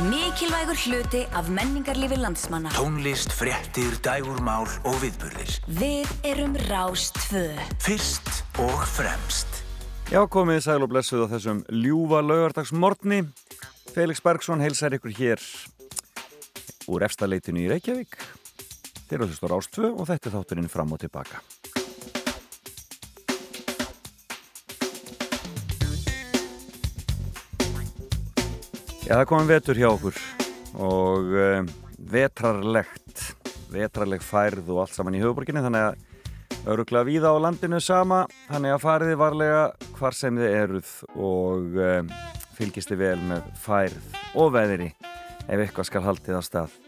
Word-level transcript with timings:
Mikilvægur 0.00 0.78
hluti 0.84 1.20
af 1.36 1.44
menningarlífi 1.52 2.16
landsmanna. 2.16 2.70
Tónlist, 2.72 3.34
fréttir, 3.36 3.92
dægurmál 4.00 4.64
og 4.88 4.96
viðburðir. 5.02 5.58
Við 5.76 6.08
erum 6.24 6.54
Rástfö. 6.70 7.42
Fyrst 7.84 8.30
og 8.62 8.80
fremst. 8.88 9.60
Já, 10.08 10.22
komið 10.24 10.62
sæl 10.64 10.80
og 10.86 10.88
blessuð 10.94 11.26
á 11.28 11.32
þessum 11.34 11.60
ljúfa 11.68 12.22
laugardagsmorni. 12.24 13.26
Felix 13.92 14.24
Bergsson 14.24 14.64
heilsar 14.64 14.96
ykkur 14.96 15.12
hér 15.20 15.44
úr 16.88 17.04
efstaleitinu 17.04 17.66
í 17.66 17.68
Reykjavík. 17.74 18.16
Þeir 19.10 19.20
eru 19.20 19.34
að 19.36 19.52
Rástfö 19.52 19.92
og 19.92 20.08
þetta 20.08 20.30
er 20.30 20.38
þátturinn 20.38 20.72
fram 20.72 20.96
og 20.96 21.04
tilbaka. 21.04 21.44
Já, 29.10 29.16
það 29.16 29.24
komum 29.26 29.48
vetur 29.50 29.78
hjá 29.80 29.88
okkur 29.90 30.18
og 30.86 31.32
uh, 31.34 31.70
vetrarlegt, 32.12 33.22
vetrarleg 33.72 34.22
færð 34.22 34.68
og 34.70 34.84
allt 34.84 34.94
saman 34.94 35.16
í 35.18 35.22
höfuborginni 35.24 35.64
þannig 35.64 35.88
að 35.88 36.68
öruglega 36.70 37.08
víða 37.08 37.32
á 37.34 37.42
landinu 37.42 37.80
sama, 37.82 38.20
þannig 38.46 38.76
að 38.76 38.84
fariði 38.84 39.16
varlega 39.18 39.64
hvar 39.96 40.14
sem 40.14 40.38
þið 40.38 40.54
eruð 40.60 40.92
og 41.26 41.74
uh, 41.74 42.14
fylgist 42.54 42.92
þið 42.92 43.02
vel 43.02 43.24
með 43.32 43.50
færð 43.64 44.14
og 44.44 44.54
veðri 44.54 44.88
ef 44.94 45.56
eitthvað 45.56 45.90
skal 45.90 46.04
haldið 46.06 46.38
á 46.38 46.42
stað. 46.46 46.78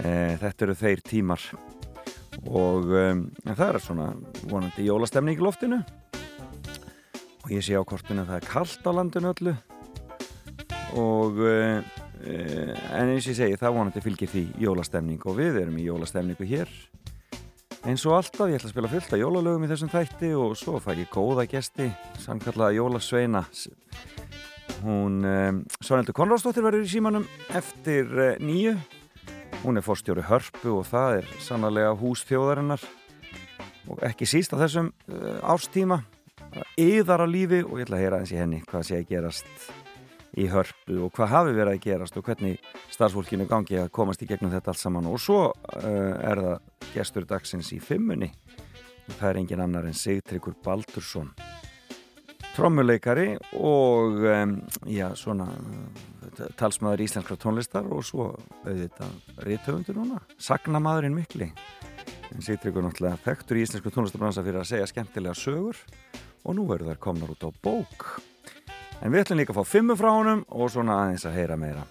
Uh, 0.00 0.32
þetta 0.40 0.68
eru 0.70 0.78
þeir 0.80 1.04
tímar 1.12 1.46
og 2.48 2.88
um, 2.88 3.22
það 3.50 3.66
er 3.68 3.80
svona 3.90 4.08
vonandi 4.48 4.88
jólastemning 4.88 5.36
í 5.36 5.44
loftinu 5.44 5.84
og 7.44 7.52
ég 7.52 7.60
sé 7.60 7.76
á 7.76 7.84
kortinu 7.84 8.24
að 8.24 8.32
það 8.32 8.40
er 8.40 8.52
kallt 8.56 8.88
á 8.88 8.96
landinu 8.96 9.36
öllu 9.36 9.58
og 11.00 11.40
uh, 11.42 11.78
en 12.24 13.12
eins 13.12 13.26
og 13.26 13.32
ég 13.34 13.38
segi 13.38 13.60
það 13.60 13.76
vonandi 13.76 14.02
fylgir 14.04 14.30
því 14.32 14.44
jólastemning 14.64 15.24
og 15.28 15.38
við 15.38 15.60
erum 15.64 15.78
í 15.80 15.86
jólastemningu 15.88 16.48
hér. 16.48 16.70
Eins 17.84 18.04
og 18.08 18.16
alltaf, 18.16 18.48
ég 18.48 18.56
ætla 18.56 18.70
að 18.70 18.72
spila 18.72 18.90
fullt 18.94 19.12
af 19.12 19.20
jólalögum 19.20 19.66
í 19.66 19.68
þessum 19.68 19.92
þætti 19.92 20.30
og 20.40 20.54
svo 20.56 20.78
fær 20.80 21.02
ég 21.02 21.10
góða 21.12 21.44
gesti 21.50 21.90
samkallaða 22.22 22.78
jólasveina. 22.78 23.44
Hún 24.84 25.20
um, 25.28 25.60
Svaneldur 25.84 26.16
Konráðsdóttir 26.16 26.64
verður 26.64 26.86
í 26.86 26.92
símanum 26.94 27.28
eftir 27.52 28.08
uh, 28.08 28.30
nýju 28.40 28.78
hún 29.64 29.80
er 29.80 29.84
fórstjóri 29.84 30.24
hörpu 30.28 30.74
og 30.80 30.88
það 30.88 31.20
er 31.20 31.30
sannlega 31.40 31.94
húsþjóðarinnar 31.96 32.82
og 33.88 34.02
ekki 34.04 34.28
síst 34.28 34.52
á 34.52 34.60
þessum 34.60 34.90
ástíma 35.40 36.02
yðar 36.80 37.24
á 37.24 37.26
lífi 37.28 37.62
og 37.64 37.78
ég 37.78 37.86
ætla 37.86 37.98
að 37.98 38.04
heyra 38.04 38.20
eins 38.20 38.34
í 38.34 38.40
henni 38.40 38.60
hvað 38.68 38.86
sé 38.88 39.00
að 39.00 39.08
gerast 39.12 39.48
í 40.40 40.48
hörpu 40.50 41.00
og 41.06 41.12
hvað 41.14 41.32
hafi 41.32 41.56
verið 41.56 41.72
að 41.74 41.84
gerast 41.84 42.16
og 42.18 42.26
hvernig 42.26 42.58
starfsfólkinu 42.94 43.46
gangi 43.50 43.78
að 43.80 43.92
komast 43.94 44.22
í 44.24 44.28
gegnum 44.30 44.52
þetta 44.54 44.72
allt 44.72 44.82
saman. 44.82 45.10
Og 45.10 45.20
svo 45.22 45.42
uh, 45.50 46.14
er 46.18 46.42
það 46.46 46.88
gestur 46.94 47.28
dagsins 47.28 47.72
í 47.76 47.80
fimmunni. 47.82 48.32
Og 49.04 49.14
það 49.18 49.28
er 49.30 49.42
engin 49.42 49.62
annar 49.64 49.86
en 49.86 49.96
Sigtryggur 49.96 50.56
Baldursson 50.64 51.34
trommuleikari 52.54 53.32
og 53.58 54.20
um, 54.30 54.52
já, 54.86 55.08
svona 55.18 55.48
uh, 55.50 56.44
talsmaður 56.58 57.02
íslenskra 57.02 57.36
tónlistar 57.40 57.88
og 57.90 58.04
svo 58.06 58.28
auðvitað 58.62 59.40
rítöfundur 59.46 59.98
núna 59.98 60.20
Sagnamaðurinn 60.38 61.16
mikli. 61.16 61.50
En 62.34 62.44
Sigtryggur 62.44 62.86
náttúrulega 62.86 63.20
þekktur 63.26 63.58
í 63.58 63.64
íslensku 63.66 63.90
tónlistarbransa 63.94 64.44
fyrir 64.46 64.62
að 64.62 64.70
segja 64.70 64.90
skemmtilega 64.90 65.34
sögur 65.38 65.82
og 66.44 66.56
nú 66.56 66.68
verður 66.70 66.94
þær 66.94 67.02
komnar 67.08 67.34
út 67.34 67.46
á 67.46 67.50
bók 67.64 68.06
En 69.04 69.12
við 69.12 69.20
ætlum 69.20 69.36
líka 69.36 69.52
að 69.52 69.58
fá 69.58 69.68
fimmu 69.68 69.94
frá 70.00 70.08
honum 70.14 70.38
og 70.48 70.70
svona 70.72 70.94
aðeins 71.02 71.26
að 71.28 71.34
heyra 71.36 71.58
meira. 71.60 71.82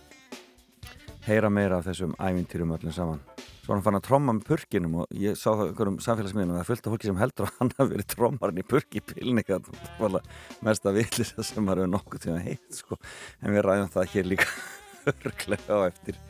Heyra 1.27 1.51
meira 1.53 1.77
af 1.77 1.85
þessum 1.85 2.15
ævintýrum 2.17 2.73
öllum 2.73 2.95
saman. 2.95 3.19
Svo 3.63 3.75
hann 3.75 3.83
fann 3.85 3.99
að 3.99 4.07
tromma 4.07 4.33
með 4.33 4.47
purkinum 4.47 4.95
og 5.03 5.13
ég 5.21 5.37
sá 5.37 5.51
það 5.51 5.67
okkur 5.67 5.91
um 5.91 5.99
samfélagsmiðnum 6.01 6.55
og 6.55 6.63
það 6.63 6.71
fylgta 6.71 6.93
fólki 6.95 7.09
sem 7.11 7.21
heldur 7.21 7.45
að 7.45 7.59
hann 7.59 7.71
hafi 7.77 7.93
verið 7.93 8.09
trommarinn 8.15 8.63
í 8.63 8.65
purkipilninga. 8.73 9.59
Það 9.61 10.17
var 10.17 10.27
mest 10.65 10.89
að 10.89 10.99
villis 10.99 11.35
það 11.37 11.49
sem 11.51 11.67
maður 11.69 11.83
hefur 11.83 11.93
nokkuð 11.93 12.25
til 12.25 12.33
að 12.33 12.43
heit 12.49 12.81
sko. 12.81 12.99
En 13.43 13.53
við 13.53 13.65
ræðum 13.69 13.93
það 13.93 14.11
hér 14.15 14.29
líka 14.33 14.49
örglega 15.13 15.77
á 15.77 15.79
eftir. 15.85 16.21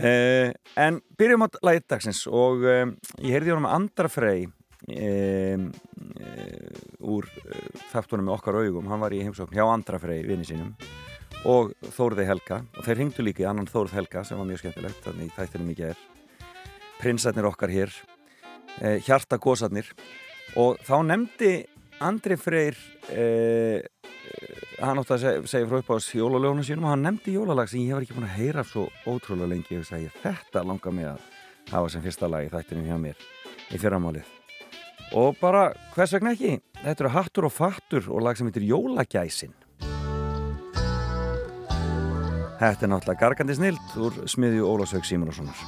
Eh, 0.00 0.56
en 0.80 1.02
byrjum 1.20 1.44
á 1.44 1.48
lægdagsins 1.60 2.24
og 2.32 2.64
eh, 2.64 2.86
ég 3.20 3.36
heyrði 3.36 3.52
honum 3.52 3.68
Andra 3.68 4.08
Frey 4.08 4.48
Um, 4.86 5.72
um, 6.22 6.74
úr 7.16 7.26
uh, 7.26 7.62
þáttunum 7.90 8.28
með 8.28 8.36
okkar 8.36 8.58
augum, 8.60 8.86
hann 8.86 9.02
var 9.02 9.14
í 9.16 9.18
heimsókn 9.24 9.56
hjá 9.56 9.64
Andrafrey 9.66 10.22
vinni 10.22 10.46
sínum 10.46 10.76
og 11.46 11.72
Þórði 11.94 12.26
Helga. 12.28 12.60
Og 12.78 12.86
þeir 12.86 13.02
hingdu 13.02 13.24
líka 13.26 13.42
í 13.44 13.48
annan 13.50 13.66
Þórð 13.70 13.96
Helga 13.98 14.22
sem 14.26 14.38
var 14.38 14.46
mjög 14.48 14.62
skemmtilegt, 14.62 15.02
þannig 15.04 15.32
þættinum 15.34 15.72
ekki 15.74 15.88
er 15.90 16.04
prinsarnir 17.00 17.48
okkar 17.50 17.72
hér 17.74 17.92
eh, 18.80 19.02
hjarta 19.04 19.40
gósarnir 19.42 19.90
og 20.56 20.80
þá 20.86 20.96
nefndi 21.10 21.52
Andri 22.06 22.38
Freyr 22.40 22.78
eh, 23.10 23.84
hann 24.80 25.00
átti 25.00 25.16
að 25.16 25.22
segja, 25.22 25.44
segja 25.50 25.68
frá 25.70 25.80
upp 25.80 25.92
á 25.92 25.96
jólalögunum 25.98 26.66
sínum 26.66 26.88
og 26.88 26.94
hann 26.94 27.06
nefndi 27.08 27.36
jólalag 27.36 27.70
sem 27.72 27.82
ég 27.82 27.94
hef 27.94 28.06
ekki 28.06 28.16
búin 28.16 28.28
að 28.28 28.38
heyra 28.38 28.66
svo 28.66 28.88
ótrúlega 29.08 29.52
lengi. 29.54 29.78
Og 29.80 29.86
segja 29.88 30.12
þetta 30.22 30.64
langar 30.66 30.96
mig 30.96 31.08
að 31.08 31.22
hafa 31.72 31.92
sem 31.92 32.04
fyrsta 32.04 32.30
lag 32.30 32.46
í 32.46 32.52
þættinum 32.52 32.90
hjá 32.90 32.98
mér 33.00 33.30
í 33.72 33.80
fyrramálið 33.80 34.34
og 35.14 35.36
bara 35.40 35.68
hvers 35.94 36.14
vegna 36.16 36.32
ekki? 36.34 36.56
Þetta 36.82 37.04
eru 37.04 37.12
Hattur 37.14 37.48
og 37.48 37.54
Fattur 37.54 38.10
og 38.10 38.24
lag 38.26 38.38
sem 38.38 38.48
heitir 38.48 38.66
Jólagæsin. 38.66 39.54
Þetta 42.56 42.86
er 42.86 42.90
náttúrulega 42.90 43.20
gargandi 43.20 43.54
snild 43.58 43.96
úr 44.00 44.14
smiðju 44.32 44.64
Ólasveig 44.64 45.04
Simonssonar 45.04 45.58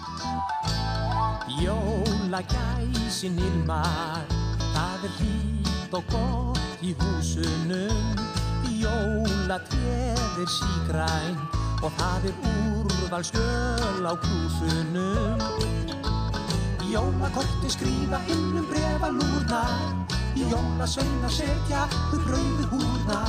Jólagæsin 1.61 3.37
ilmar 3.37 4.25
það 4.73 5.05
er 5.05 5.13
hlýtt 5.19 5.97
og 5.99 6.05
gott 6.13 6.85
í 6.85 6.95
húsunum. 7.01 8.25
Jólatreðir 8.79 10.51
sígræn 10.55 11.41
og 11.83 11.91
það 11.99 12.31
er 12.31 12.37
úrvalskjöl 12.53 14.07
á 14.07 14.15
krúsunum 16.89 16.93
Jólakorti 16.93 17.69
skrifa 17.69 18.21
inn 18.29 18.57
um 18.57 18.67
brefalúrna 18.67 19.63
Jólasveina 20.35 21.29
setja 21.29 21.89
upp 22.13 22.27
rauðu 22.27 22.65
húrna 22.71 23.25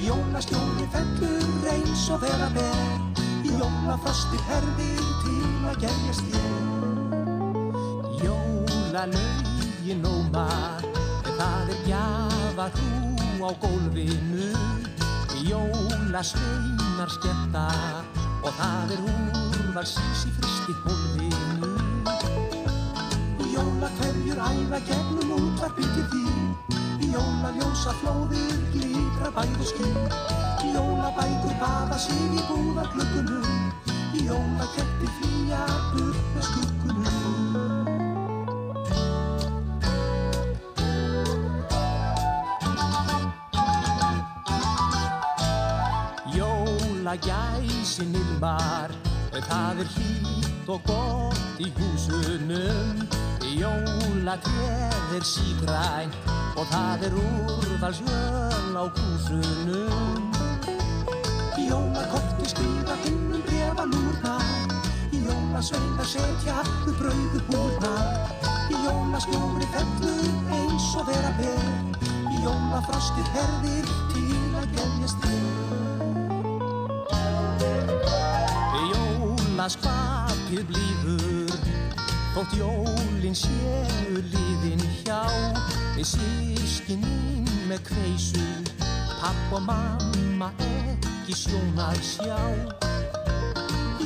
Jólaskjóni 0.00 0.86
fellur 0.92 1.68
eins 1.68 2.10
og 2.10 2.20
vera 2.20 2.48
ver 2.54 2.98
Jólafrosti 3.44 4.38
herðir 4.48 5.04
til 5.24 5.66
að 5.68 5.80
gerjast 5.82 6.24
ég. 6.32 6.54
Jólalögin 8.22 10.04
ómar 10.06 10.80
Það 11.36 11.72
er 11.72 11.80
gjafa 11.86 12.66
hrú 12.76 13.44
á 13.44 13.50
gólfinu. 13.60 14.52
Jólasveinar 15.44 17.10
skemmta 17.10 17.66
Og 18.44 18.52
það 18.56 18.94
er 18.96 19.00
úrvar 19.04 19.88
sísi 19.88 20.32
fristi 20.38 20.76
hólfinu 20.84 21.19
æfa 24.48 24.78
gegnum 24.88 25.30
útvarpi 25.36 25.84
til 25.94 26.06
því 26.12 26.24
Jólaljósa 27.12 27.92
flóðir 28.00 28.56
glitra 28.72 29.28
bæðu 29.36 29.66
skinn 29.68 29.98
Jólabækur 30.74 31.54
baða 31.60 31.98
sig 31.98 32.36
í 32.38 32.40
búðarklukkunum 32.48 33.48
Jólakettir 34.24 35.10
flýja 35.18 35.64
upp 36.04 36.26
með 36.34 36.44
skukkunum 36.48 37.16
Jólagæsin 46.36 48.14
ilmar 48.22 48.90
Það 49.30 49.80
er 49.84 49.88
hlýtt 49.96 50.68
og 50.68 50.80
gott 50.86 51.58
í 51.60 51.72
húsunum 51.76 53.19
Jólatréð 53.58 55.14
er 55.16 55.24
sígræn 55.26 56.12
og 56.56 56.66
það 56.70 57.02
er 57.06 57.14
úrvalsjöl 57.18 58.76
á 58.78 58.84
húsunum. 58.94 60.30
Jólakorti 61.70 62.46
skrifa 62.50 62.94
inn 63.06 63.34
um 63.34 63.42
brefalúrna 63.46 64.36
Jólasveina 65.12 66.04
setja 66.12 66.60
upp 66.62 66.98
brauðu 66.98 67.40
húrna 67.48 67.94
Jólaskjóri 68.70 69.66
fellur 69.74 70.30
eins 70.56 70.88
og 70.98 71.04
vera 71.10 71.32
ber 71.38 71.68
Jólafrostir 72.40 73.28
herðir 73.34 73.86
til 74.14 74.40
að 74.62 74.66
gerjast 74.78 75.18
þér 75.26 75.46
Jólaskapið 78.94 80.62
blífur 80.72 81.39
Þótt 82.30 82.52
jólinn 82.54 83.34
séu 83.34 84.20
liðin 84.30 84.82
hjá 85.00 85.24
Við 85.96 86.06
sískininn 86.14 87.48
með 87.68 87.82
kveisu. 87.90 88.44
Papp 89.20 89.54
og 89.56 89.64
mamma 89.66 90.48
ekki 90.64 91.34
sjón 91.36 91.82
að 91.82 91.98
sjá. 92.06 92.38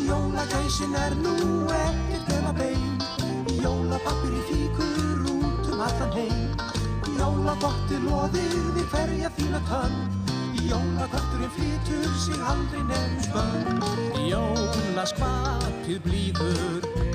Jólagæsin 0.09 0.97
er 0.99 1.15
nú 1.21 1.37
ekkert 1.77 2.33
nema 2.33 2.55
bein. 2.57 2.97
Jólapappir 3.61 4.35
í 4.35 4.43
fíkur 4.49 5.23
út 5.37 5.71
um 5.71 5.85
allan 5.87 6.17
heim. 6.17 6.43
Jólabotti 7.21 8.03
loðir 8.09 8.69
við 8.75 8.91
hverja 8.91 9.31
þína 9.39 9.63
tönn. 9.71 9.99
Jólakötturinn 10.65 11.53
flytur 11.55 12.13
sig 12.25 12.41
aldrei 12.51 12.83
nefn 12.89 13.21
spönn. 13.29 13.85
Jólaskvapið 14.33 16.03
blíður 16.09 17.14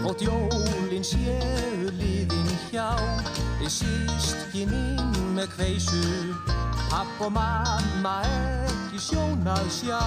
Þótt 0.00 0.22
jólinn 0.24 1.04
séu 1.04 1.90
liðin 1.98 2.48
hjá 2.70 2.88
Sískininn 3.70 4.98
með 5.36 5.52
kveisu. 5.54 6.00
Papp 6.90 7.20
og 7.22 7.30
mamma 7.36 8.16
ekki 8.26 8.98
sjónað 9.04 9.68
sjá. 9.70 10.00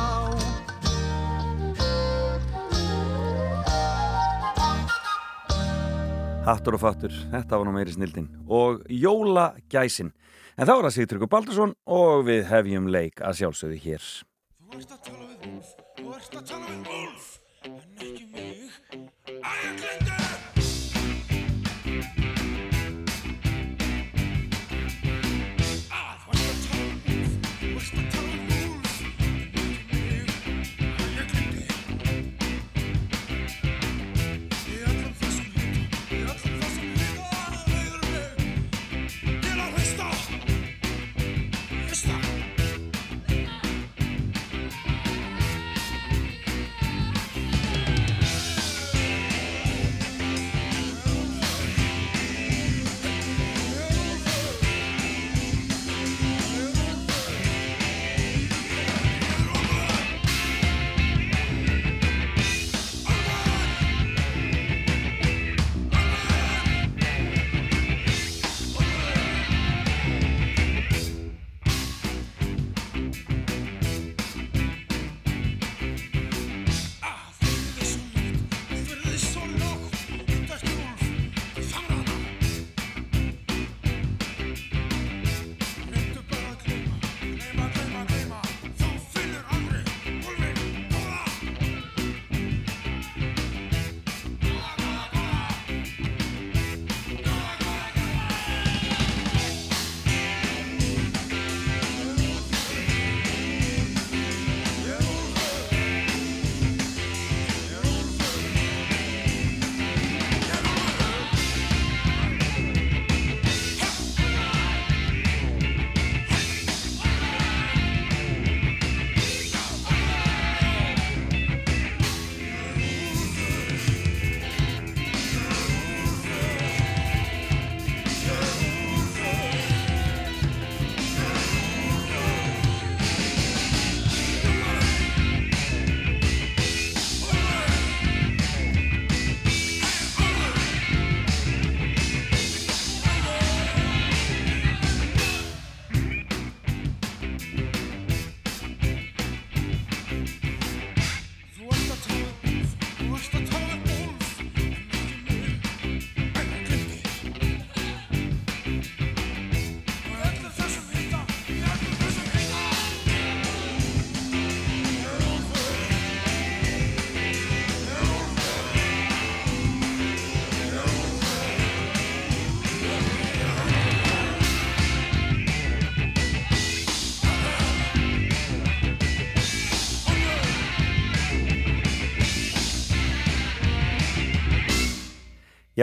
Hattur 6.44 6.75
og 6.75 6.81
fattur, 6.84 7.13
þetta 7.31 7.56
var 7.56 7.69
nú 7.69 7.72
meiri 7.78 7.94
snildin 7.95 8.28
og 8.51 8.81
Jólagæsin. 8.92 10.12
En 10.57 10.68
þá 10.68 10.74
er 10.74 10.84
það 10.84 10.95
Sigtryggur 10.98 11.31
Baldursson 11.31 11.78
og 11.88 12.25
við 12.28 12.44
hefjum 12.51 12.92
leik 12.92 13.24
að 13.24 13.40
sjálfsögðu 13.40 13.80
hér. 13.86 14.10
Þú 14.60 14.81
ert 14.81 14.98
að 14.98 15.06
tala 15.07 15.30
við 15.30 15.48
Úlf, 15.54 15.72
þú 16.01 16.10
ert 16.18 16.36
að 16.42 16.51
tala 16.51 16.68
við 16.68 16.92
Úlf, 17.00 17.30
en 17.63 17.80
ekki 17.80 18.28
mig. 18.34 18.52
Æ, 19.44 19.50
ég 19.50 20.43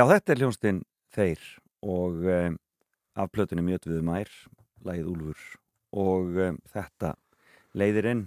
Já, 0.01 0.07
þetta 0.09 0.33
er 0.33 0.39
hljónstinn 0.41 0.77
þeir 1.13 1.41
og 1.85 2.23
um, 2.25 2.55
af 3.21 3.29
plötunni 3.35 3.61
mjöt 3.67 3.85
við 3.91 3.99
mær, 4.07 4.31
lagið 4.87 5.11
Úlfur 5.13 5.43
og 5.93 6.39
um, 6.41 6.57
þetta 6.73 7.11
leiðir 7.77 8.09
inn 8.09 8.23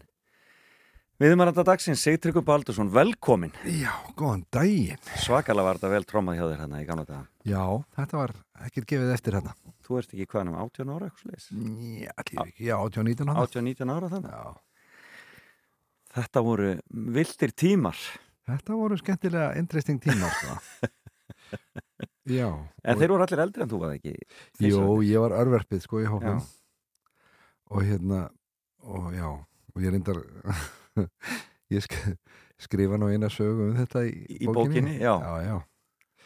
viðmaranda 1.23 1.63
dagsins, 1.65 2.03
Sigtryggur 2.05 2.45
Baldursson, 2.45 2.91
velkomin 2.93 3.55
Já, 3.65 3.89
góðan 4.13 4.43
daginn. 4.53 5.01
svakalega 5.23 5.65
var 5.65 5.79
þetta 5.81 5.91
vel 5.95 6.05
trómað 6.13 6.37
hjá 6.37 6.45
þér 6.51 6.61
hérna 6.61 6.81
í 6.83 6.87
gamla 6.91 7.07
daga 7.09 7.25
Já, 7.49 7.63
þetta 7.97 8.21
var 8.21 8.35
ekkert 8.67 8.89
gefið 8.93 9.13
eftir 9.17 9.39
hérna. 9.39 9.55
þú 9.87 9.97
ert 10.03 10.13
ekki 10.13 10.29
hvaðan 10.29 10.53
um 10.53 10.61
18 10.67 10.93
ára 10.93 11.09
eitthvað 11.09 11.25
sliðis 11.25 11.49
Já, 12.03 12.13
allir 12.21 12.43
ekki. 12.45 12.67
Já, 12.69 12.75
18-19 12.85 13.33
ára. 13.33 13.47
18-19 13.49 13.95
ára 13.97 14.11
þannig 14.13 14.37
Já, 14.37 14.45
þetta 16.21 16.45
voru 16.51 16.73
vildir 17.17 17.57
tímar 17.65 18.05
þetta 18.45 18.77
voru 18.77 18.99
skemmtilega 19.01 19.55
interesting 19.57 20.03
tímar, 20.03 20.37
sko. 20.37 20.91
Já. 22.29 22.47
en 22.83 22.99
þeir 22.99 23.11
voru 23.11 23.25
allir 23.25 23.41
eldri 23.43 23.63
en 23.65 23.69
þú 23.71 23.79
var 23.81 23.95
ekki 23.97 24.13
Jú, 24.63 24.83
ég 25.03 25.19
var 25.25 25.33
örverfið, 25.41 25.81
sko, 25.83 25.99
í 26.03 26.07
hópum. 26.07 26.39
Já. 26.39 26.45
Og 27.73 27.83
hérna, 27.87 28.21
og 28.83 29.09
já, 29.15 29.27
og 29.73 29.81
ég 29.83 29.91
reyndar, 29.95 30.19
ég 31.73 31.83
sk 31.83 31.97
skrifa 32.63 32.95
nú 33.01 33.09
eina 33.11 33.27
sögu 33.33 33.69
um 33.71 33.75
þetta 33.75 34.05
í, 34.07 34.13
Í 34.39 34.47
bókinni, 34.47 34.97
já. 35.01 35.15
Já, 35.19 35.33
já. 35.49 35.55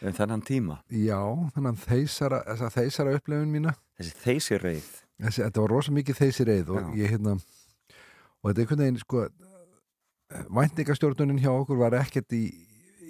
um 0.06 0.14
þennan 0.14 0.44
tíma, 0.46 0.76
Já, 0.94 1.18
þannig 1.56 1.80
þeisara, 1.88 2.44
þessa 2.52 2.70
þeisara 2.76 3.16
upplifun 3.18 3.50
mína. 3.56 3.74
þessi 3.98 4.14
þeysi 4.22 4.60
reið 4.62 4.90
þessi, 5.18 5.42
þetta 5.48 5.64
var 5.64 5.72
rosa 5.74 5.96
mikið 5.96 6.20
þessi 6.22 6.46
reið 6.46 6.74
og 6.76 6.82
Já. 6.84 6.90
ég 7.02 7.16
hérna 7.16 7.34
og 7.40 8.52
þetta 8.52 8.60
er 8.60 8.62
einhvern 8.68 8.84
veginn 8.84 9.00
sko 9.02 9.24
væntingastjórnunin 10.54 11.40
hjá 11.42 11.50
okkur 11.56 11.80
var 11.80 11.96
ekkert 11.98 12.34
í, 12.36 12.44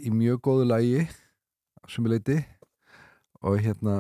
í 0.06 0.12
mjög 0.14 0.40
góðu 0.48 0.68
lægi 0.70 1.02
sem 1.92 2.06
við 2.06 2.16
leiti 2.16 2.38
og 3.44 3.60
hérna 3.64 3.98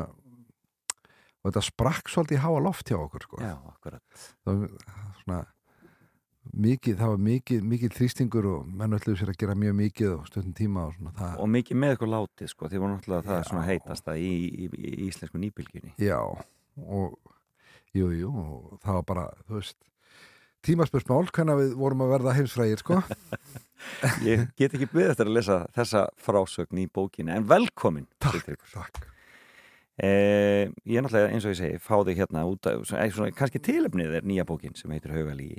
og 1.41 1.51
þetta 1.51 1.63
sprakk 1.67 2.09
svolítið 2.11 2.39
í 2.39 2.41
háa 2.43 2.63
loft 2.63 2.89
hjá 2.89 2.97
okkur 2.99 3.27
sko. 3.27 3.39
já, 3.43 3.53
akkurat 3.71 4.25
það 4.43 4.63
var 4.63 4.73
svona 5.21 5.43
mikið, 6.47 6.97
það 6.99 7.11
var 7.11 7.23
mikið, 7.27 7.63
mikið 7.73 7.95
þrýstingur 7.97 8.47
og 8.51 8.67
menn 8.79 8.95
ætluðu 8.97 9.19
sér 9.21 9.31
að 9.33 9.39
gera 9.41 9.55
mjög 9.59 9.75
mikið 9.81 10.13
og 10.13 10.27
stöðum 10.29 10.53
tíma 10.57 10.85
og 10.87 10.93
svona 10.97 11.15
það 11.17 11.41
og 11.43 11.51
mikið 11.55 11.81
með 11.81 11.93
eitthvað 11.93 12.13
látið 12.13 12.51
sko, 12.53 12.69
því 12.71 12.81
voru 12.83 12.93
náttúrulega 12.93 13.27
það 13.27 13.41
Já. 13.41 13.47
svona 13.49 13.65
heitasta 13.67 14.15
í, 14.17 14.31
í, 14.31 14.67
í, 14.67 14.93
í 14.93 15.09
íslensku 15.09 15.41
nýbylgjunni 15.43 15.93
Já, 16.01 16.19
og 16.21 17.35
jú, 17.95 18.11
jú, 18.15 18.31
það 18.83 18.99
var 18.99 19.07
bara, 19.11 19.25
þú 19.47 19.59
veist, 19.59 19.77
tímaspörsmál, 20.65 21.27
hvernig 21.33 21.59
við 21.61 21.75
vorum 21.79 22.05
að 22.05 22.13
verða 22.15 22.37
heimsfrægir, 22.37 22.81
sko. 22.81 23.01
Ég 24.27 24.47
get 24.57 24.73
ekki 24.73 24.89
byggð 24.89 25.11
eftir 25.13 25.29
að 25.29 25.37
lesa 25.37 25.59
þessa 25.75 26.07
frásögn 26.21 26.81
í 26.81 26.87
bókinu, 26.89 27.35
en 27.35 27.45
velkomin 27.47 28.07
Takk, 28.23 28.57
takk. 28.73 29.05
Eh, 29.97 30.69
ég 30.85 30.99
er 30.99 31.01
náttúrulega 31.01 31.33
eins 31.33 31.45
og 31.47 31.55
ég 31.55 31.57
segi 31.57 31.77
fá 31.81 31.95
þig 32.05 32.19
hérna 32.19 32.43
út 32.45 32.67
af, 32.69 32.83
svona, 32.85 33.07
svona, 33.09 33.33
kannski 33.33 33.61
tilefnið 33.65 34.19
er 34.19 34.27
nýja 34.29 34.43
bókin 34.45 34.75
sem 34.77 34.91
heitir 34.93 35.15
Haugalígi 35.15 35.57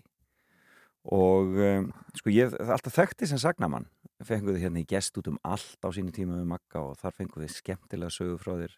og 1.10 1.56
um, 1.58 1.88
sko 2.14 2.30
ég 2.30 2.54
alltaf 2.62 2.94
þekkti 2.94 3.26
sem 3.26 3.40
sagnamann 3.42 3.88
fengu 4.22 4.52
þið 4.52 4.62
hérna 4.62 4.84
í 4.84 4.86
gest 4.86 5.18
út 5.18 5.30
um 5.32 5.40
allt 5.42 5.82
á 5.82 5.90
sínu 5.90 6.14
tíma 6.14 6.38
um 6.38 6.52
Magga 6.54 6.84
og 6.84 7.00
þar 7.00 7.16
fengu 7.16 7.42
þið 7.42 7.50
skemmtilega 7.56 8.14
sögur 8.14 8.38
frá 8.44 8.54
þér 8.60 8.76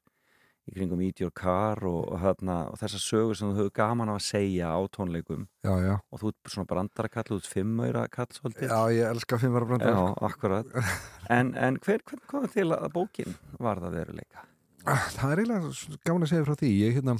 í 0.70 0.76
kringum 0.76 1.00
Eat 1.02 1.20
Your 1.22 1.32
Car 1.34 1.80
og, 1.88 2.12
og, 2.14 2.44
og 2.46 2.76
þessar 2.78 3.02
sögur 3.02 3.38
sem 3.38 3.50
þú 3.50 3.58
hefur 3.58 3.72
gaman 3.80 4.12
af 4.12 4.20
að 4.20 4.26
segja 4.28 4.70
á 4.70 4.78
tónleikum 4.94 5.48
Já, 5.66 5.72
já. 5.82 5.94
og 5.98 6.22
þú 6.22 6.30
ert 6.30 6.52
svona 6.54 6.70
brandara 6.70 7.10
kall 7.10 7.36
út 7.36 7.48
fimmauðra 7.50 8.04
kall 8.12 8.30
svolítið 8.36 8.70
Já, 8.70 8.80
ég 8.94 9.10
elska 9.10 9.40
fimmara 9.42 9.66
brandar. 9.66 9.98
Já, 9.98 10.04
akkurat 10.30 10.70
En, 11.38 11.52
en 11.58 11.80
hver, 11.82 12.04
hvern 12.06 12.22
kom 12.30 12.46
það 12.46 12.54
til 12.54 12.66
að 12.76 12.88
bókin 12.94 13.36
var 13.58 13.82
það 13.82 13.98
veruleika? 13.98 14.46
Það 14.86 15.32
er 15.34 15.42
eiginlega 15.42 15.98
gaman 16.08 16.24
að 16.24 16.30
segja 16.30 16.44
frá 16.46 16.56
því. 16.56 16.70
Ég, 16.80 16.94
hérna, 16.96 17.16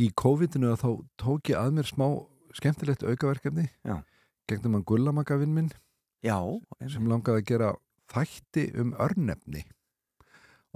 í 0.00 0.06
COVID-inu 0.16 0.70
þá 0.80 0.88
tók 1.20 1.50
ég 1.52 1.60
að 1.60 1.74
mér 1.76 1.90
smá 1.90 2.06
skemmtilegt 2.56 3.04
aukaverkefni. 3.04 3.66
Já. 3.84 3.98
Gegnum 4.48 4.78
hann 4.78 4.86
Gullamagavinn 4.88 5.52
minn 5.52 5.68
Já, 6.24 6.38
sem 6.88 7.04
langaði 7.06 7.42
að 7.42 7.50
gera 7.50 7.72
þætti 8.10 8.64
um 8.80 8.94
örnefni 8.98 9.66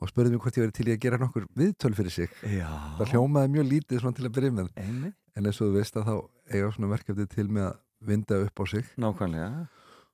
og 0.00 0.08
spurði 0.08 0.32
mig 0.32 0.40
hvort 0.42 0.56
ég 0.56 0.64
verið 0.66 0.76
til 0.78 0.88
í 0.88 0.94
að 0.96 1.02
gera 1.04 1.18
nokkur 1.20 1.44
viðtöl 1.58 1.92
fyrir 1.98 2.14
sig. 2.14 2.30
Já 2.48 2.68
Það 2.98 3.12
hljómaði 3.12 3.52
mjög 3.56 3.68
lítið 3.72 4.00
svona 4.02 4.16
til 4.16 4.26
að 4.28 4.34
byrja 4.38 4.54
með 4.56 4.70
Einmitt. 4.80 5.16
en 5.36 5.46
eins 5.46 5.60
og 5.60 5.68
þú 5.68 5.76
veist 5.76 5.96
að 6.00 6.08
þá 6.08 6.14
eiga 6.52 6.72
svona 6.76 6.92
verkefni 6.94 7.26
til 7.28 7.46
með 7.48 7.68
að 7.68 7.78
vinda 8.12 8.38
upp 8.46 8.60
á 8.60 8.64
sig 8.72 8.84
Nákvæmlega 8.98 9.68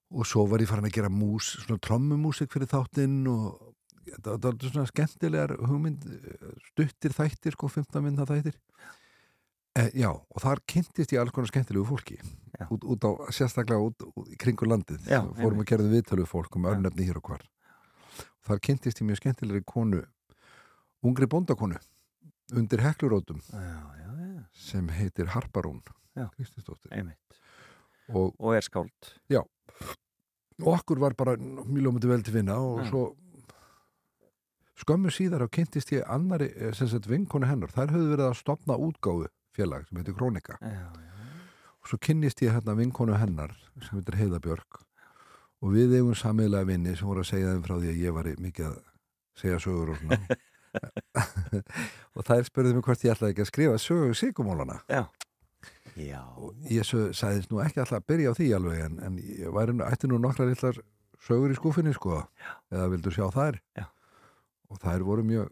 og 0.09 0.25
svo 0.27 0.47
var 0.49 0.63
ég 0.65 0.69
farin 0.71 0.89
að 0.89 0.95
gera 0.97 1.11
mús, 1.13 1.51
svona 1.65 1.81
trommumúsik 1.85 2.53
fyrir 2.53 2.69
þáttinn 2.71 3.27
og 3.29 3.75
þetta 4.09 4.37
var 4.49 4.57
svona 4.65 4.89
skemmtilegar 4.89 5.53
hugmynd 5.61 6.05
stuttir 6.71 7.13
þættir, 7.13 7.53
sko, 7.53 7.69
15 7.69 8.05
mynda 8.07 8.25
þættir 8.29 8.57
e, 9.77 9.85
Já, 10.01 10.09
og 10.11 10.41
þar 10.43 10.63
kynntist 10.69 11.13
ég 11.13 11.21
alls 11.23 11.35
konar 11.37 11.51
skemmtilegu 11.53 11.85
fólki 11.89 12.17
út, 12.73 12.83
út 12.89 13.05
á, 13.05 13.11
sérstaklega 13.37 13.85
út, 13.85 14.09
út 14.17 14.33
í 14.33 14.39
kringur 14.41 14.71
landið 14.73 15.05
Já, 15.07 15.21
fórum 15.37 15.61
einmitt. 15.61 15.69
að 15.69 15.73
gera 15.75 15.91
viðtölu 15.93 16.25
við 16.25 16.33
fólk 16.33 16.57
um 16.57 16.65
Já. 16.67 16.73
örnefni 16.73 17.09
hér 17.09 17.21
og 17.21 17.29
hvar 17.29 17.45
þar 18.47 18.61
kynntist 18.65 19.01
ég 19.03 19.09
mjög 19.09 19.21
skemmtilegri 19.23 19.65
konu 19.67 20.03
ungri 21.05 21.27
bóndakonu 21.31 21.79
undir 22.57 22.81
heklurótum 22.81 23.41
Já, 23.53 23.61
já, 23.61 24.09
já, 24.09 24.43
sem 24.53 24.89
heitir 24.89 25.27
Harparún 25.35 25.83
Já. 26.17 26.27
Kristinsdóttir 26.35 26.93
einmitt. 26.93 27.39
Og 28.09 28.35
Og 28.41 28.55
er 28.57 28.65
skáld. 28.65 29.13
Og 30.59 30.73
okkur 30.75 30.99
var 30.99 31.15
bara 31.15 31.37
mjög 31.39 31.85
lómandi 31.85 32.09
vel 32.11 32.23
til 32.27 32.35
vinna 32.35 32.57
og 32.59 32.81
Já. 32.83 32.89
svo 32.91 33.03
skömmu 34.79 35.11
síðar 35.15 35.45
á 35.47 35.49
kynntist 35.51 35.93
ég 35.93 36.03
annari, 36.07 36.49
eh, 36.57 36.73
sem 36.73 36.89
sagt 36.89 37.07
vinkonu 37.07 37.47
hennar. 37.47 37.71
Þær 37.71 37.93
höfðu 37.95 38.11
verið 38.15 38.27
að 38.31 38.39
stopna 38.39 38.75
útgáfu 38.79 39.29
félag 39.55 39.87
sem 39.89 39.99
heitir 39.99 40.15
Krónika. 40.15 40.59
Já, 40.61 40.71
já, 40.71 41.07
og 41.83 41.87
svo 41.87 41.99
kynnist 41.99 42.43
ég 42.43 42.55
hérna 42.55 42.75
vinkonu 42.79 43.15
hennar 43.19 43.55
sem 43.83 43.99
heitir 43.99 44.19
Heiðabjörg 44.19 44.83
og 45.63 45.73
við 45.75 45.97
eigum 45.99 46.15
samiðlega 46.19 46.69
vinni 46.69 46.93
sem 46.97 47.09
voru 47.09 47.25
að 47.25 47.31
segja 47.33 47.53
þeim 47.55 47.65
frá 47.67 47.75
því 47.81 47.89
að 47.93 48.03
ég 48.05 48.15
var 48.19 48.29
mikið 48.45 48.67
að 48.69 48.77
segja 49.39 49.59
sögur 49.65 49.95
og 49.95 50.01
svona. 50.03 50.19
Og 52.19 52.25
þær 52.27 52.45
spurðu 52.47 52.75
mig 52.77 52.85
hvort 52.85 53.05
ég 53.07 53.15
ætlaði 53.15 53.33
ekki 53.35 53.45
að 53.45 53.49
skrifa 53.51 53.79
sögur 53.83 54.17
sigumólana 54.19 54.77
já. 54.91 55.03
Já, 55.99 56.21
ég 56.71 56.85
svo, 56.87 57.09
sagðist 57.17 57.51
nú 57.51 57.59
ekki 57.65 57.81
alltaf 57.83 57.99
að 58.03 58.07
byrja 58.13 58.31
á 58.31 58.39
því 58.39 58.49
alveg 58.55 58.83
en, 58.85 58.99
en 59.03 59.17
ég 59.19 59.49
væri, 59.55 59.75
nú- 59.75 59.87
ætti 59.89 60.11
nú 60.11 60.19
nokkra 60.23 60.47
litlar 60.47 60.77
sögur 61.27 61.51
í 61.51 61.57
skúfinni 61.59 61.95
sko. 61.97 62.21
Eða 62.71 62.91
vildu 62.93 63.11
sjá 63.15 63.27
þær. 63.35 63.59
Já. 63.81 63.87
og 64.69 64.79
þær 64.85 65.03
voru 65.09 65.25
mjög 65.25 65.49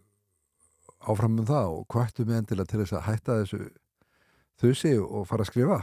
áfram 1.09 1.39
um 1.41 1.47
það 1.49 1.73
og 1.81 1.87
kvættu 1.91 2.27
mig 2.29 2.37
endilega 2.43 2.69
til 2.71 2.83
þess 2.83 2.95
að 2.99 3.05
hætta 3.09 3.39
þessu 3.41 3.61
þusi 4.61 4.93
og 5.01 5.27
fara 5.31 5.47
að 5.47 5.51
skrifa 5.51 5.79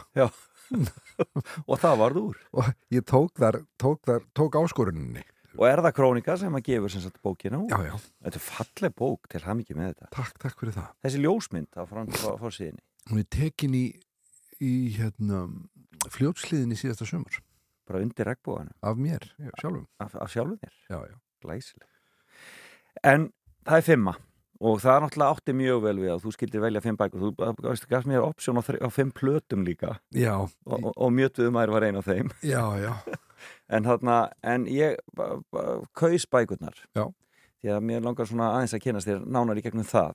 og 1.69 1.77
það 1.81 1.99
varð 2.01 2.21
úr. 2.23 2.41
Og 2.57 2.71
ég 2.93 3.05
tók 3.09 3.35
þar, 3.39 3.61
tók 3.81 4.01
þar, 4.07 4.25
tók 4.37 4.57
áskoruninni. 4.61 5.25
Og 5.53 5.67
er 5.69 5.83
það 5.85 5.93
krónika 5.99 6.33
sem 6.41 6.55
að 6.57 6.65
gefur 6.65 6.89
sem 6.89 7.03
sagt 7.03 7.19
bókina 7.21 7.59
út? 7.61 7.69
já, 7.69 7.91
já, 7.91 7.93
Þetta 8.25 8.39
er 8.39 8.45
falleg 8.47 8.95
bók 8.97 9.29
til 9.29 9.43
ham 9.45 9.61
með 9.61 9.91
þetta. 9.91 10.09
Takk, 10.15 10.39
takk 10.41 10.63
fyrir 10.63 10.75
það. 10.79 10.89
Þessi 11.05 11.21
ljósmynd 11.21 11.77
á 11.77 11.83
fórsíðinni 12.41 12.81
hún 13.09 13.23
er 13.23 13.29
tekin 13.31 13.75
í, 13.77 13.85
í 14.63 14.73
hérna, 14.97 15.45
fljótsliðin 16.13 16.73
í 16.73 16.79
síðasta 16.79 17.07
sumar. 17.09 17.39
Bara 17.87 18.03
undir 18.03 18.27
regnbúanum 18.29 18.75
af 18.85 18.99
mér, 18.99 19.25
já, 19.41 19.51
sjálfum. 19.59 19.87
Af, 20.03 20.15
af 20.15 20.31
sjálfum 20.31 20.59
þér, 20.61 20.75
já, 20.87 20.99
já. 21.11 21.17
glæsileg. 21.43 21.89
En 23.03 23.27
það 23.67 23.81
er 23.81 23.87
fimma 23.89 24.13
og 24.61 24.79
það 24.83 24.93
er 24.95 25.01
náttúrulega 25.05 25.33
átti 25.35 25.53
mjög 25.57 25.81
vel 25.83 25.95
við 25.99 26.11
að 26.13 26.21
þú 26.23 26.31
skildir 26.35 26.61
velja 26.63 26.81
fimm 26.85 26.97
bækur 26.99 27.23
þú 27.23 27.31
gafst, 27.63 27.87
gafst 27.89 28.07
mér 28.07 28.21
option 28.27 28.59
á, 28.59 28.61
á 28.63 28.89
fimm 28.93 29.11
plötum 29.11 29.63
líka 29.65 29.95
Já, 30.13 30.35
og, 30.37 30.53
og, 30.65 30.91
og 30.97 31.11
mjötuðumær 31.17 31.71
var 31.73 31.83
ein 31.87 31.97
af 31.99 32.05
þeim 32.07 32.29
já, 32.53 32.61
já, 32.79 32.93
en 33.69 33.83
þarna, 33.89 34.17
en 34.43 34.65
ég 34.69 34.97
kaus 35.97 36.25
bækurnar 36.31 36.77
Já. 36.95 37.07
því 37.63 37.73
að 37.75 37.85
mér 37.89 38.05
langar 38.05 38.29
svona 38.29 38.51
aðeins 38.55 38.75
að 38.77 38.83
kynast 38.85 39.09
þér 39.09 39.25
nánar 39.25 39.59
í 39.59 39.65
gegnum 39.65 39.87
það 39.89 40.13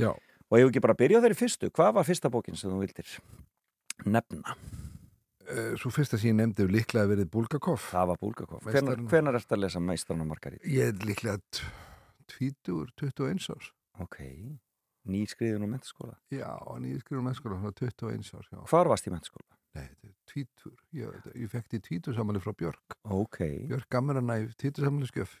já. 0.00 0.10
og 0.14 0.58
ég 0.58 0.64
vil 0.64 0.70
ekki 0.72 0.84
bara 0.86 0.96
byrja 1.02 1.20
á 1.20 1.22
þeirri 1.26 1.40
fyrstu 1.42 1.70
hvað 1.74 1.94
var 1.98 2.06
fyrsta 2.08 2.30
bókin 2.32 2.56
sem 2.56 2.70
þú 2.72 2.80
vildir 2.86 3.10
nefna? 4.06 4.54
Eh, 5.50 5.74
Svo 5.82 5.90
fyrsta 5.92 6.16
sem 6.16 6.30
ég 6.30 6.36
nefndi 6.38 6.64
líklega 6.70 7.08
verið 7.10 7.26
Bulgakov 7.34 7.82
Það 7.90 8.06
var 8.12 8.18
Búlgakov 8.22 8.62
Meistarinn. 8.64 8.86
hvenar, 9.02 9.10
hvenar 9.10 9.38
ertu 9.40 9.56
að 9.56 9.62
lesa 9.64 9.80
meistarinn 9.82 10.22
og 10.24 10.28
margarít? 10.30 10.62
Ég 10.64 10.92
er 10.92 11.04
líklega 11.04 11.40
t- 11.50 11.66
tvítugur, 12.30 12.92
21 12.96 13.50
árs 13.56 13.72
ok, 14.04 14.18
nýskriðin 15.10 15.64
og 15.66 15.72
mentaskóla 15.72 16.16
Já, 16.34 16.50
en 16.74 16.86
ég 16.90 17.00
skrifur 17.02 17.24
mennskóla, 17.24 17.58
það 17.60 17.68
var 17.70 17.76
21 17.80 18.34
árs 18.38 18.50
já. 18.52 18.60
hvar 18.72 18.90
varst 18.92 19.08
í 19.08 19.12
mentaskóla? 19.14 19.48
Nei, 19.70 19.84
þetta 19.86 20.08
er 20.08 20.14
tvítur. 20.32 20.72
Ég, 20.98 21.26
ég 21.38 21.50
fekk 21.52 21.68
því 21.70 21.78
tvítursamali 21.86 22.40
frá 22.42 22.54
Björk. 22.58 22.96
Ok, 23.14 23.38
Björk 23.70 23.86
gammar 23.92 24.18
hana 24.18 24.40
í 24.42 24.48
tvítursamali 24.58 25.06
skjöf 25.10 25.36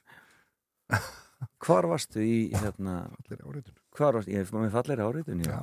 hvar 1.64 1.88
varstu 1.90 2.22
í 2.22 2.38
hérna, 2.54 3.00
Allir 3.24 3.42
áreitun 3.42 3.76
hvar 3.98 4.16
varstu, 4.18 4.34
ég 4.34 4.44
er 4.46 4.54
með 4.60 4.76
falleri 4.76 5.06
áriðun 5.08 5.44
Já. 5.48 5.60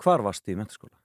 Hvar 0.00 0.24
varstu 0.24 0.54
í 0.54 0.58
mentaskóla? 0.58 0.96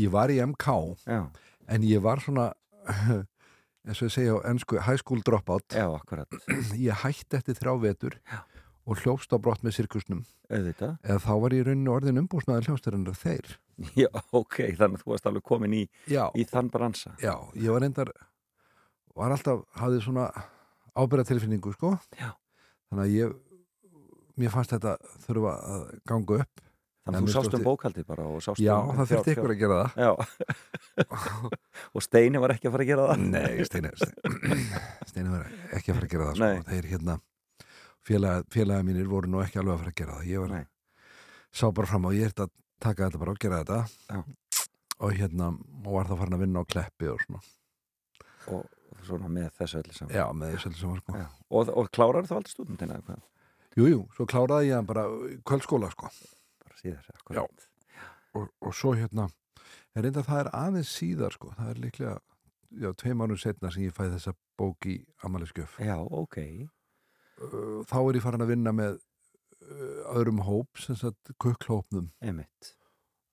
Ég 0.00 0.10
var 0.14 0.32
í 0.32 0.40
MK 0.40 0.72
Já, 1.04 1.20
en 1.68 1.84
ég 1.86 2.00
var 2.04 2.22
svona 2.24 2.48
eins 3.84 4.00
og 4.00 4.08
ég 4.08 4.14
segja 4.16 4.38
á 4.40 4.46
ennsku 4.48 4.80
high 4.80 5.00
school 5.00 5.20
dropout. 5.24 5.66
Já, 5.72 5.84
akkurat. 5.92 6.32
Ég 6.80 7.04
hætti 7.04 7.36
eftir 7.38 7.56
þrjá 7.58 7.74
vetur. 7.82 8.16
Já. 8.24 8.40
Og 8.84 9.00
hljófst 9.00 9.32
á 9.32 9.38
brott 9.40 9.64
með 9.64 9.78
sirkusnum. 9.78 10.22
Eða 10.52 11.18
þá 11.24 11.32
var 11.40 11.56
ég 11.56 11.64
í 11.64 11.66
rauninni 11.70 11.92
orðin 11.92 12.20
umbúsnaður 12.24 12.68
hljófstarinnar 12.68 13.16
þeir. 13.16 13.56
Já, 14.02 14.10
ok 14.30 14.60
þannig 14.76 15.00
að 15.00 15.04
þú 15.04 15.14
varst 15.14 15.28
alveg 15.30 15.46
komin 15.48 15.76
í, 15.80 15.82
í 16.10 16.46
þann 16.50 16.70
bransa. 16.72 17.14
Já, 17.22 17.34
ég 17.56 17.72
var 17.74 17.84
reyndar 17.84 18.12
var 19.14 19.34
alltaf, 19.34 19.64
hafði 19.78 20.02
svona 20.04 20.28
ábyrða 20.94 21.28
tilfinningu, 21.30 21.72
sko. 21.76 21.94
Já. 22.18 22.34
þannig 22.90 23.04
að 23.04 23.14
ég 23.14 23.34
mér 24.40 24.52
fannst 24.54 24.74
þetta 24.74 24.94
þurfa 25.24 25.56
að 25.74 25.82
ganga 26.10 26.38
upp. 26.44 26.62
Þannig 27.04 27.18
að 27.18 27.26
þú 27.26 27.32
sást 27.34 27.54
um 27.58 27.64
bókaldið 27.66 28.06
bara 28.08 28.24
Já, 28.64 28.74
um 28.80 28.96
það 28.96 29.10
þurfti 29.10 29.32
ykkur 29.34 29.52
að 29.52 29.58
gera 29.60 29.80
það. 29.82 29.90
Já. 30.00 30.12
Og 31.94 32.04
Steini 32.04 32.40
var 32.40 32.54
ekki 32.54 32.70
að 32.70 32.76
fara 32.76 32.86
að 32.86 32.90
gera 32.90 33.08
það. 33.10 33.24
Nei, 33.34 33.66
Steini 33.68 33.90
Steini 35.10 35.34
var 35.34 35.50
ekki 35.76 35.92
að 35.92 35.98
fara 35.98 36.08
að 36.08 36.14
gera 36.14 36.28
það, 36.30 36.38
sko. 36.40 36.70
Þeir 36.70 36.88
hérna 36.94 37.18
félaga, 38.04 38.44
félaga 38.52 38.84
mínir 38.86 39.08
voru 39.10 39.30
nú 39.30 39.40
ekki 39.44 39.60
alveg 39.60 39.74
að 39.74 39.82
fara 39.82 39.92
að 39.94 39.98
gera 40.00 40.16
það. 40.18 40.28
Ég 40.30 40.44
var, 40.44 40.54
Nei. 40.54 40.66
sá 41.54 41.66
bara 41.72 41.90
fram 41.90 42.08
á 42.08 42.10
ég 42.16 42.30
ert 42.30 42.44
að 42.44 42.52
taka 42.84 43.08
þetta 43.08 43.20
bara 43.22 43.34
og 43.34 43.42
gera 43.42 43.60
þetta. 43.64 43.80
Já. 44.10 44.24
og 45.04 45.12
hérna, 45.18 45.50
og 45.84 45.90
var 45.90 46.08
það 46.08 46.20
farin 46.22 46.36
að 46.36 46.42
vinna 46.44 46.62
á 46.62 46.70
kleppi 46.70 47.08
og 47.10 47.20
svona, 47.24 47.40
Og 48.54 49.06
svona 49.08 49.28
með 49.28 49.50
þessu 49.58 49.78
öllu 49.80 49.94
saman. 49.96 50.14
Já, 50.14 50.24
með 50.32 50.52
þessu 50.54 50.70
sem 50.78 50.90
var 50.92 51.00
sko. 51.02 51.22
Og, 51.50 51.70
og 51.80 51.88
klárar 51.92 52.28
þú 52.28 52.36
aldrei 52.38 52.52
stúdentina 52.52 52.98
eða 52.98 53.06
hvað? 53.08 53.22
Jú, 53.74 53.86
jú, 53.90 54.00
svo 54.14 54.26
kláraði 54.30 54.68
ég 54.70 54.78
hann 54.78 54.86
bara 54.86 55.04
kvöldskóla 55.48 55.90
sko. 55.92 56.10
Bara 56.62 56.78
síðar, 56.78 57.08
akkurat. 57.18 57.66
Og, 58.34 58.46
og 58.62 58.76
svo 58.76 58.94
hérna 58.94 59.26
er 59.94 60.06
reynda 60.06 60.22
það 60.26 60.44
er 60.44 60.50
aðeins 60.60 60.92
síðar 60.94 61.34
sko. 61.34 61.50
Það 61.58 61.72
er 61.72 61.82
líklega, 61.82 62.14
já, 62.84 62.88
tveim 63.02 63.24
árum 63.24 63.40
setna 63.40 63.72
sem 63.74 63.86
ég 63.88 63.96
fæði 63.96 64.14
þessa 64.16 64.36
bók 64.60 64.88
í 64.90 64.96
Amaliskjöf 65.26 65.80
Já, 65.82 65.96
ok 65.98 66.38
þá 67.90 67.98
er 68.00 68.18
ég 68.18 68.24
farin 68.24 68.44
að 68.44 68.52
vinna 68.54 68.74
með 68.76 68.96
uh, 68.98 70.14
öðrum 70.14 70.44
hóp, 70.46 70.80
sem 70.80 70.98
sagt 70.98 71.34
kukklhópnum, 71.42 72.10
Einmitt, 72.24 72.74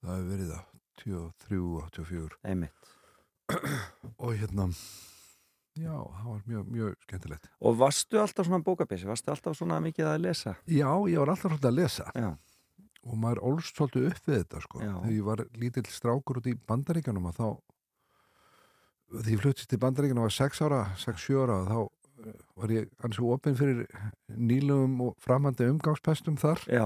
það 0.01 0.17
hefur 0.17 0.33
verið 0.33 0.51
það 0.55 0.67
23, 1.01 1.61
84 1.85 2.41
einmitt 2.45 2.91
og 4.21 4.35
hérna 4.37 4.67
já, 5.75 5.95
það 5.95 6.27
var 6.27 6.43
mjög, 6.45 6.67
mjög 6.75 6.93
skemmtilegt 7.07 7.49
Og 7.59 7.79
varstu 7.79 8.19
alltaf 8.21 8.47
svona 8.47 8.61
bókabessi? 8.63 9.09
Varstu 9.09 9.33
alltaf 9.33 9.57
svona 9.57 9.79
mikið 9.83 10.11
að 10.11 10.23
lesa? 10.27 10.53
Já, 10.69 10.91
ég 11.09 11.17
var 11.19 11.33
alltaf 11.33 11.49
svolítið 11.49 11.71
að 11.71 11.77
lesa 11.79 12.11
Já 12.13 12.31
og 13.01 13.17
maður 13.17 13.41
ólst 13.49 13.77
svolítið 13.77 14.07
upp 14.11 14.27
við 14.27 14.39
þetta 14.43 14.61
sko. 14.65 14.81
Já. 14.81 14.93
þegar 14.93 15.15
ég 15.15 15.27
var 15.27 15.43
lítill 15.57 15.87
strákur 15.89 16.41
út 16.41 16.49
í 16.49 16.57
bandaríkanum 16.69 17.29
að 17.31 17.39
þá 17.39 17.47
því 19.11 19.33
ég 19.33 19.41
fluttist 19.41 19.71
til 19.71 19.81
bandaríkanum 19.81 20.27
var 20.27 20.35
6 20.35 20.61
ára 20.67 20.81
6-7 21.01 21.39
ára 21.41 21.57
þá 21.67 21.79
var 22.59 22.73
ég 22.73 22.89
ansið 23.05 23.27
opinn 23.35 23.57
fyrir 23.59 23.83
nýlum 24.37 24.99
og 25.07 25.15
framhandi 25.23 25.67
umgangspestum 25.71 26.37
þar. 26.41 26.63
Já, 26.71 26.85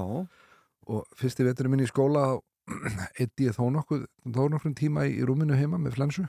og 0.86 1.06
fyrsti 1.18 1.46
veturinn 1.48 1.76
minn 1.76 1.86
í 1.86 1.90
skóla 1.90 2.26
eitti 3.22 3.48
ég 3.50 3.56
þó 3.58 3.68
nokkuð 3.74 4.06
þó 4.34 4.44
nokkur 4.54 4.74
tíma 4.78 5.06
í, 5.10 5.18
í 5.20 5.26
rúminu 5.28 5.58
heima 5.58 5.78
með 5.82 6.00
flensu. 6.00 6.26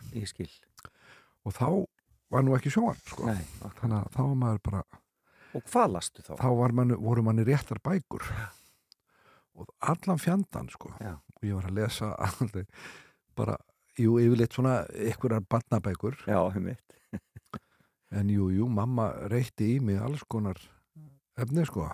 Og 1.46 1.54
þá 1.56 1.68
var 2.34 2.42
nú 2.44 2.56
ekki 2.56 2.72
sjóan 2.74 2.98
sko. 3.06 3.28
Nei, 3.30 3.42
þannig 3.80 3.98
að 4.00 4.08
þá 4.16 4.22
var 4.24 4.38
maður 4.42 4.62
bara 4.66 4.84
Og 5.56 5.62
hvað 5.70 5.92
lastu 5.94 6.24
þá? 6.26 6.34
þá 6.36 6.48
var 6.58 6.74
manni, 6.76 6.96
voru 7.00 7.22
manni 7.24 7.44
réttar 7.46 7.78
bækur. 7.84 8.26
Og 9.56 9.70
allan 9.80 10.20
fjandan 10.20 10.68
sko. 10.72 10.90
Já. 11.00 11.14
og 11.16 11.44
ég 11.46 11.54
var 11.56 11.68
að 11.70 11.78
lesa 11.78 12.10
alveg 12.26 12.66
bara, 13.36 13.54
jú, 14.00 14.16
yfirleitt 14.20 14.56
svona 14.56 14.82
einhverjar 14.92 15.44
barnabækur. 15.48 16.18
Já, 16.28 16.40
heimitt. 16.56 16.82
en 18.10 18.28
jú, 18.30 18.50
jú, 18.54 18.68
mamma 18.70 19.10
reytti 19.32 19.76
í 19.76 19.80
mig 19.82 19.98
alls 20.02 20.22
konar 20.30 20.58
efni 21.36 21.64
sko 21.66 21.88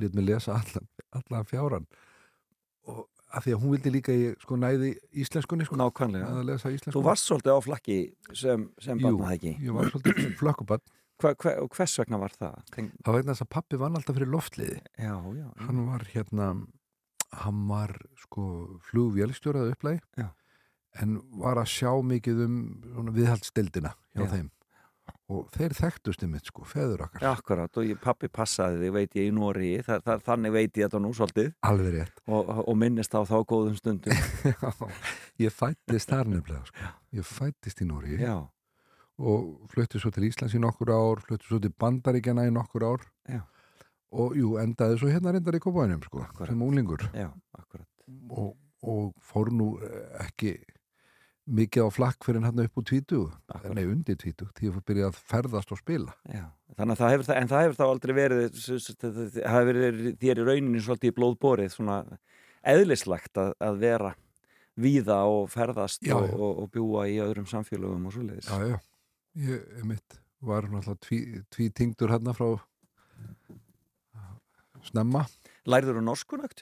lét 0.00 0.14
mig 0.16 0.24
lesa 0.28 0.54
allan, 0.56 0.86
allan 1.12 1.44
fjáran 1.48 1.86
og 2.88 3.06
af 3.34 3.44
því 3.44 3.54
að 3.56 3.62
hún 3.64 3.72
vildi 3.74 3.90
líka 3.90 4.14
ég 4.14 4.36
sko 4.44 4.56
næði 4.60 4.92
íslenskunni 5.24 5.64
sko 5.66 5.76
Nákvæmlega. 5.80 6.28
að 6.30 6.44
lesa 6.52 6.68
Þú 6.68 6.74
íslenskunni 6.76 7.06
varst 7.08 7.26
svolítið 7.30 7.56
á 7.56 7.60
flakki 7.66 7.96
sem, 8.32 8.68
sem 8.78 9.00
Jú, 9.00 9.08
barnað 9.16 9.32
ekki. 9.38 9.52
ég 9.64 9.74
var 9.74 9.90
svolítið 9.90 10.36
flökkubann 10.40 10.84
Hva, 11.22 11.30
hva, 11.38 11.50
og 11.62 11.70
hvers 11.76 11.92
vegna 12.00 12.18
var 12.18 12.32
það? 12.34 12.54
Teng... 12.74 12.88
það 13.06 13.14
var 13.16 13.26
þess 13.28 13.44
að 13.44 13.50
pappi 13.54 13.78
vann 13.80 13.94
alltaf 13.98 14.16
fyrir 14.18 14.30
loftliði 14.32 14.78
Já, 14.98 15.14
já. 15.38 15.46
hann 15.66 15.84
var 15.88 16.06
hérna 16.12 16.48
hann 17.44 17.60
var 17.70 17.92
sko 18.22 18.46
flugvélstjóraði 18.90 19.74
upplægi 19.74 20.00
Já. 20.20 20.28
en 21.02 21.16
var 21.38 21.58
að 21.62 21.70
sjá 21.74 21.90
mikið 22.06 22.42
um 22.46 22.58
viðhaldstildina 23.14 23.94
hjá 24.14 24.24
Já. 24.24 24.30
þeim 24.36 24.50
og 25.32 25.46
þeir 25.54 25.72
þekktust 25.72 26.24
um 26.26 26.32
mitt 26.34 26.48
sko, 26.50 26.64
feður 26.68 27.06
okkar 27.06 27.22
akkurat, 27.30 27.76
og 27.80 27.86
ég, 27.88 27.96
pappi 28.02 28.28
passaði 28.28 28.80
þig, 28.82 28.92
veit 28.92 29.14
ég, 29.16 29.28
í 29.30 29.32
Nóri, 29.32 29.70
Þa, 29.86 29.96
það, 30.04 30.24
þannig 30.26 30.52
veit 30.52 30.76
ég 30.76 30.84
þetta 30.88 31.00
nú 31.00 31.12
svolítið 31.16 31.52
alveg 31.64 31.94
rétt 31.94 32.20
og, 32.28 32.50
og 32.68 32.76
minnist 32.76 33.14
á 33.16 33.20
þá 33.24 33.36
góðum 33.48 33.78
stundum. 33.78 34.18
ég 35.44 35.54
fættist 35.54 36.12
þar 36.12 36.28
nefnilega 36.28 36.66
sko. 36.68 36.90
ég 37.16 37.24
fættist 37.30 37.80
í 37.80 37.88
Nóri 37.88 38.18
Já, 38.20 38.36
og 39.24 39.70
flutti 39.72 40.00
svo 40.02 40.12
til 40.12 40.26
Íslands 40.28 40.54
í 40.58 40.60
nokkur 40.60 40.92
ár 40.92 41.24
flutti 41.24 41.48
svo 41.48 41.60
til 41.62 41.72
Bandaríkjana 41.72 42.44
í 42.48 42.52
nokkur 42.52 42.84
ár 42.92 43.08
Já. 43.30 43.40
og 44.12 44.36
jú, 44.36 44.56
endaði 44.60 45.00
svo 45.00 45.08
hérna 45.08 45.32
reyndar 45.34 45.56
í 45.56 45.62
Kópavænum 45.64 46.04
sko, 46.04 46.20
Akkúrat. 46.26 46.52
sem 46.52 46.62
unglingur 46.68 47.08
já, 47.16 47.30
akkurat. 47.56 47.88
og, 48.28 48.52
og 48.84 49.14
fór 49.24 49.48
nú 49.56 49.72
eh, 49.80 50.26
ekki 50.26 50.58
mikið 51.44 51.84
á 51.84 51.88
flakk 51.92 52.24
fyrir 52.24 52.40
hann 52.46 52.60
upp 52.64 52.78
úr 52.80 52.84
tvítu 52.88 53.18
nei 53.76 53.84
undir 53.84 54.16
tvítu, 54.16 54.46
því 54.56 54.70
að 54.72 54.84
byrja 54.88 55.08
að 55.10 55.18
ferðast 55.28 55.72
og 55.74 55.80
spila 55.82 56.14
Já, 56.32 56.46
þannig 56.78 56.94
að 56.96 57.00
það 57.02 57.12
hefur, 57.14 57.26
það- 57.28 57.40
en 57.42 57.48
það 57.52 57.64
hefur 57.64 57.78
þá 57.80 57.84
aldrei 57.90 58.14
verið, 58.16 58.58
það 59.02 59.50
hefur 59.52 59.80
verið 59.80 60.08
þér 60.24 60.40
í 60.40 60.46
rauninni 60.48 60.80
svolítið 60.86 61.12
í 61.12 61.16
blóðborið, 61.18 61.74
svona 61.76 61.98
eðlislegt 62.64 63.36
að, 63.42 63.52
að 63.60 63.78
vera 63.84 64.14
víða 64.80 65.18
og 65.28 65.50
ferðast 65.52 66.02
Já, 66.02 66.16
og, 66.16 66.28
já. 66.30 66.34
og, 66.34 66.62
og 66.64 66.70
bjúa 66.74 67.04
í 67.12 67.20
öðrum 67.22 67.46
samfélögum 67.46 68.08
og 68.08 68.16
svoleiðis. 68.16 68.48
já, 68.48 68.72
já, 68.72 68.78
ég 69.52 69.84
mitt 69.84 70.20
var 70.44 70.62
náttúrulega 70.72 71.00
tví, 71.04 71.20
tví 71.52 71.68
tingdur 71.76 72.08
hérna 72.16 72.32
frá 72.36 72.48
snemma 74.84 75.26
Lærður 75.64 75.96
þú 75.96 76.02
norsku 76.04 76.36
nögt? 76.36 76.60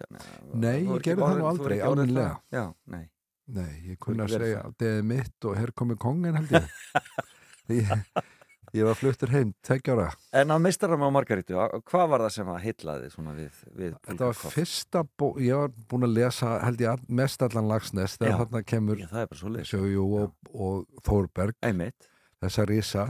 Nei, 0.55 0.85
ég 0.87 1.03
gerði 1.03 1.25
það 1.27 1.39
nú 1.41 1.47
aldrei, 1.51 1.79
almennilega. 1.83 2.37
Já, 2.55 2.69
nei. 2.87 3.09
Nei, 3.47 3.73
ég 3.91 3.99
kunni 4.03 4.23
Þú 4.23 4.29
að 4.29 4.37
segja 4.39 4.61
að 4.67 4.77
það 4.79 4.93
er 4.99 5.03
mitt 5.09 5.49
og 5.49 5.57
hér 5.59 5.73
komi 5.75 5.97
kongen 6.01 6.39
held 6.39 6.55
ég. 6.57 6.71
Ég, 7.73 7.89
ég 8.75 8.85
var 8.85 8.97
fluttur 8.99 9.31
heim 9.31 9.53
tveggjára 9.65 10.09
En 10.35 10.51
á 10.51 10.59
meistaram 10.59 11.05
á 11.07 11.09
Margarítu, 11.15 11.55
hvað 11.87 12.09
var 12.11 12.25
það 12.25 12.33
sem 12.35 12.49
að 12.51 12.65
heitlaði 12.65 13.11
svona 13.13 13.35
við, 13.37 13.61
við 13.79 13.93
Þetta 14.09 14.29
var 14.33 14.55
fyrsta 14.57 15.05
bó, 15.07 15.29
ég 15.41 15.61
var 15.61 15.71
búin 15.89 16.09
að 16.09 16.17
lesa 16.19 16.57
held 16.65 16.83
ég 16.83 17.05
mest 17.23 17.45
allan 17.47 17.71
lagsnes 17.71 18.19
þegar 18.19 18.35
Já. 18.35 18.39
þarna 18.43 18.63
kemur 18.75 19.03
Já. 19.05 19.09
Sjöjú 19.71 20.09
og, 20.25 20.35
og 20.53 21.03
Þórberg 21.07 21.55
Einmitt. 21.63 22.09
þessa 22.43 22.67
risa. 22.69 23.07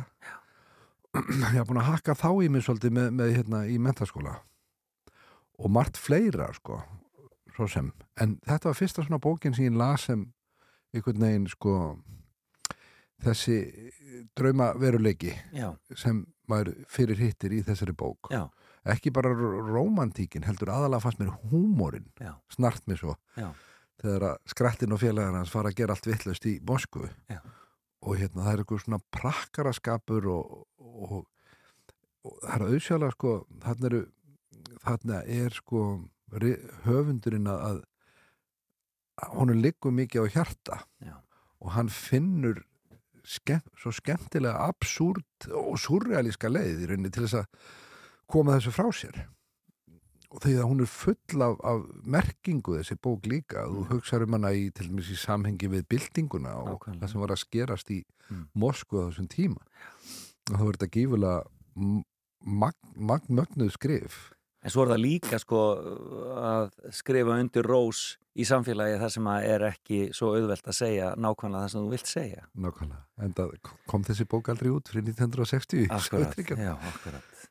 Ég 1.16 1.58
var 1.62 1.68
búin 1.72 1.80
að 1.82 1.90
hakka 1.94 2.14
þá 2.16 2.28
í 2.44 2.52
mig 2.52 2.64
svolítið 2.68 2.94
með, 3.00 3.10
með 3.22 3.34
hérna 3.38 3.64
í 3.68 3.80
mentaskóla 3.80 4.36
og 5.62 5.72
margt 5.72 5.98
fleira 6.00 6.52
sko 6.56 6.82
svo 7.56 7.68
sem, 7.68 7.92
en 8.20 8.36
þetta 8.46 8.70
var 8.70 8.78
fyrsta 8.78 9.04
svona 9.04 9.20
bókin 9.22 9.54
sem 9.56 9.68
ég 9.68 9.76
las 9.78 10.06
sem 10.08 10.26
einhvern 10.92 11.22
veginn 11.24 11.48
sko 11.48 11.74
þessi 13.22 13.56
drauma 14.36 14.72
veruleiki 14.78 15.32
Já, 15.54 15.70
sem 15.96 16.24
maður 16.50 16.74
fyrir 16.90 17.20
hittir 17.22 17.54
í 17.54 17.62
þessari 17.64 17.94
bók. 17.96 18.28
Já, 18.32 18.46
ekki 18.92 19.12
bara 19.14 19.30
romantíkin 19.32 20.44
heldur 20.46 20.72
aðalega 20.74 21.04
fannst 21.04 21.20
mér 21.22 21.34
húmórin 21.52 22.08
snart 22.52 22.84
mér 22.90 23.00
svo. 23.00 23.16
Já, 23.38 23.52
þegar 24.02 24.28
að 24.32 24.38
skrattin 24.52 24.92
og 24.96 25.00
félagar 25.00 25.36
hans 25.38 25.52
fara 25.54 25.70
að 25.70 25.78
gera 25.78 25.94
allt 25.96 26.08
vittlust 26.10 26.48
í 26.50 26.56
Moskvu. 26.66 27.08
Já. 27.30 27.40
og 28.02 28.16
hérna 28.18 28.42
það 28.42 28.52
er 28.52 28.60
eitthvað 28.64 28.80
svona 28.82 28.98
prakkaraskapur 29.14 30.24
og, 30.26 30.54
og, 30.82 31.12
og 32.26 32.38
það 32.42 32.54
er 32.56 32.64
auðsjálega 32.66 33.14
sko 33.14 33.34
þarna, 33.62 33.86
eru, 33.92 34.00
þarna 34.82 35.20
er 35.30 35.54
sko 35.54 35.82
höfundurinn 36.86 37.46
að, 37.52 37.82
að 39.22 39.34
honum 39.36 39.60
liggur 39.62 39.92
mikið 39.92 40.24
á 40.24 40.32
hjarta 40.32 40.78
já, 41.04 41.16
og 41.60 41.74
hann 41.76 41.88
finnur 41.92 42.62
skemm, 43.22 43.62
svo 43.78 43.92
skemmtilega 43.94 44.64
absúrt 44.66 45.46
og 45.52 45.76
surrealíska 45.78 46.48
leið 46.50 46.80
í 46.82 46.88
rauninni 46.90 47.12
til 47.14 47.26
þess 47.26 47.42
að 47.44 47.70
koma 48.32 48.56
þessu 48.56 48.72
frá 48.74 48.88
sér. 48.96 49.20
Og 50.32 50.40
þegar 50.40 50.64
hún 50.64 50.80
er 50.80 50.88
full 50.88 51.42
af, 51.44 51.58
af 51.60 51.82
merkingu 52.08 52.78
þessi 52.78 52.96
bók 53.04 53.26
líka, 53.28 53.66
þú 53.68 53.82
hugsaður 53.90 54.24
um 54.26 54.36
hana 54.38 54.54
í 54.56 54.70
til 54.72 54.88
dæmis 54.88 55.10
í 55.12 55.16
samhengi 55.20 55.68
við 55.68 55.84
byltinguna 55.92 56.54
og 56.56 56.70
Nákvæmlega. 56.72 57.00
það 57.02 57.10
sem 57.12 57.20
var 57.20 57.34
að 57.36 57.42
skerast 57.44 57.90
í 57.92 58.00
Mm. 58.32 58.46
Moskvu 58.56 59.02
á 59.02 59.10
þessum 59.10 59.26
tíma. 59.28 59.60
Og 60.48 60.54
þá 60.56 60.62
er 60.62 60.76
þetta 60.78 60.86
gífulega 60.94 61.42
magnmögnuð 62.96 63.72
skrif 63.74 64.18
En 64.62 64.70
svo 64.70 64.84
er 64.84 64.92
það 64.92 65.02
líka 65.02 65.38
sko 65.42 65.60
að 66.38 66.68
skrifa 66.94 67.38
undir 67.42 67.66
rós 67.66 68.02
í 68.32 68.46
samfélagi 68.48 68.98
þar 69.00 69.12
sem 69.12 69.26
að 69.28 69.46
er 69.52 69.64
ekki 69.72 70.02
svo 70.16 70.32
auðvelt 70.36 70.68
að 70.70 70.78
segja 70.78 71.08
nákvæmlega 71.20 71.64
það 71.64 71.72
sem 71.72 71.82
þú 71.82 71.90
vilt 71.92 72.12
segja. 72.12 72.44
nákvæmlega, 72.54 73.02
en 73.26 73.34
það 73.38 73.56
kom 73.90 74.06
þessi 74.08 74.28
bók 74.30 74.52
aldrei 74.52 74.70
út 74.72 74.88
fyrir 74.88 75.08
1960 75.10 75.90
Akkurat, 75.98 76.38
já, 76.56 76.72
akkurat. 76.78 77.42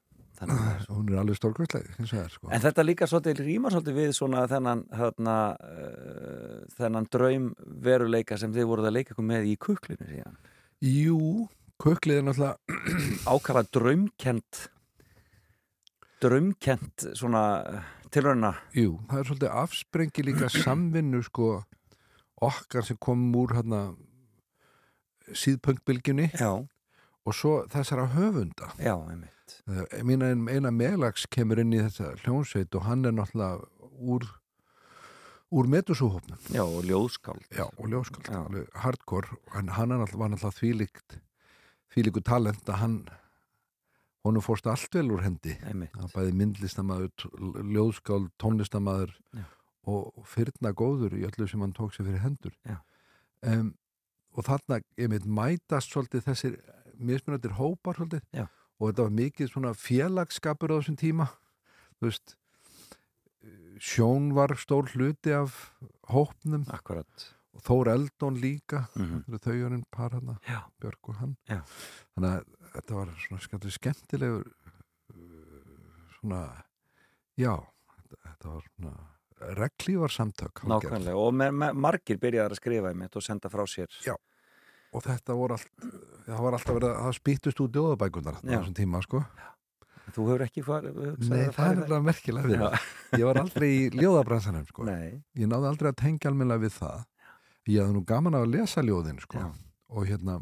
Það 0.41 0.51
er 0.57 0.79
svo. 0.81 0.95
hún 0.97 1.11
er 1.11 1.19
alveg 1.21 1.37
stórkvæslega 1.37 1.95
hins 1.99 2.13
vegar 2.15 2.31
sko. 2.33 2.49
En 2.49 2.63
þetta 2.63 2.85
líka 2.87 3.07
svolítið 3.09 3.43
rýmar 3.45 3.75
svolítið 3.75 3.97
við 3.99 4.13
svona 4.17 4.45
þennan, 4.49 4.83
þarna, 4.89 5.37
uh, 5.61 6.55
þennan 6.79 7.09
draum 7.13 7.49
veruleika 7.85 8.37
sem 8.41 8.53
þið 8.55 8.69
voruð 8.71 8.89
að 8.89 8.95
leika 8.97 9.17
með 9.21 9.51
í 9.51 9.55
kuklinu 9.61 10.07
síðan. 10.09 10.39
Jú, 10.81 11.19
kuklið 11.81 12.23
er 12.23 12.25
náttúrulega 12.25 12.57
Ákara 13.29 13.61
draumkent, 13.69 14.63
draumkent 16.21 17.07
svona 17.17 17.43
tilrauna. 18.13 18.53
Jú, 18.77 18.97
það 19.09 19.19
er 19.23 19.29
svolítið 19.29 19.55
afsprengi 19.63 20.25
líka 20.27 20.49
samvinnu 20.65 21.23
sko 21.25 21.51
okkar 22.41 22.85
sem 22.87 22.97
komum 23.01 23.35
úr 23.43 23.53
hérna 23.57 23.81
síðpöngbilgjunni 25.31 26.29
Já, 26.33 26.51
og 27.25 27.35
svo 27.37 27.61
þessara 27.71 28.07
höfunda. 28.15 28.71
já, 28.81 28.95
einmitt. 28.97 29.61
Eh, 29.67 30.01
Mín 30.03 30.23
ein- 30.23 30.47
eina 30.49 30.71
meðlags 30.71 31.27
kemur 31.29 31.59
inn 31.59 31.73
í 31.73 31.79
þessa 31.83 32.15
hljónsveit 32.23 32.73
og 32.75 32.83
hann 32.87 33.05
er 33.05 33.11
náttúrulega 33.11 33.67
úr, 34.01 34.25
úr 35.51 35.67
metusúhófnum. 35.67 36.39
Já, 36.49 36.63
og 36.63 36.83
ljóðskáld. 36.83 37.45
Já, 37.51 37.65
og 37.77 37.85
alveg 38.47 38.67
hardcore, 38.75 39.37
en 39.55 39.67
hann 39.77 39.89
var 39.89 40.07
náttúrulega 40.29 40.57
þvílíkt, 40.57 41.19
þvílíku 41.93 42.23
talent 42.23 42.65
að 42.65 42.79
hann, 42.81 42.97
honum 44.25 44.43
fórst 44.45 44.67
allt 44.69 44.93
vel 44.95 45.09
úr 45.15 45.23
hendi. 45.25 45.55
Einmitt. 45.65 45.95
Var 45.97 46.11
bæði 46.13 46.35
myndlistamæður, 46.41 47.27
ljóðskáld, 47.73 48.29
tónlistamæður 48.41 49.13
Já. 49.37 49.45
og 49.89 50.25
fyrna 50.29 50.73
góður 50.77 51.15
í 51.17 51.23
öllu 51.27 51.47
sem 51.49 51.63
hann 51.63 51.73
tók 51.77 51.95
sér 51.95 52.05
fyrir 52.09 52.21
hendur. 52.25 52.55
Um, 53.41 53.73
og 54.37 54.45
þarna, 54.47 54.81
mynd, 54.97 55.25
mætast 55.25 55.91
svolítið 55.91 56.27
þessir 56.29 56.59
mismunandi 57.01 57.49
hópar 57.57 57.97
svolítið 57.97 58.21
Já. 58.37 58.45
og 58.77 58.91
þetta 58.91 59.07
var 59.07 59.17
mikið 59.17 59.49
svona 59.49 59.73
félagskapur 59.73 60.71
á 60.71 60.77
þessum 60.79 60.99
tíma. 61.01 61.31
Þú 61.97 62.09
veist, 62.11 62.35
Sjón 63.81 64.33
var 64.37 64.53
stór 64.61 64.91
hluti 64.93 65.33
af 65.33 65.71
hópnum 66.13 66.67
Akkurat. 66.69 67.23
og 67.57 67.63
Þór 67.65 67.89
Eldon 67.95 68.37
líka, 68.37 68.83
Mm 68.93 69.23
það 69.25 69.33
eru 69.33 69.39
þauðurinn 69.47 69.85
par 69.89 70.11
hana, 70.13 70.37
Já, 70.45 70.59
Björg 70.79 71.09
og 71.09 71.15
hann. 71.17 71.35
Já. 71.49 71.61
Þannig 72.13 72.35
að 72.35 72.60
þetta 72.75 72.97
var 72.97 73.13
svona 73.25 73.45
skemmtileg, 73.45 73.77
skemmtilegur 73.77 74.49
uh, 74.49 75.21
svona, 76.19 76.41
já, 77.39 77.53
þetta, 77.95 78.21
þetta 78.27 78.53
var 78.55 78.67
svona 78.69 78.97
reglívar 79.57 80.13
samtök 80.13 80.63
nákvæmlega 80.69 81.17
og 81.17 81.31
með, 81.33 81.55
með, 81.63 81.79
margir 81.87 82.19
byrjaðar 82.21 82.53
að 82.55 82.61
skrifa 82.61 82.91
einmitt 82.91 83.15
og 83.17 83.25
senda 83.25 83.49
frá 83.49 83.63
sér. 83.69 83.89
Já. 84.05 84.13
og 84.93 85.05
þetta 85.05 85.37
voru 85.39 85.57
allt 85.57 85.87
það 86.27 86.43
var 86.45 86.57
alltaf 86.57 86.77
verið 86.77 86.91
að 86.91 86.99
það 87.05 87.17
spýttust 87.17 87.63
út 87.63 87.79
ljóðabækunar 87.79 88.37
á 88.37 88.41
Já. 88.43 88.59
þessum 88.59 88.77
tíma 88.77 89.01
sko. 89.05 89.23
Þú 90.11 90.25
hefur 90.27 90.43
ekki 90.43 90.63
farið 90.65 90.95
Nei, 91.29 91.43
að 91.45 91.53
það 91.55 91.65
er 91.65 91.71
í 91.71 91.79
nefnilega 91.79 92.03
merkilega 92.03 92.55
Já. 92.57 92.85
Ég 93.15 93.25
var 93.29 93.39
aldrei 93.39 93.67
í 93.69 93.83
ljóðabransanum 93.95 94.65
sko. 94.67 94.85
Nei, 94.87 95.21
Ég 95.39 95.47
náði 95.47 95.69
aldrei 95.69 95.91
að 95.91 95.99
tengja 96.01 96.31
almennilega 96.31 96.65
við 96.65 96.73
það. 96.75 97.03
Ég 97.69 97.83
hafði 97.83 97.95
nú 97.95 98.01
gaman 98.09 98.37
að 98.41 98.49
lesa 98.51 98.83
ljóðin 98.83 99.21
sko. 99.23 99.39
Já. 99.39 99.51
og 99.91 100.07
hérna 100.07 100.39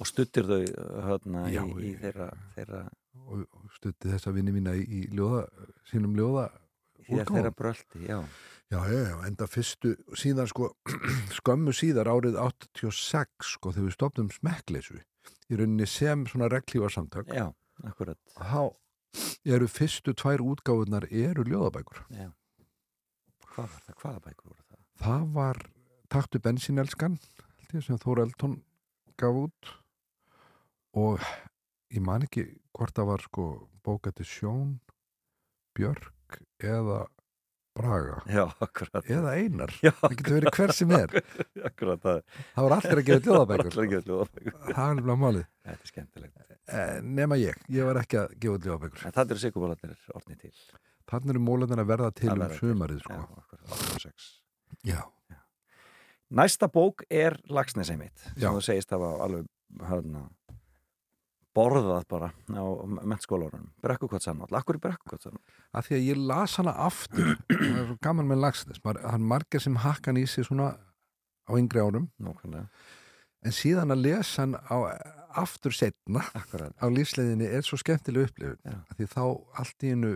og 0.00 0.08
stuttir 0.08 0.48
þau 0.48 0.60
hérna, 1.06 1.44
Já, 1.52 1.62
í, 1.64 1.90
í 1.90 1.94
þeirra, 2.00 2.28
þeirra, 2.56 2.82
og, 3.22 3.44
og 3.46 3.72
stutti 3.76 4.10
þessa 4.10 4.32
vinni 4.34 4.54
mína 4.54 4.74
í, 4.78 4.84
í 4.84 5.02
ljóða, 5.14 5.44
sínum 5.90 6.16
ljóða 6.18 6.48
þeirra 7.04 7.24
útgáfum. 7.28 7.56
bröldi 7.58 8.08
já. 8.08 8.18
Já, 8.72 8.78
já, 8.90 9.00
já, 9.06 9.16
enda 9.28 9.46
fyrstu 9.46 9.92
síðan 10.18 10.48
sko, 10.50 10.70
skömmu 11.38 11.74
síðar 11.76 12.10
árið 12.10 12.38
86 12.40 13.52
sko, 13.54 13.74
þegar 13.74 13.90
við 13.90 13.96
stopnum 13.98 14.30
smekkleysu 14.34 14.98
í 14.98 15.58
rauninni 15.60 15.86
sem 15.90 16.24
svona 16.30 16.48
reglífarsamtök 16.52 17.30
já, 17.34 17.46
akkurat 17.84 18.18
þá 18.40 18.72
eru 19.46 19.68
fyrstu 19.70 20.14
tvær 20.16 20.42
útgáfunar 20.42 21.06
eru 21.12 21.44
ljóðabækur. 21.46 22.02
já. 22.10 22.32
hvað 23.52 23.70
var 23.70 23.84
það, 23.86 23.96
hvaða 24.02 24.24
bækur 24.26 24.50
voru 24.50 24.64
það? 24.64 24.82
Það 25.04 25.30
var 25.36 25.64
Taktu 26.14 26.38
bensinelskan 26.38 27.16
sem 27.74 27.98
Þóra 27.98 28.22
Eldon 28.28 28.60
gaf 29.18 29.34
út 29.34 29.70
og 30.94 31.24
ég 31.94 32.02
man 32.04 32.24
ekki 32.26 32.46
hvort 32.74 32.94
það 32.96 33.10
var 33.10 33.24
sko 33.26 33.46
bókætti 33.84 34.26
Sjón, 34.26 34.78
Björk 35.76 36.40
eða 36.62 37.04
Braga. 37.74 38.20
Já, 38.30 38.44
eða 39.10 39.32
Einar, 39.34 39.72
já, 39.82 39.90
það 39.98 40.12
getur 40.20 40.36
verið 40.36 40.58
hver 40.60 40.72
sem 40.78 40.92
er. 40.94 41.14
akkurat. 41.66 42.02
Það. 42.04 42.20
Það 42.54 42.66
var 42.68 42.74
allir 42.76 43.00
að 43.00 43.08
gefa 43.08 43.24
ljóðabækur. 43.26 43.78
að 43.80 44.76
það 44.76 44.84
er 44.84 44.94
nefnilega 45.00 45.16
málið. 45.24 45.48
Eh, 46.64 46.92
nema 47.18 47.38
ég, 47.40 47.58
ég 47.74 47.88
var 47.90 47.98
ekki 48.04 48.20
að 48.22 48.36
gefa 48.44 48.60
ljóðabækur. 48.68 49.02
Það 49.18 49.34
eru 49.34 49.42
sigurbólarnir 49.42 50.06
orðni 50.14 50.38
til. 50.44 50.52
Þannig 51.10 51.34
eru 51.34 51.42
mólandin 51.44 51.82
að 51.82 51.90
verða 51.90 52.12
til 52.14 52.30
Að 52.30 52.36
um 52.38 52.46
já, 52.94 53.02
sko. 53.02 53.18
akkurat, 53.42 53.74
86 53.74 54.30
já, 54.84 55.00
Næsta 56.34 56.68
bók 56.72 57.04
er 57.10 57.36
Lagsnesei 57.52 57.96
mitt 58.00 58.16
Já. 58.34 58.46
sem 58.48 58.56
þú 58.56 58.62
segist 58.64 58.94
hafa 58.94 59.10
alveg 59.26 59.44
hana, 59.84 60.24
borðað 61.54 62.06
bara 62.10 62.30
á 62.34 62.64
mennskólarunum 63.06 63.70
Brekkukotsannáll, 63.84 64.50
akkur 64.58 64.78
er 64.78 64.82
Brekkukotsannáll? 64.88 65.42
að 65.72 65.88
því 65.88 65.96
að 65.96 66.06
ég 66.08 66.22
las 66.30 66.56
hana 66.60 66.74
aftur. 66.86 67.34
Það 67.50 67.78
er 67.80 67.88
svo 67.88 67.96
gaman 68.02 68.30
með 68.30 68.42
lagsnes 68.44 68.82
hann 68.84 69.28
margir 69.30 69.62
sem 69.62 69.78
hakkan 69.84 70.18
í 70.18 70.26
sig 70.26 70.46
svona 70.48 70.74
á 71.46 71.52
yngri 71.58 71.82
árum. 71.82 72.08
Nókvæmlega, 72.22 72.68
en 73.44 73.54
síðan 73.54 73.94
að 73.94 74.04
lesa 74.06 74.44
hann 74.44 74.56
á 74.58 74.76
aftur 75.34 75.74
setna 75.74 76.22
akkurat. 76.34 76.74
á 76.78 76.86
lífsleiðinni 76.86 77.50
er 77.50 77.66
svo 77.66 77.78
skemmtileg 77.78 78.30
upplifun. 78.30 78.60
Já. 78.62 78.78
að 78.90 78.96
því 78.96 79.10
þá 79.14 79.24
allt 79.58 79.84
í 79.84 79.92
hennu 79.94 80.14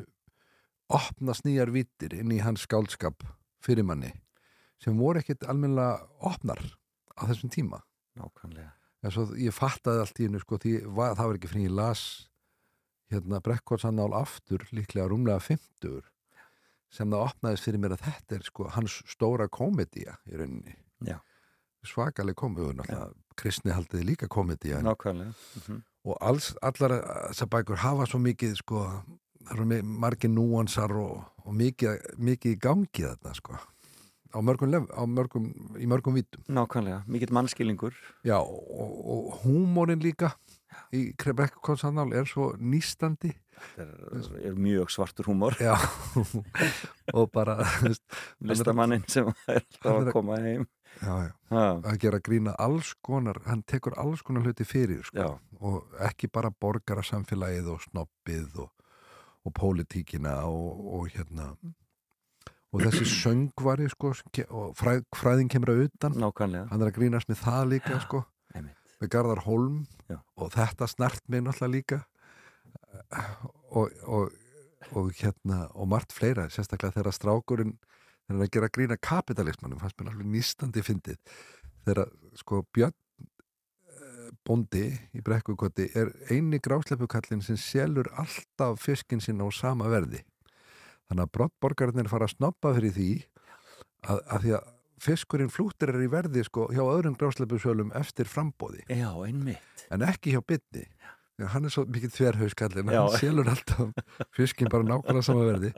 opnast 0.88 1.44
nýjar 1.44 1.74
vittir 1.74 2.14
inn 2.16 2.32
í 2.32 2.40
hans 2.40 2.64
skáldskap 2.64 3.26
fyrir 3.64 3.84
manni 3.84 4.14
sem 4.82 4.96
voru 4.96 5.20
ekkit 5.20 5.44
almennilega 5.50 6.06
opnar 6.22 6.62
á 7.18 7.26
þessum 7.26 7.50
tíma. 7.50 7.82
Nákvæmlega 8.18 8.77
en 9.02 9.14
svo 9.14 9.28
ég 9.38 9.54
fattaði 9.54 10.02
allt 10.02 10.20
í 10.20 10.26
hennu 10.28 10.40
sko 10.42 10.58
því 10.62 10.74
var, 10.86 11.14
það 11.18 11.30
var 11.30 11.38
ekki 11.38 11.52
fyrir 11.52 11.68
ég 11.68 11.76
las 11.78 12.04
hérna 13.12 13.40
brekkvotsanál 13.44 14.10
aftur 14.18 14.66
líklega 14.74 15.08
rúmlega 15.08 15.40
50 15.44 16.02
sem 16.92 17.10
það 17.12 17.24
opnaðist 17.26 17.68
fyrir 17.68 17.82
mér 17.82 17.96
að 17.96 18.04
þetta 18.08 18.38
er 18.38 18.46
sko 18.48 18.68
hans 18.74 19.00
stóra 19.08 19.48
komedía 19.52 20.16
í 20.28 20.38
rauninni. 20.40 20.76
Já. 21.04 21.18
svakaleg 21.86 22.34
náttúrulega 22.74 23.12
kristni 23.38 23.70
haldiði 23.70 24.08
líka 24.08 24.28
Nákvæmlega 24.82 25.32
mm 25.68 25.84
og 26.08 26.16
alls, 26.24 26.54
allar 26.62 26.94
þessar 27.28 27.48
bækur 27.52 27.82
hafa 27.82 28.06
svo 28.08 28.20
mikið 28.22 28.54
sko, 28.62 28.84
margir 29.82 30.30
núansar 30.30 30.94
og, 30.96 31.24
og 31.44 31.54
mikið, 31.54 31.98
mikið 32.16 32.54
í 32.54 32.60
gangi 32.62 33.04
þetta 33.04 33.34
sko 33.36 33.58
á 34.34 34.38
mörgum, 34.44 34.70
lef, 34.72 34.86
á 34.92 35.02
mörgum 35.08 35.50
í 35.80 35.88
mörgum 35.88 36.16
vítum 36.18 36.44
Nákvæmlega, 36.52 37.02
mikill 37.06 37.34
mannskilningur. 37.34 37.96
Já, 38.26 38.38
og, 38.38 38.94
og 39.14 39.42
húmórin 39.42 40.02
líka 40.04 40.34
í 40.92 41.12
Krebekkonsanál 41.18 42.12
er 42.16 42.28
svo 42.28 42.52
nýstandi 42.60 43.34
Þetta 43.58 43.84
er, 43.84 44.26
er 44.50 44.58
mjög 44.58 44.90
svartur 44.94 45.28
húmor. 45.28 45.56
Já, 45.58 45.74
og 47.16 47.30
bara 47.34 47.58
listamannin 48.44 49.02
sem 49.10 49.28
er 49.48 49.62
alltaf 49.62 49.96
að 49.96 50.10
koma 50.14 50.38
heim. 50.42 50.66
Já, 50.98 51.14
já, 51.28 51.32
ha, 51.52 51.64
að 51.90 51.98
gera 52.02 52.20
grína 52.24 52.54
alls 52.58 52.94
konar, 53.04 53.40
hann 53.46 53.64
tekur 53.68 53.94
alls 54.00 54.22
konar 54.26 54.46
hluti 54.46 54.66
fyrir 54.66 55.04
sko. 55.06 55.18
Já, 55.18 55.58
og 55.58 55.98
ekki 56.08 56.30
bara 56.32 56.50
borgarasamfélagið 56.50 57.72
og 57.74 57.82
snobbið 57.84 58.62
og, 58.64 58.70
og 59.46 59.54
pólitíkina 59.58 60.40
og, 60.48 60.86
og 60.98 61.12
hérna 61.14 61.52
og 62.72 62.82
þessi 62.84 63.06
söngvari 63.22 63.88
sko 63.92 64.12
og 64.48 64.74
fræð, 64.78 65.04
fræðin 65.16 65.52
kemur 65.52 65.74
að 65.74 65.86
utan 65.88 66.18
nákvæmlega. 66.18 66.66
hann 66.72 66.82
er 66.82 66.90
að 66.90 66.98
grínast 66.98 67.30
með 67.30 67.42
það 67.46 67.70
líka 67.76 68.00
sko 68.04 68.24
með 68.98 69.12
Garðar 69.14 69.44
Holm 69.46 69.82
Já. 70.08 70.18
og 70.38 70.52
þetta 70.54 70.88
snart 70.90 71.24
mig 71.30 71.44
náttúrulega 71.44 71.74
líka. 71.74 71.98
Og, 73.70 73.92
og, 74.08 74.32
og 74.96 75.10
hérna 75.18 75.66
og 75.76 75.90
margt 75.92 76.14
fleira, 76.16 76.48
sérstaklega 76.52 76.96
þegar 76.96 77.16
strákurinn 77.16 77.74
þegar 77.78 78.32
hann 78.32 78.40
er 78.40 78.46
að 78.48 78.54
gera 78.56 78.70
grína 78.74 78.98
kapitalismannum 79.00 79.80
fannst 79.80 79.98
mér 80.00 80.12
alveg 80.12 80.30
nýstandi 80.32 80.84
fyndið. 80.84 81.20
Þegar 81.86 82.10
sko 82.40 82.62
Björn 82.74 82.96
eh, 82.96 84.32
bóndi 84.44 84.88
í 85.16 85.22
brekkukoti 85.24 85.88
er 85.96 86.10
eini 86.32 86.60
grásleppukallin 86.64 87.44
sem 87.44 87.60
selur 87.60 88.10
alltaf 88.18 88.82
fiskinn 88.82 89.22
sinn 89.24 89.40
á 89.40 89.48
sama 89.54 89.88
verði 89.92 90.24
þannig 91.08 91.24
að 91.26 91.34
brottborgarnir 91.38 92.10
fara 92.10 92.28
að 92.28 92.34
snoppa 92.36 92.74
fyrir 92.76 92.94
því 92.96 93.10
að, 94.08 94.18
að 94.18 94.44
því 94.44 94.56
að 94.58 94.74
fiskurinn 94.98 95.52
flúttir 95.54 95.92
er 95.92 96.02
í 96.02 96.10
verði 96.10 96.42
sko 96.46 96.66
hjá 96.74 96.82
öðrum 96.82 97.14
grásleppusölum 97.18 97.92
eftir 97.98 98.28
frambóði 98.30 98.82
Já, 98.90 99.10
einmitt. 99.24 99.86
En 99.94 100.02
ekki 100.06 100.34
hjá 100.34 100.42
bytni 100.42 100.88
Já, 101.38 101.46
hann 101.52 101.68
er 101.68 101.70
svo 101.70 101.84
mikið 101.86 102.10
þverhauskallin 102.16 102.88
Já. 102.90 102.98
hann 102.98 103.20
selur 103.22 103.46
alltaf 103.52 104.16
fiskinn 104.34 104.70
bara 104.72 104.82
nákvæmlega 104.82 105.22
sama 105.22 105.44
verði. 105.46 105.68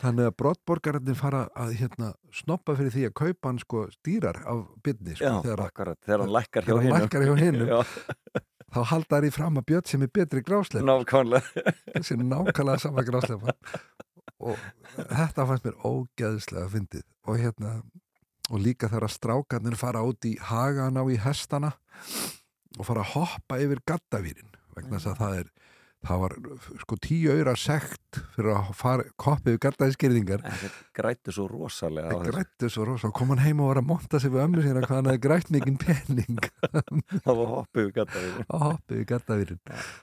Þannig 0.00 0.30
að 0.30 0.36
brottborgarnir 0.40 1.18
fara 1.18 1.42
að 1.52 1.74
hérna, 1.76 2.08
snoppa 2.32 2.72
fyrir 2.78 2.94
því 2.94 3.02
að 3.10 3.12
kaupa 3.20 3.50
hann 3.50 3.60
sko 3.60 3.82
stýrar 3.92 4.38
af 4.48 4.62
bytni 4.86 5.18
sko, 5.18 5.28
Já, 5.28 5.34
þegar, 5.44 5.64
akkurat, 5.66 6.00
þegar 6.00 6.24
hann 6.24 6.32
lækkar 6.38 6.64
hjá 6.64 6.72
þegar 6.72 6.88
hann 6.88 7.04
lækkar 7.04 7.26
hjá 7.28 7.34
hinum. 7.42 7.68
Já, 7.68 8.40
þá 8.72 8.80
halda 8.94 9.18
þær 9.18 9.28
í 9.28 9.32
fram 9.36 9.60
að 9.60 9.68
björn 9.74 9.90
sem 9.92 10.06
er 10.08 10.12
betri 10.16 10.44
gráslepp 10.48 10.88
nákvæmlega. 10.88 11.66
Þessi 11.98 12.16
nákvæmlega 12.22 12.80
sama 12.86 13.04
grásleppa 13.10 13.56
og 14.42 14.58
þetta 14.96 15.46
fannst 15.48 15.66
mér 15.66 15.80
ógeðslega 15.86 16.70
fyndið. 16.72 17.04
Og 17.30 17.38
hérna 17.38 17.76
og 18.50 18.60
líka 18.60 18.90
þegar 18.90 19.06
að 19.06 19.16
strákarnir 19.16 19.78
fara 19.78 20.02
út 20.06 20.26
í 20.28 20.34
hagan 20.50 20.98
á 20.98 21.04
í 21.06 21.18
hestana 21.22 21.72
og 22.78 22.86
fara 22.88 23.04
að 23.04 23.12
hoppa 23.14 23.60
yfir 23.62 23.82
gaddavýrin 23.86 24.50
vegna 24.74 24.98
þess 24.98 25.12
að 25.12 25.20
það 25.20 25.38
er 25.42 25.52
það 26.02 26.22
var 26.24 26.34
sko 26.82 26.98
tíu 27.02 27.32
auðra 27.32 27.54
sekt 27.58 28.20
fyrir 28.34 28.52
að 28.56 28.70
fara 28.76 29.06
koppið 29.20 29.54
við 29.54 29.60
gaddavískyrðingar 29.66 30.42
Það 30.44 30.74
grættu 30.98 31.34
svo 31.36 31.46
rosalega 31.50 32.12
það 32.12 32.30
grættu 32.30 32.70
svo 32.72 32.86
rosa 32.88 33.08
og 33.08 33.16
kom 33.16 33.32
hann 33.32 33.42
heim 33.44 33.62
og 33.62 33.70
var 33.70 33.80
að 33.82 33.88
monta 33.88 34.20
sig 34.22 34.32
við 34.34 34.44
ömmu 34.44 34.64
sína 34.64 34.84
hvað 34.84 34.98
hann 34.98 35.10
hefði 35.12 35.22
grætt 35.26 35.52
mikinn 35.54 35.78
pening. 35.80 36.40
Það 37.24 37.38
var 37.38 37.52
hoppið 37.52 38.00
að 38.02 38.64
hoppið 38.66 39.04
gaddavýrin 39.12 39.60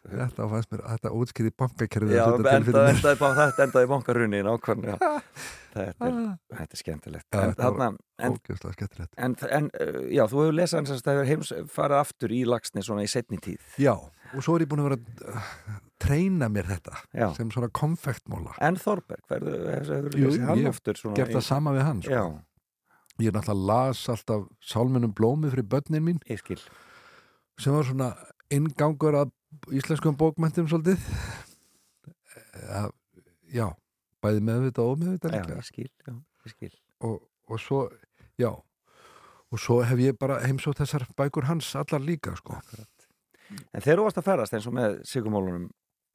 þetta 0.09 0.49
fannst 0.53 0.73
mér, 0.73 0.85
þetta 0.93 1.13
útskýði 1.19 1.55
bankakerfið 1.59 2.15
endaði, 2.19 3.15
þetta 3.19 3.65
endaði 3.67 3.87
í 3.87 3.91
bankarunni 3.93 4.43
nákvæmlega 4.47 5.13
Þetta 5.73 6.07
er, 6.07 6.13
Ah. 6.19 6.37
þetta 6.57 6.73
er 6.75 6.79
skemmtilegt. 6.81 7.25
Já, 7.33 7.39
en, 7.43 7.53
þarna, 7.59 7.87
en, 8.25 8.35
skemmtilegt. 8.73 9.11
en, 9.17 9.35
en 9.49 9.67
uh, 9.69 9.99
já, 10.09 10.23
þú 10.31 10.39
hefur 10.43 10.55
lesað 10.57 10.79
hans 10.79 10.91
að 10.95 11.01
það 11.05 11.19
hefur 11.19 11.29
heims 11.29 11.51
farið 11.75 11.99
aftur 11.99 12.33
í 12.33 12.39
lagsni 12.49 12.83
svona 12.85 13.05
í 13.05 13.11
setni 13.11 13.37
tíð. 13.37 13.61
Já, 13.77 13.93
og 14.33 14.41
svo 14.45 14.55
er 14.57 14.65
ég 14.65 14.71
búin 14.71 14.81
að 14.81 14.89
vera 14.89 14.97
að 14.97 15.35
uh, 15.35 15.79
treyna 16.01 16.49
mér 16.49 16.69
þetta 16.71 16.95
Já. 17.13 17.27
sem 17.37 17.49
svona 17.51 17.69
konfektmóla 17.75 18.53
En 18.63 18.77
Þorberg, 18.79 19.21
hefur 19.29 19.57
hefur 19.75 20.17
Jú, 20.17 20.29
lesið 20.29 20.45
hann 20.47 20.61
ég 20.63 20.69
aftur 20.71 20.95
svona 21.01 21.19
gert 21.19 21.33
það 21.35 21.45
sama 21.49 21.73
við 21.75 21.85
hann 21.89 22.01
sko. 22.05 22.13
Já, 22.13 22.23
Ég 23.19 23.27
er 23.27 23.35
náttúrulega 23.35 23.67
las 23.67 24.05
alltaf 24.09 24.45
sálmunum 24.63 25.11
blómi 25.11 25.49
fyrir 25.51 25.65
börnin 25.67 26.05
mín. 26.05 26.19
Ég 26.31 26.39
skil. 26.39 26.61
Sem 27.59 27.73
var 27.75 27.83
svona 27.83 28.13
ingangur 28.49 29.17
að 29.19 29.33
íslenskum 29.75 30.15
bókmæntum 30.15 30.69
svolítið. 30.71 31.03
Ja, 32.63 32.85
Já, 33.51 33.67
bæði 34.23 34.43
meðvita 34.49 34.85
og 34.85 34.99
meðvita 35.01 35.29
Já, 35.31 35.35
líklega. 35.39 35.59
ég 35.61 35.67
skil, 35.69 35.91
já, 36.07 36.13
ég 36.45 36.53
skil. 36.55 36.71
Og, 37.07 37.19
og 37.49 37.59
svo, 37.63 37.81
já 38.39 38.49
og 39.49 39.57
svo 39.61 39.79
hef 39.87 39.97
ég 40.03 40.17
bara 40.21 40.39
heimsótt 40.45 40.77
þessar 40.83 41.07
bækur 41.17 41.47
hans 41.49 41.71
allar 41.79 42.03
líka 42.03 42.35
sko. 42.37 42.59
En 43.73 43.81
þegar 43.81 43.97
þú 43.97 44.03
varst 44.05 44.19
að 44.21 44.27
ferðast 44.27 44.53
eins 44.53 44.67
og 44.69 44.75
með 44.77 44.99
sigumólunum 45.09 45.69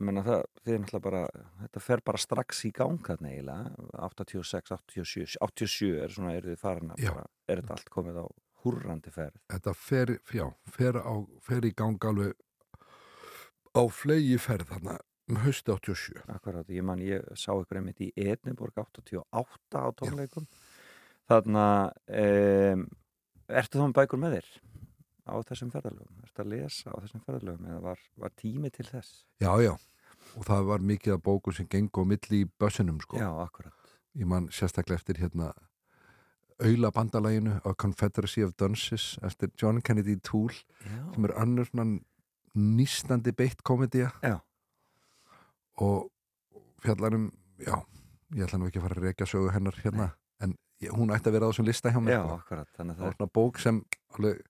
menna 0.04 0.22
það, 0.26 0.40
er 0.66 0.78
náttúrulega 0.82 1.02
bara 1.04 1.22
þetta 1.64 1.80
fer 1.82 2.00
bara 2.06 2.20
strax 2.20 2.64
í 2.68 2.70
gang 2.74 2.98
þarna 3.06 3.30
eiginlega. 3.30 3.90
86, 4.06 4.72
87 4.74 5.36
87 5.42 5.90
er 6.04 6.14
svona, 6.14 6.34
eru 6.38 6.52
þið 6.52 6.60
farin 6.62 6.90
að 6.94 7.02
Já. 7.02 7.12
bara, 7.14 7.26
er 7.48 7.62
þetta 7.62 7.76
allt 7.78 7.90
komið 7.94 8.18
á 8.22 8.26
húrrandi 8.64 9.12
ferð? 9.14 9.38
Þetta 9.54 9.74
fer, 9.78 10.14
já, 10.34 10.46
fer, 10.76 10.98
á, 11.02 11.14
fer 11.46 11.66
í 11.68 11.72
gang 11.78 12.06
alveg 12.10 12.34
á 13.74 13.82
flegi 13.90 14.38
ferð 14.38 14.70
þarna 14.74 14.98
um 15.30 15.40
hausti 15.44 15.72
87 15.72 16.22
Akkurat, 16.34 16.68
ég 16.68 16.84
man, 16.84 17.00
ég 17.02 17.24
sá 17.38 17.52
ykkur 17.54 17.80
einmitt 17.80 18.02
í 18.04 18.10
Edinborg 18.16 18.76
88 18.80 19.80
á 19.80 19.88
tónleikum. 19.96 20.46
Þarna 21.30 21.66
um, 22.20 22.86
ertu 23.48 23.80
þá 23.80 23.86
með 23.86 23.96
bækur 24.00 24.20
með 24.20 24.38
þér 24.38 24.50
á 25.24 25.34
þessum 25.48 25.72
ferðalögum? 25.72 26.22
Ertu 26.26 26.44
að 26.44 26.52
lesa 26.52 26.92
á 26.92 26.96
þessum 27.00 27.24
ferðalögum 27.24 27.68
eða 27.70 27.82
var, 27.88 28.06
var 28.20 28.34
tími 28.36 28.72
til 28.74 28.86
þess? 28.90 29.22
Já, 29.40 29.52
já, 29.64 29.72
og 30.36 30.48
það 30.48 30.68
var 30.72 30.88
mikið 30.92 31.16
af 31.16 31.24
bókum 31.24 31.56
sem 31.56 31.68
geng 31.72 31.88
og 32.00 32.10
milli 32.10 32.44
í 32.44 32.50
bössunum 32.60 33.00
sko. 33.00 33.20
Já, 33.22 33.30
akkurat. 33.46 33.94
Ég 34.14 34.28
man 34.30 34.50
sérstaklega 34.52 35.00
eftir 35.00 35.18
hérna 35.22 35.54
auðla 36.62 36.90
bandalæginu 36.94 37.58
á 37.64 37.70
Confederacy 37.74 38.44
of 38.44 38.54
Dunces 38.60 39.18
eftir 39.26 39.50
John 39.60 39.80
Kennedy 39.82 40.16
Toole 40.22 40.54
Já, 40.84 41.14
sem 41.14 41.24
er 41.24 41.64
svona 41.66 41.86
nýstandi 42.54 43.32
beitt 43.34 43.64
komedía 43.66 44.12
Já. 44.22 44.38
Og 45.82 46.10
fjallar 46.84 47.16
um 47.16 47.26
já, 47.58 47.76
ég 48.34 48.46
ætla 48.46 48.60
nú 48.60 48.68
ekki 48.68 48.80
að 48.80 48.86
fara 48.88 49.00
að 49.00 49.06
rekja 49.08 49.28
sögu 49.30 49.52
hennar 49.54 49.78
hérna, 49.82 50.08
en 50.42 50.56
ég, 50.82 50.90
hún 50.94 51.12
ætti 51.14 51.30
að 51.30 51.38
vera 51.38 51.48
á 51.48 51.50
þessum 51.52 51.68
lista 51.68 51.92
hjá 51.92 52.00
mér 52.00 52.16
já 52.16 52.22
sko. 52.22 52.38
akkurat 52.38 52.72
þannig 52.78 52.94
að 52.94 52.98
það 52.98 53.06
það 53.06 53.16
svona 53.18 53.34
bók 53.38 53.60
sem 53.62 53.80
alveg 54.14 54.42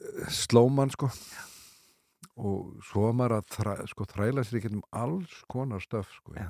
eh, 0.00 0.28
sló 0.40 0.64
mann 0.68 0.92
sko 0.94 1.10
og 2.40 2.84
svo 2.86 3.08
var 3.08 3.16
maður 3.18 3.36
að 3.38 3.50
þræ, 3.56 3.74
sko, 3.90 4.06
þræla 4.14 4.44
sér 4.46 4.60
ekki 4.60 4.72
um 4.76 4.84
alls 4.96 5.34
konar 5.50 5.82
stöf 5.84 6.08
sko, 6.14 6.34
Já. 6.38 6.48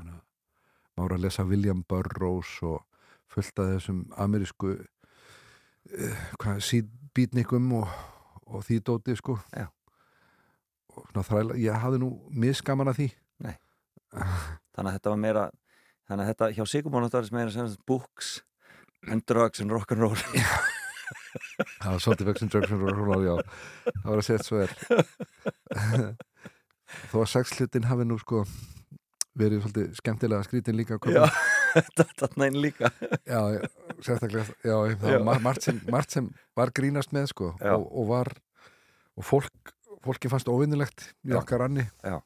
maður 0.98 1.16
að 1.16 1.24
lesa 1.24 1.46
William 1.48 1.82
Burroughs 1.88 2.52
og 2.66 2.84
fullt 3.30 3.62
af 3.62 3.72
þessum 3.74 4.04
amerísku 4.20 4.76
uh, 4.76 6.54
síðbítnikum 6.62 7.72
og, 7.80 7.90
og 8.46 8.64
því 8.66 8.80
dóti 8.86 9.16
sko 9.18 9.38
Já. 9.54 9.66
og 10.94 11.10
svona 11.10 11.26
þræla, 11.26 11.58
ég 11.62 11.82
hafði 11.86 12.02
nú 12.04 12.12
misgaman 12.30 12.92
að 12.92 13.02
því 13.02 13.10
þannig 14.74 14.90
að 14.90 14.94
þetta 14.98 15.12
var 15.14 15.20
meira 15.24 15.44
þannig 16.10 16.24
að 16.24 16.30
þetta 16.32 16.50
hjá 16.56 16.64
Sigurmón 16.72 17.06
þetta 17.06 17.20
var 17.22 17.30
meira 17.38 17.54
sem 17.54 17.76
books 17.86 18.32
and 19.08 19.24
drugs 19.30 19.62
and 19.64 19.72
rock'n'roll 19.72 20.16
það 21.80 21.92
var 21.94 22.02
svolítið 22.02 22.28
vexin 22.32 22.50
Jackson 22.52 22.82
og 22.84 22.96
svona, 22.98 23.20
já, 23.24 23.34
það 23.86 24.10
var 24.10 24.20
að 24.20 24.26
segja 24.26 24.44
svo 24.46 24.60
er 24.64 24.74
þó 27.10 27.16
að 27.22 27.30
sexlutin 27.32 27.86
hafi 27.90 28.06
nú 28.08 28.18
sko 28.20 28.42
verið 29.40 29.62
svolítið 29.64 29.92
skemmtilega 30.00 30.46
skrítin 30.46 30.76
líka 30.78 30.98
þetta 32.00 32.28
næn 32.40 32.56
líka. 32.58 32.88
Já, 33.30 33.38
sérstaklega 34.02 34.42
já, 34.66 34.74
það 34.74 35.06
Já. 35.06 35.12
var 35.14 35.22
mar- 35.28 35.42
margt 35.44 35.62
sem, 35.68 35.76
margt 35.86 36.10
sem 36.16 36.26
var 36.58 36.72
grínast 36.74 37.12
með 37.14 37.28
sko 37.30 37.52
og, 37.54 37.84
og 37.86 38.08
var 38.10 38.32
og 39.14 39.22
fólk, 39.26 39.70
fólki 40.02 40.30
fannst 40.32 40.50
óvinnilegt 40.50 41.12
í 41.28 41.36
okkar 41.38 41.62
ranni. 41.62 41.86
Já. 42.02 42.18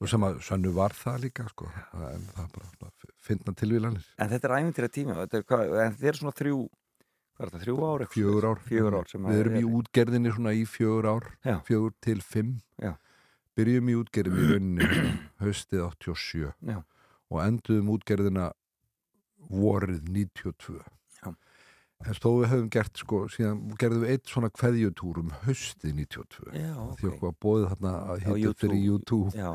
Og 0.00 0.08
sem 0.10 0.24
að 0.28 0.36
sönnu 0.46 0.70
var 0.76 0.94
það 0.94 1.16
líka 1.26 1.46
sko 1.50 1.68
en 1.74 2.26
það 2.34 2.42
er 2.44 2.50
bara 2.54 2.68
svona 2.72 3.14
finna 3.28 3.54
tilvílanir 3.58 4.04
en 4.18 4.30
þetta 4.32 4.48
er 4.50 4.56
æfintýra 4.60 4.90
tíma 4.94 5.16
þetta 5.22 5.40
er, 5.40 5.46
hvað, 5.48 5.72
en 5.84 5.96
þetta 5.96 6.12
er 6.12 6.18
svona 6.20 6.34
þrjú 6.38 6.58
hvað 6.68 7.46
er 7.46 7.50
þetta, 7.52 7.62
þrjú 7.64 7.76
ár? 7.88 8.04
fjögur 8.14 8.46
ár, 8.50 8.62
fjögur 8.68 8.96
ár 8.98 9.10
við 9.14 9.40
erum 9.42 9.58
í 9.58 9.62
er- 9.64 9.72
útgerðinni 9.80 10.32
svona 10.36 10.54
í 10.58 10.62
fjögur 10.66 11.08
ár 11.12 11.26
Já. 11.46 11.56
fjögur 11.66 11.92
til 12.04 12.20
fimm 12.22 12.54
Já. 12.82 12.92
byrjum 13.58 13.90
í 13.92 13.96
útgerðinni 14.02 14.44
í 14.46 14.52
rauninni 14.52 15.10
haustið 15.42 15.82
87 15.86 16.52
Já. 16.72 16.78
og 17.30 17.42
enduðum 17.44 17.90
útgerðina 17.96 18.48
vorið 19.50 20.02
92 20.10 20.78
Já. 20.78 20.86
En 22.06 22.18
þó 22.18 22.28
við 22.28 22.46
höfum 22.52 22.70
gert 22.72 23.00
sko, 23.00 23.20
síðan 23.32 23.60
gerðum 23.80 24.04
við 24.04 24.14
eitt 24.14 24.30
svona 24.30 24.50
kveðjutúr 24.54 25.20
um 25.24 25.32
haustið 25.42 25.96
92 25.98 26.52
Já, 26.54 26.72
því 26.72 27.08
ok. 27.08 27.12
okkur 27.12 27.24
var 27.24 27.36
bóðið 27.44 27.68
þarna 27.72 27.94
að 27.98 28.24
hitta 28.24 28.54
fyrir 28.62 28.82
YouTube. 28.84 29.32
Já, 29.34 29.48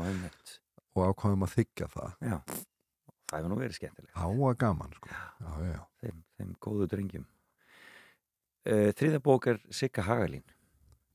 og 0.94 1.10
ákvæðum 1.10 1.46
að 1.46 1.54
þykja 1.54 1.90
það. 1.94 2.16
Já, 2.20 2.36
það 3.30 3.38
hefur 3.38 3.50
nú 3.50 3.60
verið 3.62 3.78
skemmtilegt. 3.78 4.12
Þá 4.14 4.26
var 4.42 4.58
gaman 4.60 4.98
sko. 4.98 5.14
já, 5.64 5.80
þeim, 6.02 6.20
þeim 6.36 6.52
góðu 6.68 6.90
drengjum. 6.92 7.26
Uh, 8.64 8.88
Þriða 8.96 9.20
bók 9.24 9.50
er 9.52 9.60
Sigga 9.74 10.04
Hagalín. 10.06 10.44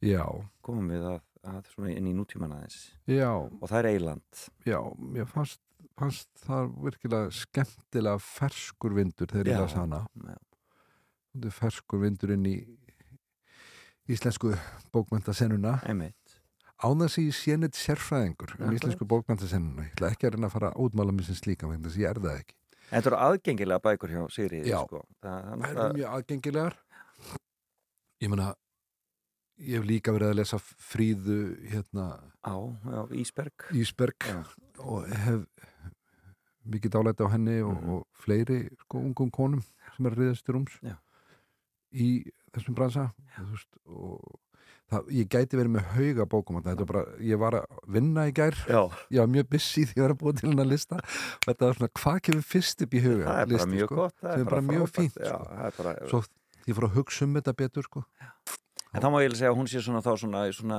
Já, 0.06 0.24
komum 0.66 0.92
við 0.92 1.08
að, 1.14 1.24
að 1.50 1.72
svona 1.74 1.94
inn 1.94 2.10
í 2.10 2.14
nútíman 2.16 2.54
aðeins. 2.58 2.84
Já, 3.10 3.32
og 3.36 3.66
það 3.66 3.80
er 3.80 3.90
Eiland 3.94 4.44
já 4.68 4.78
mér 5.00 5.28
fannst, 5.30 5.62
fannst 6.00 6.30
það 6.46 6.70
virkilega 6.86 7.34
skemmtilega 7.36 8.22
ferskur 8.24 8.96
vindur 8.96 9.32
þegar 9.32 9.52
ég 9.54 9.64
las 9.64 9.76
hana. 9.80 10.04
Já. 10.30 10.38
Þetta 11.34 11.48
er 11.52 11.56
ferskur 11.60 12.02
vindur 12.02 12.32
inn 12.34 12.46
í 12.50 12.56
íslensku 14.10 14.54
bókmæntasennuna 14.94 15.76
einmitt. 15.86 16.38
Án 16.80 17.02
þess 17.04 17.20
að 17.20 17.26
ég 17.28 17.36
sé 17.38 17.58
neitt 17.60 17.78
sérfræðingur 17.78 18.56
um 18.64 18.72
íslensku 18.78 19.06
bókmæntasennuna 19.12 19.86
ég 19.86 19.92
ætla 19.94 20.10
ekki 20.14 20.30
að 20.30 20.38
reyna 20.38 20.48
að 20.50 20.56
fara 20.56 20.72
að 20.72 20.86
útmála 20.88 21.14
mér 21.14 21.28
sem 21.28 21.38
slíka 21.38 21.68
vegna 21.70 21.90
þess 21.90 22.00
að 22.00 22.04
ég 22.06 22.10
er 22.10 22.22
það 22.24 22.40
ekki. 22.40 22.56
Þetta 22.90 23.10
eru 23.12 23.20
aðgengilega 23.28 23.84
bækur 23.86 24.14
hjá 24.16 24.24
Já. 24.66 24.80
sko. 24.88 25.04
það, 25.22 25.52
eru 25.70 26.00
mjög 26.00 26.14
aðgengilegar. 26.18 26.78
Ég 28.24 28.32
meina 28.34 28.48
ég 29.60 29.76
hef 29.78 29.86
líka 29.86 30.14
verið 30.16 30.32
að 30.32 30.40
lesa 30.40 30.58
fríðu 30.64 31.38
hérna 31.70 32.08
á, 32.42 32.56
já, 32.58 33.02
Ísberg. 33.22 33.68
Ísberg 33.76 34.26
og 34.80 35.06
hef 35.12 35.46
mikið 36.70 36.96
dálæti 36.96 37.28
á 37.28 37.30
henni 37.36 37.60
og, 37.62 37.76
Mhm. 37.76 37.90
og 37.94 38.08
fleiri 38.24 38.70
sko 38.82 38.98
ungum 39.04 39.30
konum 39.32 39.62
sem 39.96 40.06
er 40.06 40.12
að 40.12 40.18
riðast 40.24 40.46
til 40.46 40.56
rúms. 40.56 40.80
Já. 40.82 40.96
Í 41.94 42.10
þessum 42.54 42.78
bransa 42.78 43.10
veist, 43.38 43.70
og 43.90 44.40
það, 44.90 45.12
ég 45.20 45.30
gæti 45.30 45.60
verið 45.60 45.74
með 45.76 45.92
hauga 45.96 46.28
bókum 46.30 46.60
þetta. 46.64 46.88
Bara, 46.90 47.04
ég 47.24 47.42
var 47.42 47.60
að 47.62 47.80
vinna 47.96 48.26
í 48.30 48.34
gær. 48.36 48.58
Já, 48.70 48.82
ég 49.14 49.24
var 49.24 49.32
mjög 49.36 49.52
busy 49.54 49.86
því 49.90 50.00
að 50.00 50.06
vera 50.08 50.20
búið 50.24 50.42
til 50.42 50.50
hennar 50.50 50.70
lista. 50.70 51.02
Þetta 51.46 51.70
var 51.70 51.80
svona, 51.80 51.94
hvað 52.02 52.22
kemur 52.30 52.48
fyrst 52.56 52.86
upp 52.86 52.98
í 52.98 53.04
huga? 53.06 53.26
Það 53.26 53.42
er 53.44 53.46
bara 53.46 53.54
listi, 53.54 53.72
mjög 53.76 53.92
sko. 53.92 54.00
gott 54.02 54.18
sem 54.26 54.36
er 54.40 54.52
bara 54.54 54.66
mjög 54.70 54.94
fínt, 54.96 55.20
Já, 55.20 55.36
sko. 55.36 55.60
það 55.60 55.82
bara, 55.84 55.96
svo 56.14 56.24
ég 56.70 56.78
fór 56.78 56.90
að 56.90 56.98
hugsa 57.00 57.26
um 57.26 57.38
þetta 57.40 57.56
betur 57.64 57.88
sko. 57.88 58.04
En 58.90 59.04
þá 59.04 59.10
má 59.14 59.20
ég 59.22 59.34
segja 59.38 59.52
að 59.52 59.60
hún 59.60 59.68
sé 59.70 59.82
svona, 59.86 60.02
þá 60.02 60.12
svona, 60.18 60.44
svona 60.58 60.78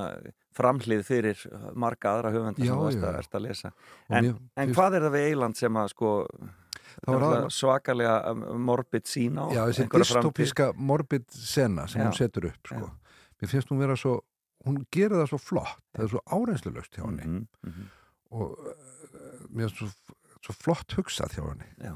framhlið 0.55 1.03
fyrir 1.07 1.43
marga 1.79 2.17
aðra 2.17 2.33
höfenda 2.33 2.65
sem 2.65 2.81
þú 2.81 2.89
ert 2.89 3.05
að, 3.07 3.37
að 3.39 3.45
lesa. 3.45 3.71
En, 4.09 4.25
mér 4.33 4.65
en 4.65 4.73
hvað 4.75 4.97
er 4.97 5.05
það 5.05 5.15
við 5.15 5.27
Eiland 5.29 5.59
sem 5.59 5.79
að 5.79 5.93
sko 5.93 6.09
Það 7.01 7.47
svakalega 7.49 8.17
um, 8.31 8.43
morbid 8.67 9.07
sín 9.09 9.39
á 9.41 9.49
Já, 9.49 9.63
þessi 9.71 9.87
dystopíska 9.89 10.67
morbid 10.77 11.25
sena 11.33 11.87
sem 11.89 12.01
Já. 12.01 12.05
hún 12.09 12.17
setur 12.17 12.45
upp 12.51 12.67
sko. 12.69 12.91
Mér 13.41 13.49
finnst 13.49 13.71
hún 13.73 13.79
vera 13.81 13.95
svo 13.97 14.19
hún 14.67 14.83
gerir 14.93 15.17
það 15.17 15.31
svo 15.31 15.39
flott, 15.41 15.79
það 15.97 16.03
er 16.05 16.11
svo 16.13 16.21
áreynslulöst 16.37 16.93
hjá 16.99 17.05
henni 17.07 17.25
Mhm, 17.25 17.47
mhm. 17.65 17.87
og 18.31 18.51
uh, 18.59 19.47
mér 19.49 19.65
finnst 19.71 19.81
svo, 19.81 19.89
svo 20.45 20.53
flott 20.53 20.93
hugsað 20.99 21.33
hjá 21.33 21.43
henni 21.49 21.69
Já. 21.81 21.95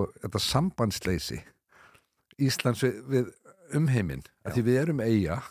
og 0.00 0.14
þetta 0.22 0.40
sambandsleysi 0.46 1.42
Íslands 2.40 2.80
við, 2.86 3.00
við 3.12 3.30
umheiminn 3.76 4.22
Já. 4.24 4.54
því 4.54 4.62
við 4.70 4.80
erum 4.86 5.00
eiga 5.04 5.42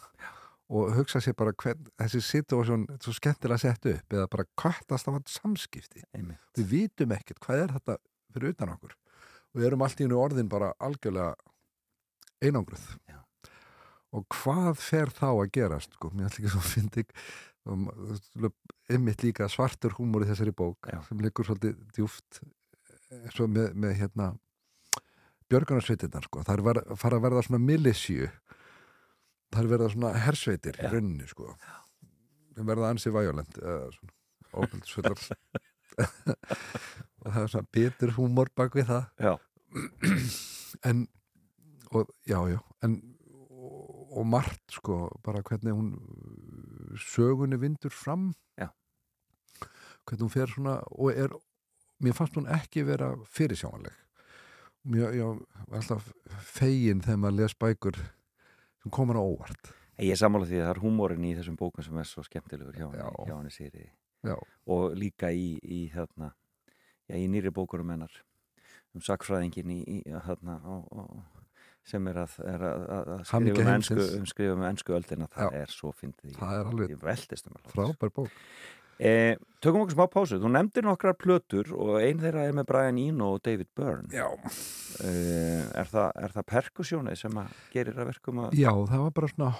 og 0.69 0.91
hugsa 0.97 1.17
sér 1.21 1.33
bara 1.37 1.53
hvern, 1.57 1.87
þessi 1.97 2.19
situasjón 2.25 2.83
svo 3.01 3.13
skemmtilega 3.13 3.57
sett 3.61 3.85
upp 3.89 4.13
eða 4.13 4.27
bara 4.29 4.45
kvartast 4.57 5.07
af 5.09 5.15
allt 5.17 5.29
samskipti 5.33 6.03
Einmitt. 6.13 6.41
við 6.57 6.67
vitum 6.73 7.13
ekkert 7.15 7.39
hvað 7.45 7.63
er 7.63 7.73
þetta 7.77 7.95
fyrir 8.33 8.53
utan 8.55 8.73
okkur. 8.75 8.95
Og 9.49 9.61
við 9.61 9.69
erum 9.69 9.85
allt 9.85 10.01
í 10.01 10.07
einu 10.07 10.19
orðin 10.21 10.51
bara 10.51 10.73
algjörlega 10.77 11.33
einangruð. 12.39 12.85
Já. 13.09 13.17
og 14.15 14.25
hvað 14.33 14.71
fer 14.81 15.11
þá 15.13 15.27
að 15.29 15.51
gerast 15.53 15.93
sko, 15.93 16.09
mér 16.15 16.29
ætla 16.29 16.41
ekki 16.41 16.53
svo 16.53 16.61
að 16.63 16.71
fyndi 16.73 17.03
einmitt 18.89 19.21
líka 19.21 19.49
svartur 19.51 19.93
húmor 19.99 20.23
í 20.25 20.29
þessari 20.31 20.53
bók 20.55 20.87
Já. 20.89 21.01
sem 21.05 21.19
liggur 21.21 21.45
svolítið 21.45 21.75
djúft 21.93 22.39
eins 23.13 23.41
og 23.43 23.51
með, 23.53 23.75
með 23.77 23.93
hérna 23.99 24.29
björgunarsveitirnar 25.49 26.25
sko, 26.25 26.41
það 26.45 26.63
var, 26.65 26.81
fara 26.97 27.19
að 27.19 27.27
verða 27.27 27.43
svona 27.45 27.61
millisju 27.61 28.29
það 29.49 29.61
er 29.61 29.69
verða 29.73 29.91
svona 29.93 30.13
hersveitir 30.25 30.77
í 30.77 30.89
rauninni 30.89 31.27
sko. 31.29 31.53
Sem 32.55 32.67
verða 32.69 32.91
ansi 32.93 33.13
væjulent 33.13 33.61
eða 33.61 33.91
svona 33.95 34.13
óbildisfullar 34.63 35.19
og 37.25 37.31
það 37.33 37.43
er 37.43 37.51
svona 37.53 37.71
betur 37.75 38.13
húmor 38.17 38.51
bak 38.55 38.75
við 38.77 38.89
það 38.89 39.05
Já. 39.25 39.33
en 40.89 41.07
og, 41.91 42.09
já, 42.29 42.39
já 42.53 42.59
en, 42.85 42.97
og, 43.49 44.03
og 44.21 44.27
margt 44.29 44.75
sko 44.77 44.99
bara 45.25 45.41
hvernig 45.45 45.75
hún 45.75 45.93
sögunni 46.99 47.59
vindur 47.61 47.93
fram 47.93 48.31
Já. 48.59 48.69
hvernig 50.05 50.25
hún 50.27 50.33
fer 50.33 50.53
svona 50.53 50.79
og 50.91 51.11
er, 51.13 51.33
mér 52.03 52.15
fannst 52.17 52.37
hún 52.39 52.49
ekki 52.49 52.85
vera 52.87 53.11
fyrirsjáanleg 53.29 53.97
mér, 54.89 55.11
já, 55.17 55.27
var 55.67 55.81
alltaf 55.81 56.07
fegin 56.53 57.03
þegar 57.05 57.21
maður 57.25 57.41
les 57.41 57.57
bækur 57.59 57.99
sem 58.79 58.93
komur 58.95 59.19
á 59.19 59.23
óvart 59.23 59.75
Ég 59.99 60.13
er 60.15 60.19
sammála 60.21 60.47
því 60.47 60.61
að 60.61 60.63
það 60.63 60.69
er 60.71 60.77
húmórin 60.79 61.23
í 61.27 61.33
þessum 61.35 61.55
bókum 61.59 61.83
sem 61.83 61.97
er 61.99 62.05
svo 62.07 62.21
skemmtilegur 62.23 62.77
hjá 62.77 62.85
henni, 62.87 63.01
Já. 63.03 63.09
hjá 63.27 63.33
henni. 63.35 63.87
Já, 64.23 64.35
og 64.71 64.93
líka 64.95 65.27
í, 65.35 65.57
í, 65.59 65.79
hérna, 65.91 66.29
já, 67.09 67.17
í 67.17 67.27
nýri 67.31 67.51
bókurum 67.53 67.91
hennar 67.95 68.13
um 68.95 69.03
sakfræðingin 69.05 69.73
í, 69.73 69.79
í 69.85 69.99
hérna, 70.25 70.57
og, 70.65 70.87
og, 70.93 71.45
sem 71.89 72.09
er 72.11 72.19
að, 72.23 72.35
er 72.45 72.65
að, 72.69 72.83
að, 72.95 73.13
skrifa 73.25 73.61
um 73.63 73.71
ensku, 73.75 73.95
heimsins. 73.97 74.17
um 74.17 74.27
skrifa 74.29 74.57
um 74.57 74.65
ensku 74.67 74.97
öldina 74.97 75.29
það 75.33 75.47
Já. 75.55 75.61
er 75.63 75.73
svo 75.73 75.93
fyndið 75.97 76.35
það 76.37 76.57
er 76.57 76.73
alveg 76.73 76.93
ég 76.93 77.01
veldist 77.05 77.49
um 77.49 77.57
að 77.57 77.71
frábær 77.73 78.13
bók. 78.19 78.35
e, 78.99 79.13
Tökum 79.63 79.83
okkur 79.85 79.95
smá 79.95 80.05
pásu, 80.13 80.39
þú 80.41 80.51
nefndir 80.53 80.85
nokkrar 80.87 81.17
plötur 81.19 81.71
og 81.75 81.97
ein 82.01 82.21
þeirra 82.21 82.45
er 82.49 82.57
með 82.57 82.69
Brian 82.69 83.01
Eno 83.01 83.33
og 83.37 83.43
David 83.45 83.71
Byrne 83.77 84.09
Já. 84.13 84.27
e, 85.01 85.13
er, 85.73 85.89
það, 85.89 86.09
er 86.25 86.37
það 86.37 86.49
perkusjónið 86.53 87.21
sem 87.23 87.41
að 87.41 87.57
gerir 87.73 87.99
að 87.99 88.11
verkum 88.13 88.43
að 88.45 88.57
Já, 88.59 88.71
það 88.71 89.05
var 89.05 89.15
bara 89.21 89.31
svona 89.33 89.53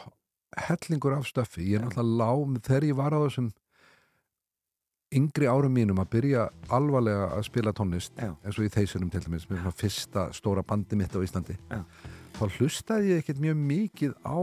hellingur 0.69 1.13
af 1.13 1.27
stöffi. 1.29 1.65
Ég 1.69 1.79
er 1.79 1.85
náttúrulega 1.85 2.19
lám 2.19 2.55
þegar 2.65 2.85
ég 2.87 2.97
var 2.97 3.13
á 3.13 3.19
þessum 3.21 3.49
yngri 5.15 5.47
árum 5.49 5.73
mínum 5.73 5.99
að 6.01 6.11
byrja 6.13 6.47
alvarlega 6.75 7.29
að 7.33 7.45
spila 7.47 7.73
tónlist 7.73 8.13
Já. 8.19 8.29
eins 8.45 8.59
og 8.59 8.67
í 8.67 8.73
þeisunum 8.73 9.09
til 9.13 9.23
dæmis 9.25 9.47
með 9.49 9.69
fyrsta 9.79 10.27
stóra 10.37 10.61
bandi 10.65 10.99
mitt 10.99 11.15
á 11.17 11.19
Íslandi. 11.25 11.55
Já. 11.71 11.81
þá 12.37 12.43
hlustaði 12.59 13.13
ég 13.13 13.23
ekkert 13.23 13.41
mjög 13.41 13.63
mikið 13.71 14.13
á 14.21 14.37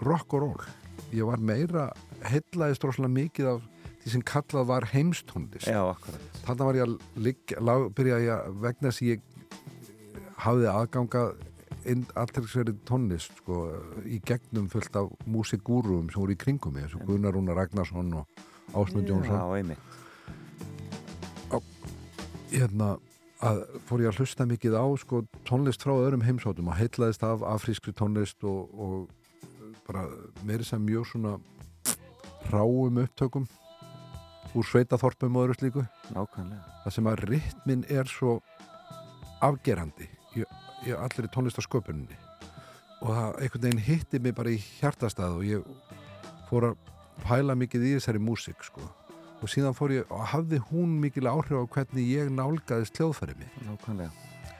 rock 0.00 0.34
og 0.34 0.46
roll. 0.46 0.70
Ég 1.12 1.28
var 1.28 1.42
meira 1.42 1.90
hellaðist 2.24 2.86
rosalega 2.86 3.16
mikið 3.18 3.50
af 3.52 3.68
því 4.00 4.14
sem 4.14 4.24
kallað 4.24 4.70
var 4.70 4.88
heimstónlist. 4.94 5.68
Þarna 6.46 6.68
var 6.70 6.78
ég 6.78 6.86
að 6.86 6.96
liggja, 7.20 7.60
lag, 7.60 7.86
byrja 7.94 8.20
ég 8.24 8.32
að 8.38 8.60
vegna 8.64 8.88
þess 8.88 9.02
að 9.04 9.10
ég 9.10 9.20
hafði 10.40 10.70
aðgangað 10.72 11.34
inn 11.90 12.06
alltaf 12.18 12.48
tónlist 12.88 13.36
sko, 13.40 13.60
í 14.08 14.20
gegnum 14.24 14.68
fullt 14.72 14.96
af 14.96 15.12
músikúrum 15.28 16.08
sem 16.08 16.20
voru 16.20 16.36
í 16.36 16.40
kringum 16.40 16.76
mig, 16.76 16.92
Gunnar 17.04 17.36
Rúnar 17.36 17.60
Ragnarsson 17.60 18.12
og 18.20 18.48
Ásmund 18.74 19.08
Jónsson. 19.08 19.34
Já, 19.34 19.46
hérna, 22.50 22.96
að 23.42 23.62
fór 23.88 24.02
ég 24.04 24.10
að 24.10 24.20
hlusta 24.20 24.46
mikið 24.48 24.76
á 24.76 24.86
sko, 25.00 25.22
tónlist 25.48 25.84
frá 25.84 25.94
öðrum 25.94 26.24
heimsótum 26.26 26.70
og 26.70 26.78
heitlaðist 26.78 27.24
af 27.26 27.44
afrískri 27.46 27.94
tónlist 27.96 28.44
og, 28.46 28.70
og 28.74 29.08
bara 29.86 30.06
meiri 30.46 30.66
sem 30.66 30.82
mjög 30.82 31.08
svona 31.12 31.36
ráum 32.50 33.00
upptökum 33.04 33.46
úr 34.50 34.66
sveitaþorpum 34.66 35.36
og 35.38 35.46
öðru 35.46 35.58
slíku. 35.58 35.84
Nákvæmlega. 36.10 36.62
Það 36.84 36.96
sem 36.96 37.10
að 37.10 37.24
rytmin 37.30 37.84
er 37.88 38.10
svo 38.10 38.40
afgerandi 39.40 40.08
í, 40.36 40.44
í 40.86 40.94
allir 40.96 41.30
tónlistasköpuninni 41.32 42.18
og 43.00 43.14
það 43.14 43.38
einhvern 43.40 43.64
veginn 43.64 43.84
hitti 43.86 44.20
mig 44.20 44.34
bara 44.36 44.52
í 44.52 44.58
hjartastað 44.80 45.38
og 45.38 45.46
ég 45.46 45.62
fór 46.50 46.72
að 46.72 46.90
pæla 47.24 47.56
mikið 47.58 47.86
í 47.86 47.92
þessari 47.96 48.22
músík 48.22 48.64
sko. 48.66 48.82
og 49.40 49.48
síðan 49.48 49.76
fór 49.76 49.94
ég 49.94 50.12
og 50.12 50.26
hafði 50.34 50.60
hún 50.70 50.98
mikil 51.00 51.28
áhrif 51.30 51.56
á 51.56 51.64
hvernig 51.76 52.10
ég 52.10 52.28
nálgaðist 52.34 52.98
hljóðfæri 53.00 53.38
mig 53.40 53.48
Nákvæmlega, 53.64 54.10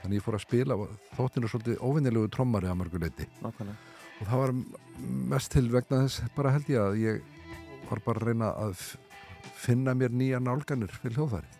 þannig 0.01 0.17
ég 0.17 0.25
fór 0.25 0.37
að 0.39 0.45
spila 0.47 0.77
þóttinu 1.17 1.51
svolítið 1.51 1.83
óvinnilegu 1.85 2.31
trommari 2.33 2.71
að 2.71 2.79
mörguleiti 2.81 3.29
nákvæmlega 3.43 3.77
og 4.21 4.27
það 4.27 4.43
var 4.43 4.55
mest 5.35 5.53
til 5.53 5.67
vegna 5.69 6.03
þess 6.05 6.33
bara 6.35 6.55
held 6.55 6.69
ég 6.69 6.81
að 6.81 6.99
ég 7.01 7.21
var 7.89 8.03
bara 8.05 8.21
að 8.21 8.27
reyna 8.31 8.51
að 8.65 8.83
finna 9.61 9.93
mér 9.97 10.13
nýja 10.13 10.41
nálganir 10.41 10.93
fyrir 10.97 11.19
hljóðfæri 11.19 11.59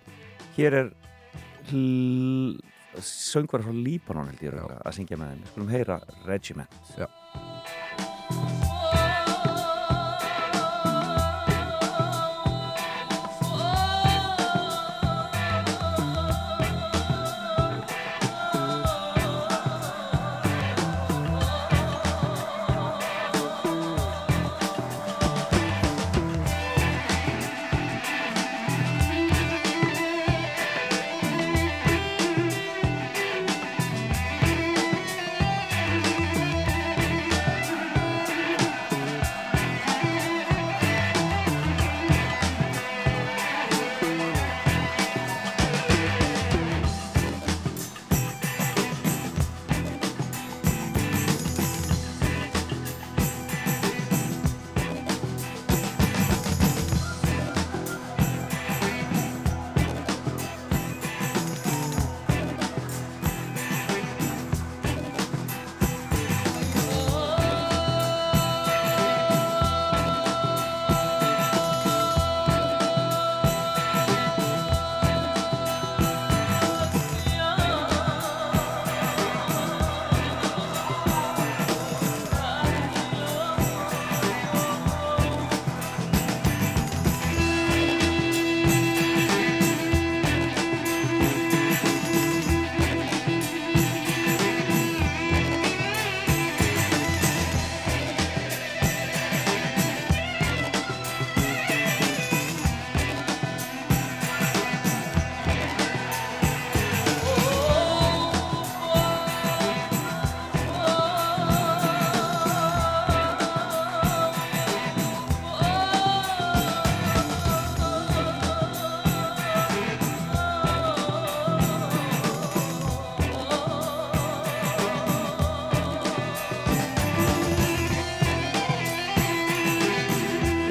Hér 0.58 0.74
er 0.82 0.92
söngvar 3.00 3.64
frá 3.64 3.72
Líbanon 3.72 4.32
held 4.32 4.44
ég 4.44 4.60
að 4.60 4.98
syngja 4.98 5.20
með 5.20 5.34
henni. 5.36 5.52
Skulum 5.54 5.72
heyra 5.72 6.02
Regiment. 6.28 6.80
Já. 7.00 7.08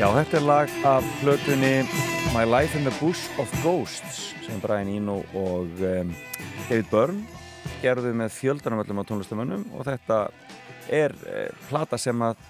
Já, 0.00 0.06
þetta 0.16 0.38
er 0.38 0.44
lag 0.48 0.70
af 0.88 1.08
plötunni 1.20 1.70
My 2.32 2.46
Life 2.48 2.78
in 2.78 2.86
the 2.88 2.92
Bush 2.96 3.28
of 3.36 3.50
Ghosts 3.60 4.30
sem 4.46 4.62
Brian 4.62 4.88
Eno 4.88 5.18
og 5.36 5.82
um, 5.84 6.14
David 6.70 6.88
Byrne 6.88 7.42
gerðu 7.82 8.14
með 8.16 8.32
fjöldanum 8.32 8.80
öllum 8.80 9.02
á 9.04 9.08
tónlistamönnum 9.10 9.66
og 9.76 9.84
þetta 9.90 10.22
er 10.88 11.12
uh, 11.28 11.52
plata 11.68 12.00
sem 12.00 12.24
að 12.24 12.40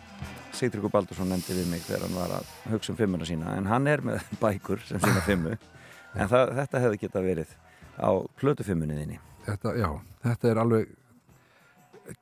Sigtryggur 0.55 0.95
Baldursson 0.95 1.35
nefndi 1.35 1.59
við 1.59 1.69
mig 1.75 1.83
þegar 1.89 2.07
hann 2.07 2.17
var 2.21 2.39
að 2.39 2.55
hugsa 2.71 2.95
um 2.95 3.03
fimmuna 3.03 3.27
sína 3.27 3.59
en 3.59 3.67
hann 3.67 3.91
er 3.91 4.07
með 4.07 4.31
bækur 4.45 4.87
sem 4.87 5.03
sína 5.03 5.27
fimmu 5.27 5.59
en 5.59 6.31
það, 6.31 6.57
þetta 6.63 6.87
hefði 6.87 7.03
geta 7.03 7.27
verið 7.27 7.61
á 7.99 8.11
plötufimmunni 8.39 9.03
þinni 9.03 9.23
þetta, 9.51 9.75
já, 9.75 9.89
þetta 10.23 10.55
er 10.55 10.67
alveg 10.69 10.99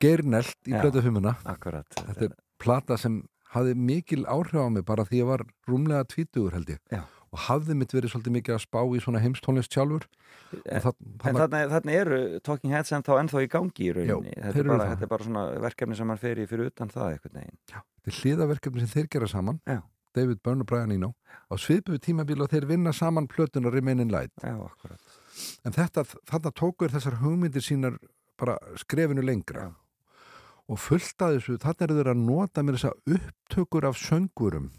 geirnelt 0.01 0.57
í 0.65 0.73
Já. 0.73 0.81
blötu 0.81 1.05
fimmuna 1.05 1.37
Akkurat 1.45 2.01
þetta 2.01 2.31
er 2.31 2.39
plata 2.57 2.97
sem 2.97 3.21
hafði 3.55 3.75
mikil 3.75 4.25
áhrif 4.29 4.57
á 4.61 4.67
mig 4.69 4.85
bara 4.85 5.05
því 5.07 5.21
ég 5.23 5.29
var 5.29 5.43
rúmlega 5.69 6.05
tvítugur 6.09 6.53
held 6.57 6.69
ég. 6.75 6.81
Já. 6.91 7.03
og 7.29 7.37
hafði 7.45 7.75
mitt 7.77 7.91
verið 7.93 8.09
svolítið 8.09 8.33
mikið 8.39 8.53
að 8.55 8.61
spá 8.63 8.79
í 8.81 8.99
svona 9.03 9.19
heimstónlist 9.21 9.75
sjálfur. 9.75 10.07
En- 10.65 10.79
og 10.79 10.81
það, 10.81 10.95
En 11.29 11.35
þarna, 11.37 11.59
þarna 11.69 11.91
eru 11.93 12.39
Talking 12.41 12.73
Heads 12.73 12.89
ennþá, 12.97 13.19
ennþá 13.21 13.43
í 13.45 13.49
gangi 13.53 13.85
í 13.85 13.91
rauninni. 13.93 14.33
Já, 14.33 14.47
þetta, 14.47 14.59
er 14.63 14.69
bara, 14.71 14.87
þetta 14.89 15.05
er 15.05 15.11
bara 15.11 15.27
svona 15.27 15.43
verkefni 15.61 15.95
sem 15.99 16.07
mann 16.09 16.17
fer 16.17 16.41
í 16.41 16.47
fyrir 16.49 16.71
utan 16.71 16.89
það 16.89 17.11
eitthvað 17.13 17.35
neginn 17.37 17.59
þetta 17.69 18.09
er 18.09 18.17
hliðaverkefni 18.23 18.81
sem 18.81 18.89
þeir 18.95 19.09
gera 19.13 19.27
saman. 19.29 19.59
Já. 19.69 19.77
David 20.17 20.41
Byrne 20.41 20.65
og 20.65 20.69
Brian 20.71 20.91
Eno. 20.91 21.11
Á 21.51 21.55
svipuðu 21.61 21.99
tímabíl 22.01 22.41
og 22.41 22.49
þeir 22.49 22.65
vinna 22.65 22.91
saman 22.97 23.27
plötuna 23.29 23.69
Remain 23.69 23.99
in 24.01 24.09
Light. 24.09 24.33
Já, 24.41 24.55
akkurat. 24.65 24.97
En 25.65 25.71
þetta, 25.77 26.07
þarna 26.25 26.51
tókur 26.57 26.89
þessar 26.89 27.19
hugmyndir 27.21 27.61
sínar 27.61 27.99
bara 28.41 28.57
skrefinu 28.75 29.21
lengra. 29.21 29.69
Já. 29.69 29.75
Og 30.69 30.79
fullt 30.79 31.25
að 31.25 31.35
þessu 31.37 31.57
þarna 31.63 31.85
eru 31.87 31.97
þeir 31.99 32.11
að 32.13 32.23
nota 32.23 32.63
með 32.63 32.77
þessa 32.77 33.17
upptökur 33.17 33.87
af 33.89 33.99
söngurum 33.99 34.69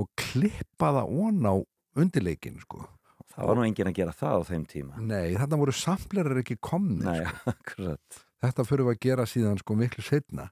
og 0.00 0.10
klippa 0.18 0.92
það 0.96 1.14
ón 1.22 1.46
á 1.48 1.54
undirleikin 1.98 2.60
sko. 2.62 2.84
Það 3.32 3.48
var 3.48 3.58
nú 3.58 3.64
enginn 3.64 3.88
að 3.88 3.96
gera 3.96 4.12
það 4.16 4.38
á 4.38 4.48
þeim 4.50 4.64
tíma. 4.68 5.00
Nei, 5.08 5.32
þarna 5.40 5.58
voru 5.62 5.72
samplerar 5.76 6.40
ekki 6.42 6.58
komni 6.60 7.04
Nei, 7.06 7.22
sko. 7.24 7.42
akkurat. 7.54 8.22
Þetta 8.42 8.66
fyrir 8.68 8.86
við 8.88 8.94
að 8.96 9.02
gera 9.06 9.26
síðan 9.28 9.60
sko 9.62 9.76
miklu 9.78 10.02
setna 10.04 10.48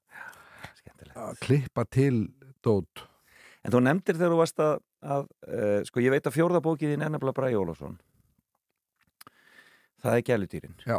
Skemmtilegt. 0.78 1.16
að 1.18 1.40
klippa 1.44 1.84
til 1.90 2.14
dót 2.64 3.06
En 3.66 3.74
þú 3.74 3.80
nefndir 3.84 4.16
þegar 4.16 4.32
þú 4.32 4.36
varst 4.40 4.60
að, 4.64 4.78
að 5.04 5.26
uh, 5.44 5.80
sko 5.84 6.00
ég 6.00 6.14
veit 6.14 6.24
að 6.28 6.36
fjórðabókið 6.38 6.94
þín 6.94 7.02
er 7.04 7.10
nefnilega 7.12 7.36
Bræði 7.36 7.58
Ólafsson. 7.60 7.98
Það 10.00 10.16
er 10.16 10.22
gæludýrin. 10.30 10.76
Já, 10.88 10.96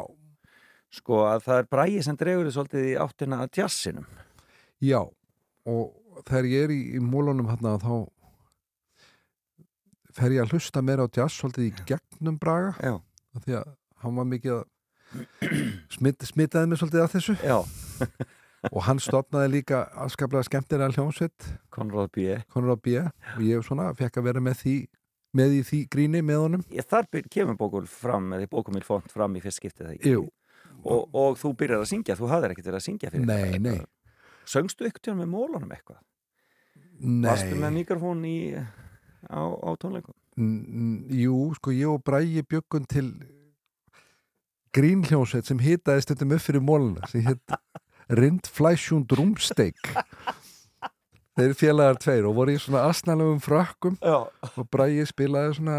Sko 0.92 1.22
að 1.24 1.46
það 1.46 1.62
er 1.62 1.68
Bræði 1.72 2.02
sem 2.04 2.18
dregur 2.20 2.48
þið 2.50 2.56
svolítið 2.58 2.88
í 2.90 2.96
áttina 3.00 3.42
að 3.46 3.52
tjassinum. 3.58 4.08
já 4.82 5.00
og 5.02 6.24
þegar 6.28 6.48
ég 6.50 6.64
er 6.66 6.72
í, 6.74 6.80
í 6.98 7.00
mólunum 7.00 7.48
hérna 7.52 7.78
þá 7.80 7.94
fer 10.18 10.36
ég 10.36 10.44
að 10.44 10.56
hlusta 10.56 10.82
meira 10.84 11.06
á 11.08 11.14
jazz 11.14 11.38
svolítið 11.40 11.70
í 11.70 11.86
gegnum 11.88 12.38
Braga 12.42 12.74
Já. 12.82 12.96
því 13.46 13.58
að 13.62 13.68
hann 14.04 14.18
var 14.18 14.28
mikið 14.28 14.56
að 14.58 14.66
smitt, 15.92 16.26
smittaði 16.28 16.72
mig 16.72 16.82
svolítið 16.82 17.04
að 17.06 17.14
þessu 17.16 17.36
Já, 17.40 17.58
og 18.76 18.82
hann 18.88 19.00
stopnaði 19.04 19.54
líka 19.58 19.84
afskaplega 20.04 20.48
skemmtilega 20.50 20.96
hljómsveit 20.98 21.48
Konráð 21.74 22.10
B. 22.16 22.26
Konrad 22.52 22.84
B. 22.84 22.98
og 23.38 23.46
ég 23.46 23.64
svona 23.68 23.92
fekk 23.98 24.20
að 24.20 24.28
vera 24.32 24.44
með 24.44 24.60
því 24.66 24.76
með 25.38 25.56
í 25.56 25.64
því 25.70 25.82
gríni 25.94 26.22
með 26.28 26.42
honum 26.46 26.64
Ég, 26.76 26.88
þar 26.90 27.08
kemur 27.32 27.56
bókul 27.60 27.86
fram, 27.88 28.32
eða 28.36 28.50
bókumil 28.52 28.84
font 28.84 29.08
fram 29.14 29.38
í 29.40 29.44
fyrst 29.44 29.62
skiptið. 29.62 29.94
Jú, 30.04 30.26
Og, 30.82 31.10
og 31.14 31.36
þú 31.38 31.52
byrjar 31.60 31.84
að 31.84 31.90
syngja, 31.92 32.16
þú 32.18 32.30
hafðir 32.32 32.54
ekkert 32.56 32.70
verið 32.72 32.80
að 32.80 32.86
syngja 32.88 33.12
fyrir 33.14 33.28
Nei, 33.30 33.42
þetta. 33.52 33.60
nei. 33.60 33.82
Söngstu 34.52 34.88
ykkur 34.90 35.18
með 35.20 35.30
mólunum 35.30 35.76
eitthvað? 35.76 36.00
Varstu 37.02 37.58
með 37.58 37.76
mikrofón 37.78 38.24
í, 38.30 38.38
á, 39.30 39.42
á 39.42 39.70
tónleikum? 39.82 40.16
Jú, 41.12 41.38
sko 41.58 41.74
ég 41.76 41.90
og 41.92 42.02
Bræi 42.08 42.42
bjöggun 42.48 42.86
til 42.90 43.08
grínhljómsveit 44.76 45.50
sem 45.50 45.60
hitaði 45.62 46.06
stundum 46.06 46.36
upp 46.38 46.44
fyrir 46.46 46.64
móluna 46.64 47.10
sem 47.12 47.26
hitt 47.26 47.56
Rindflæsjund 48.22 49.12
Rúmsteik 49.18 49.80
Þeir 51.38 51.54
félagar 51.56 52.00
tveir 52.02 52.26
og 52.28 52.36
voru 52.36 52.54
í 52.56 52.60
svona 52.60 52.86
asnalegum 52.90 53.40
frökkum 53.44 53.98
Já. 54.04 54.26
og 54.28 54.66
Bræi 54.72 55.04
spilaði 55.08 55.58
svona 55.60 55.78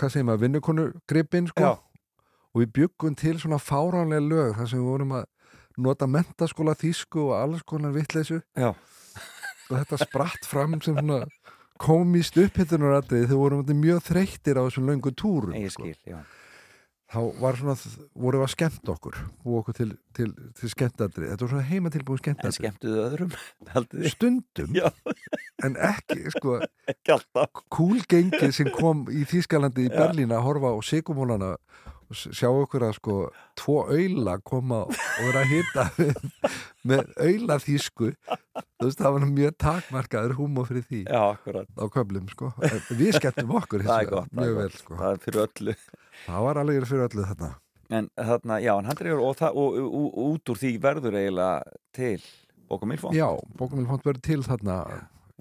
hvað 0.00 0.12
segir 0.12 0.26
maður, 0.28 0.42
vinnukonu 0.44 0.84
gripin 1.08 1.48
sko 1.52 1.64
Já. 1.64 1.72
Og 2.50 2.62
við 2.64 2.72
bjöggum 2.80 3.16
til 3.18 3.36
svona 3.42 3.60
fáránlega 3.62 4.24
lög 4.26 4.56
þar 4.58 4.70
sem 4.72 4.80
við 4.82 4.90
vorum 4.90 5.16
að 5.20 5.28
nota 5.80 6.08
mentaskóla 6.10 6.74
þýsku 6.76 7.28
og 7.28 7.36
alls 7.38 7.62
konar 7.68 7.94
vittleysu 7.94 8.40
og 8.66 9.76
þetta 9.78 10.00
spratt 10.02 10.48
fram 10.50 10.80
sem 10.82 10.98
svona 10.98 11.22
komist 11.80 12.36
upphittunaradrið 12.36 13.30
þegar 13.30 13.40
vorum 13.40 13.64
við 13.64 13.78
mjög 13.86 14.04
þreyttir 14.10 14.58
á 14.60 14.66
þessum 14.66 14.90
löngu 14.90 15.14
túrum 15.16 15.54
Ég 15.56 15.72
sko. 15.72 15.86
skil, 15.86 15.96
já. 16.10 16.18
þá 17.14 17.20
var 17.40 17.56
svona, 17.56 17.76
vorum 18.12 18.42
við 18.42 18.46
að 18.48 18.52
skemmta 18.56 18.92
okkur 18.92 19.16
og 19.22 19.54
okkur 19.62 19.78
til, 19.78 19.88
til, 20.18 20.28
til 20.58 20.72
skemmtadrið. 20.74 21.30
Þetta 21.30 21.46
var 21.46 21.52
svona 21.54 21.68
heima 21.70 21.92
tilbúið 21.94 22.18
En 22.18 22.20
skemmtadrið 22.26 22.58
skemmtuðu 22.58 23.00
öðrum, 23.06 23.32
stundum, 24.12 24.76
Já, 24.76 24.90
en 25.64 25.78
ekki 25.88 26.34
sko, 26.36 26.58
kúlgengið 27.72 28.52
sem 28.58 28.68
kom 28.76 29.06
í 29.08 29.24
Þýskalandi 29.30 29.88
í. 29.88 29.94
Berlín 29.94 30.36
að 30.36 30.44
horfa 30.50 30.74
á 30.74 30.78
sigumólana 30.84 31.54
sjá 32.16 32.48
okkur 32.50 32.84
að 32.88 32.96
sko 32.96 33.16
tvo 33.58 33.76
auðla 33.92 34.36
koma 34.46 34.80
og 34.88 34.94
vera 35.22 35.42
að 35.44 35.52
hita 35.52 35.84
með 36.90 37.10
auðla 37.20 37.56
þýsku 37.62 38.10
þú 38.20 38.88
veist 38.88 39.00
það 39.02 39.16
var 39.16 39.26
mjög 39.30 39.56
takmarkaður 39.60 40.36
húmó 40.40 40.64
fyrir 40.68 40.86
því. 40.88 41.00
Já, 41.06 41.22
á 41.36 41.84
köflum 41.94 42.28
sko. 42.32 42.50
Við 42.98 43.18
skemmtum 43.18 43.54
okkur 43.60 43.84
Það 43.86 44.02
er 44.02 44.10
gott, 44.10 44.30
það 44.32 44.42
mjög 44.42 44.54
gott. 44.54 44.62
vel 44.62 44.82
sko. 44.82 44.98
Það 45.00 45.12
er 45.12 45.22
fyrir 45.26 45.42
öllu. 45.46 45.76
það 46.24 46.46
var 46.48 46.62
alveg 46.62 46.88
fyrir 46.90 47.06
öllu 47.08 47.26
þarna. 47.30 47.50
En 47.90 48.10
þarna, 48.14 48.58
já, 48.62 48.72
en 48.78 48.86
hann 48.86 48.98
dregur 49.00 49.24
og, 49.26 49.32
það, 49.38 49.56
og, 49.58 49.78
og, 49.90 50.18
út 50.30 50.52
úr 50.52 50.60
því 50.60 50.74
verður 50.82 51.16
eiginlega 51.18 51.78
til 51.96 52.20
bókum 52.70 52.92
ilfón. 52.94 53.16
já, 53.18 53.26
bókumil 53.58 53.88
fónt 53.90 54.04
verið 54.06 54.22
til 54.28 54.44
þarna 54.46 54.76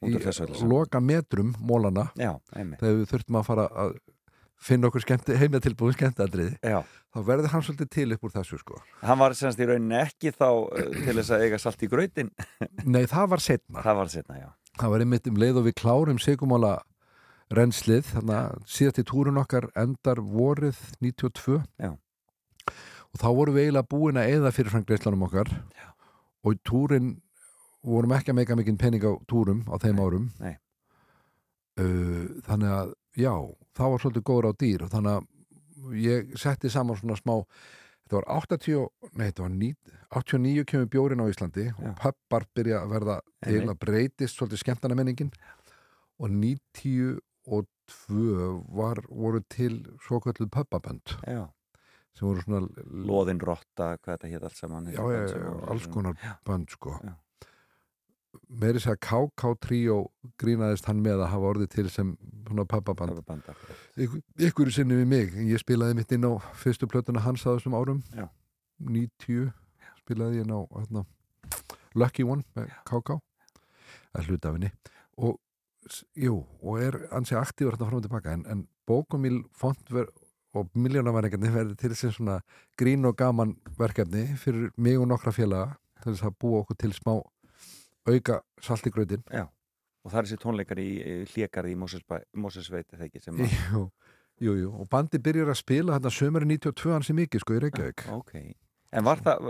út 0.02 0.16
í 0.18 0.66
loka 0.66 1.02
metrum 1.04 1.52
mólana 1.62 2.08
Já, 2.18 2.32
þegar 2.50 2.96
við 3.02 3.12
þurftum 3.12 3.38
að 3.38 3.46
fara 3.52 3.68
að 3.84 3.94
finna 4.60 4.89
okkur 4.89 5.05
heimatilbúin 5.39 5.95
skemmtadriði 5.95 6.57
þá 6.60 7.20
verður 7.26 7.53
hann 7.53 7.64
svolítið 7.66 7.89
til 7.95 8.07
upp 8.16 8.26
úr 8.28 8.34
þessu 8.36 8.60
sko 8.60 8.82
Hann 9.01 9.22
var 9.22 9.36
semst 9.38 9.60
í 9.62 9.68
rauninni 9.70 9.97
ekki 10.01 10.34
þá 10.36 10.47
uh, 10.49 10.91
til 10.99 11.16
þess 11.16 11.32
að 11.36 11.45
eiga 11.45 11.60
salt 11.62 11.84
í 11.86 11.89
grautin. 11.91 12.32
Nei, 12.93 13.05
það 13.10 13.32
var 13.34 13.43
setna 13.45 13.84
Það 13.86 13.99
var 14.01 14.12
setna, 14.14 14.39
já. 14.41 14.49
það 14.82 14.93
var 14.93 15.05
einmitt 15.05 15.32
um 15.32 15.39
leið 15.41 15.62
og 15.62 15.68
við 15.70 15.78
klárum 15.80 16.20
segumála 16.22 16.74
renslið, 17.55 18.12
þannig 18.14 18.36
að 18.38 18.60
síðast 18.70 19.01
í 19.01 19.05
túrun 19.10 19.39
okkar 19.41 19.70
endar 19.80 20.22
vorið 20.22 20.78
92 21.01 21.57
Já. 21.82 21.95
og 23.10 23.22
þá 23.24 23.28
vorum 23.39 23.55
við 23.57 23.66
eiginlega 23.70 23.89
búin 23.89 24.20
að 24.22 24.34
eða 24.36 24.51
fyrir 24.53 24.74
frangreislunum 24.76 25.26
okkar 25.26 25.49
Já. 25.49 25.88
og 26.45 26.53
í 26.53 26.62
túrin 26.68 27.16
vorum 27.82 28.14
ekki 28.14 28.34
að 28.34 28.39
meika 28.41 28.57
mikinn 28.60 28.78
pening 28.78 29.01
á 29.07 29.14
túrum 29.30 29.64
á 29.66 29.76
þeim 29.82 30.01
árum 30.03 30.28
Nei. 30.38 30.60
Uh, 31.80 32.24
þannig 32.48 32.72
að 32.76 32.90
já, 33.16 33.34
það 33.78 33.92
var 33.94 34.02
svolítið 34.04 34.24
góður 34.30 34.50
á 34.52 34.54
dýr 34.60 34.82
og 34.84 34.90
þannig 34.92 35.14
að 35.20 35.94
ég 36.04 36.34
setti 36.40 36.70
saman 36.74 36.98
svona 37.00 37.16
smá 37.20 37.36
þetta 37.40 38.18
var 38.18 38.28
80, 38.42 38.88
nei 39.16 39.26
þetta 39.30 39.44
var 39.46 39.54
9, 39.54 39.76
89 40.20 40.66
kemur 40.68 40.90
bjórin 40.92 41.22
á 41.24 41.30
Íslandi 41.32 41.66
Já. 41.70 41.76
og 41.78 41.96
pöppar 42.02 42.48
byrja 42.58 42.82
að 42.82 42.92
verða 42.96 43.16
til 43.46 43.62
að 43.70 43.78
breytist 43.86 44.36
svolítið 44.40 44.64
skemmtana 44.64 44.98
menningin 45.00 45.32
og 46.20 46.34
92 46.34 47.22
var, 48.76 49.02
voru 49.10 49.42
til 49.50 49.80
svo 50.04 50.20
kalluð 50.26 50.50
pöppabönd 50.58 51.16
Já. 51.30 51.46
sem 52.18 52.28
voru 52.28 52.44
svona 52.44 52.62
Lóðin 53.08 53.40
rotta, 53.46 53.94
hvað 54.02 54.18
þetta 54.18 54.34
hétt 54.34 54.44
allt 54.50 54.58
saman. 54.60 54.92
já, 54.92 55.00
já, 55.00 55.48
alls 55.72 55.88
konar 55.88 56.18
bönd 56.46 56.70
sko 56.76 56.98
Já. 57.00 57.14
Meiri 58.50 58.82
segja 58.82 58.97
KK 58.97 59.54
Trio 59.62 60.00
grínaðist 60.41 60.88
hann 60.89 61.02
með 61.04 61.24
að 61.24 61.32
hafa 61.34 61.50
orðið 61.54 61.72
til 61.76 61.88
sem 61.93 62.14
pappaband. 62.70 63.22
Ykkur, 63.97 64.72
sinni 64.74 64.97
við 64.97 65.10
mig. 65.10 65.36
Ég 65.50 65.62
spilaði 65.62 66.00
mitt 66.00 66.14
inn 66.16 66.26
á 66.26 66.34
fyrstu 66.58 66.89
plötuna 66.89 67.24
hans 67.24 67.45
á 67.45 67.54
þessum 67.54 67.78
árum. 67.78 68.02
Já. 68.16 68.28
90 68.80 69.52
spilaði 70.02 70.39
ég 70.39 70.47
inn 70.47 70.56
á 70.56 70.62
hérna, 70.74 71.06
Lucky 71.93 72.26
One 72.26 72.45
með 72.56 72.72
KK 72.88 73.20
að 74.18 74.30
hluta 74.30 74.50
af 74.50 74.58
henni. 74.58 74.72
Og, 75.20 75.38
jú, 76.18 76.41
og 76.64 76.82
er 76.82 76.97
ansi 77.16 77.38
aktífur 77.38 77.76
hérna 77.76 77.89
fram 77.89 78.02
og 78.02 78.08
tilbaka 78.08 78.34
en, 78.34 78.45
en 78.50 78.66
bókumíl 78.89 79.43
fontver 79.54 80.10
og 80.58 80.70
miljónaværingarnir 80.74 81.54
verði 81.54 81.76
til 81.78 81.95
sem 81.97 82.14
svona 82.16 82.39
grín 82.80 83.06
og 83.06 83.18
gaman 83.20 83.54
verkefni 83.78 84.26
fyrir 84.41 84.72
mig 84.78 84.97
og 84.97 85.10
nokkra 85.12 85.34
félaga 85.36 85.76
til 86.02 86.16
þess 86.16 86.26
að 86.26 86.39
búa 86.41 86.64
okkur 86.64 86.80
til 86.80 86.95
smá 86.95 87.20
auka 88.08 88.39
saltigrautin 88.64 89.24
Og 90.08 90.14
það 90.14 90.20
er 90.22 90.28
þessi 90.30 90.39
tónleikar 90.39 90.80
í 90.80 90.88
hlékarði 91.34 91.74
í 91.74 91.78
eða 92.95 93.10
ekki, 93.10 93.20
sem 93.20 93.36
að... 93.43 93.52
jú, 94.45 94.54
jú, 94.56 94.70
og 94.80 94.88
bandi 94.89 95.20
byrjar 95.20 95.52
að 95.52 95.58
spila 95.60 95.97
hérna 95.97 96.12
sömur 96.16 96.45
92 96.47 96.93
hansi 96.95 97.16
mikið 97.18 97.43
sko 97.43 97.58
í 97.58 97.62
Reykjavík 97.66 98.06
Ok. 98.16 98.32
En 98.95 99.04
var 99.06 99.20
það, 99.22 99.50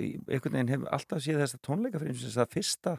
í- 0.00 0.16
einhvern 0.32 0.56
veginn 0.56 0.72
hefur 0.72 0.88
alltaf 0.96 1.20
séð 1.22 1.42
þessa 1.44 1.60
tónleika 1.62 2.00
fyrir 2.02 2.16
þess 2.18 2.40
að 2.42 2.48
fyrsta, 2.56 2.94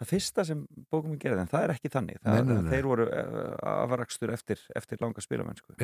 það 0.00 0.08
fyrsta 0.14 0.44
sem 0.48 0.64
bókum 0.90 1.12
við 1.12 1.20
gerði, 1.26 1.44
en 1.44 1.52
það 1.52 1.66
er 1.68 1.74
ekki 1.76 1.92
þannig. 1.94 2.18
Það, 2.24 2.32
Nei, 2.40 2.48
nei, 2.48 2.62
nei. 2.64 2.72
Þeir 2.72 2.88
voru 2.90 3.06
afrakstur 3.76 4.32
eftir, 4.34 4.64
eftir 4.80 4.98
langa 5.04 5.22
spilamennsku. 5.22 5.76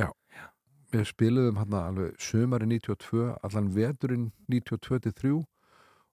við 0.93 1.07
spiluðum 1.13 1.61
hérna 1.63 1.85
alveg 1.93 2.17
sömari 2.21 2.67
92 2.73 3.29
allan 3.47 3.71
veturinn 3.77 4.27
92-3 4.51 5.37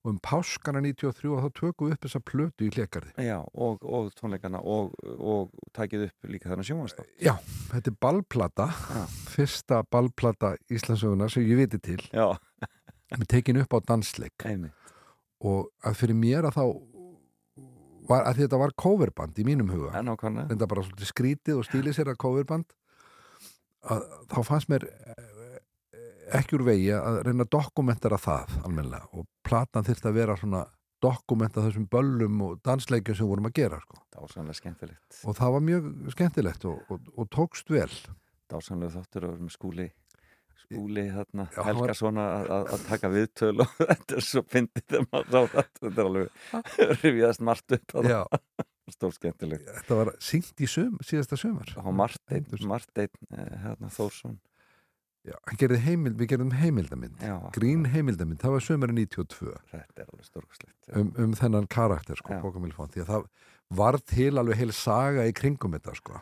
og 0.09 0.15
um 0.15 0.19
páskana 0.25 0.81
93 0.83 1.29
og 1.29 1.43
þá 1.45 1.49
tökum 1.59 1.87
við 1.89 1.95
upp 1.95 2.05
þessa 2.07 2.21
plötu 2.25 2.65
í 2.67 2.71
hlekarði 2.73 3.27
Já, 3.29 3.37
og, 3.53 3.85
og 3.85 4.09
tónleikana 4.17 4.59
og, 4.65 4.91
og 5.21 5.53
takið 5.77 6.07
upp 6.09 6.29
líka 6.33 6.49
þannig 6.51 6.67
sjónvastátt. 6.71 7.09
Já, 7.23 7.35
þetta 7.71 7.93
er 7.93 7.97
ballplata 8.03 8.67
Já. 8.73 9.03
fyrsta 9.29 9.83
ballplata 9.93 10.55
Íslandsöguna 10.73 11.29
sem 11.31 11.45
ég 11.47 11.61
viti 11.61 11.79
til 11.91 12.01
Já, 12.09 12.25
við 13.15 13.27
tekin 13.37 13.61
upp 13.63 13.77
á 13.77 13.79
dansleik 13.93 14.45
einmitt. 14.49 14.73
og 15.39 15.69
að 15.85 15.95
fyrir 16.01 16.17
mér 16.19 16.49
að 16.49 16.57
þá 16.59 16.65
var, 18.09 18.25
að 18.25 18.41
þetta 18.43 18.57
var 18.59 18.73
coverband 18.79 19.37
í 19.39 19.45
mínum 19.47 19.69
huga 19.71 19.93
En 19.99 20.09
ákvæmlega. 20.11 20.49
þetta 20.51 20.67
bara 20.73 20.83
skrítið 21.13 21.59
og 21.61 21.67
stílið 21.69 21.97
sér 21.99 22.11
að 22.13 22.19
coverband 22.25 22.73
að 23.89 24.03
þá 24.33 24.39
fannst 24.43 24.69
mér 24.71 24.83
eh, 24.89 25.28
ekki 26.37 26.57
úr 26.59 26.63
vegi 26.67 26.89
að 26.95 27.21
reyna 27.27 27.45
að 27.45 27.51
dokumentara 27.55 28.17
það 28.21 28.57
almennilega 28.65 29.07
og 29.17 29.25
platan 29.47 29.87
þyrfti 29.87 30.09
að 30.11 30.17
vera 30.19 30.35
svona 30.39 30.65
dokumenta 30.99 31.63
þessum 31.63 31.85
böllum 31.87 32.41
og 32.43 32.57
dansleikjum 32.67 33.15
sem 33.15 33.27
vorum 33.29 33.47
að 33.47 33.53
gera 33.61 33.77
sko. 33.79 34.01
Dásanlega 34.15 34.57
skemmtilegt. 34.59 35.21
og 35.23 35.37
það 35.37 35.53
var 35.55 35.63
mjög 35.69 35.87
skemmtilegt 36.15 36.65
og, 36.67 36.81
og, 36.91 37.07
og 37.15 37.29
tókst 37.31 37.71
vel. 37.71 37.89
Dásanlega 38.51 38.97
þáttur 38.97 39.25
að 39.27 39.31
vera 39.35 39.45
með 39.47 39.55
skúli 39.55 39.87
skúli 40.59 41.05
var- 41.55 41.69
Helga 41.69 41.93
svona 41.97 42.25
að, 42.43 42.67
taka 42.89 43.09
viðtöl 43.13 43.53
og 43.63 43.71
þetta 43.79 44.17
er 44.19 44.25
svo 44.27 44.43
fyndið 44.45 44.83
þegar 44.91 45.07
maður 45.13 45.31
sá 45.31 45.53
þetta. 45.55 45.79
Þetta 45.85 46.03
er 46.03 46.09
alveg 46.11 46.43
rifjaðast 47.03 47.45
margt 47.47 47.77
upp 47.79 47.95
stór 48.89 49.15
skemmtilegt. 49.15 49.71
Þetta 49.79 49.97
var 50.01 50.11
syngt 50.19 50.61
í 50.65 50.67
sum, 50.69 50.95
síðasta 51.05 51.37
Marteinn, 51.95 52.43
Hendur- 52.49 52.67
Marteinn 52.67 53.11
eh, 53.37 53.55
hérna, 53.63 53.89
Þórsson 53.93 54.35
Já, 55.29 55.35
heimild, 55.85 56.17
við 56.19 56.31
gerðum 56.33 56.53
heimildamind 56.57 57.21
Já, 57.23 57.35
grín 57.55 57.85
heimildamind, 57.91 58.39
það 58.41 58.55
var 58.55 58.65
sumari 58.65 58.95
92 58.97 59.53
þetta 59.71 60.03
er 60.03 60.07
alveg 60.07 60.25
stórkostlegt 60.27 60.91
um, 60.95 61.11
um 61.25 61.35
þennan 61.37 61.69
karakter 61.71 62.19
sko, 62.19 62.37
Já. 62.37 62.41
Bókamilfón, 62.43 62.91
því 62.93 63.03
að 63.03 63.11
það 63.13 63.27
var 63.79 63.99
til 64.09 64.31
alveg 64.41 64.61
heil 64.63 64.73
saga 64.75 65.27
í 65.29 65.35
kringum 65.37 65.75
þetta 65.77 65.95
sko. 65.99 66.21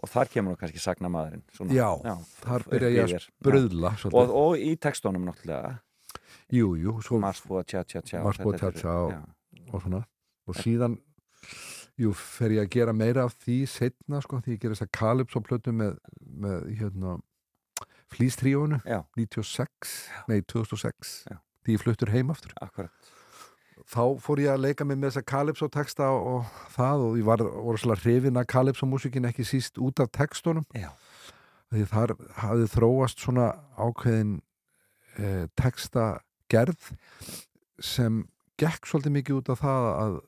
og 0.00 0.10
þar 0.10 0.32
kemur 0.32 0.56
nú 0.56 0.60
kannski 0.60 0.82
sagna 0.82 1.10
maðurinn 1.12 1.44
svona, 1.54 1.76
Já, 1.76 2.16
þar 2.40 2.66
byrja 2.72 2.90
ég 2.96 3.14
að 3.20 3.28
bröðla 3.44 3.94
og, 4.10 4.34
og 4.42 4.56
í 4.58 4.72
textónum 4.80 5.28
náttúrulega. 5.28 5.78
Jú, 6.50 6.72
jú, 6.78 6.96
svo, 7.06 7.20
Mars 7.22 7.42
búa 7.46 7.62
tjá 7.62 7.84
tjá 7.86 8.00
tjá 8.02 8.18
já. 8.18 9.20
og 9.70 9.84
svona. 9.84 10.02
Og 10.50 10.56
síðan 10.58 10.96
jú, 12.00 12.12
fer 12.16 12.56
ég 12.56 12.64
að 12.64 12.72
gera 12.74 12.94
meira 12.96 13.26
af 13.28 13.36
því 13.44 13.58
setna, 13.70 14.20
sko, 14.24 14.40
því 14.42 14.56
ég 14.56 14.62
gera 14.62 14.76
þess 14.76 14.86
að 14.86 14.94
Calypso 14.98 15.42
plötu 15.44 15.74
með, 15.76 15.98
með 16.20 16.70
hérna 16.80 17.18
flýstríónu, 18.10 18.80
Já. 18.84 19.02
96 19.16 19.96
nei, 20.30 20.40
2006 20.50 21.14
Já. 21.30 21.40
því 21.64 21.76
ég 21.76 21.82
fluttur 21.84 22.14
heim 22.14 22.32
aftur 22.34 22.54
akkurat 22.60 23.10
þá 23.90 24.02
fór 24.22 24.42
ég 24.42 24.52
að 24.52 24.64
leika 24.66 24.86
mig 24.86 24.98
með 24.98 25.12
þessa 25.12 25.26
Calypso 25.32 25.68
texta 25.72 26.10
og, 26.12 26.48
það 26.74 27.04
og 27.06 27.18
ég 27.20 27.28
var 27.28 27.44
orðslega 27.44 28.02
hrifin 28.04 28.40
að 28.40 28.48
Calypso 28.52 28.88
músikin 28.88 29.28
ekki 29.28 29.46
síst 29.46 29.80
út 29.82 30.02
af 30.02 30.10
textunum 30.14 30.66
Já. 30.76 30.90
því 31.72 31.86
þar 31.92 32.14
hafði 32.40 32.70
þróast 32.74 33.24
svona 33.24 33.52
ákveðin 33.78 34.34
e, 35.16 35.46
texta 35.58 36.08
gerð 36.52 36.92
sem 37.80 38.24
gekk 38.60 38.88
svolítið 38.88 39.16
mikið 39.16 39.40
út 39.40 39.54
af 39.54 39.62
það 39.64 39.88
að 39.90 40.18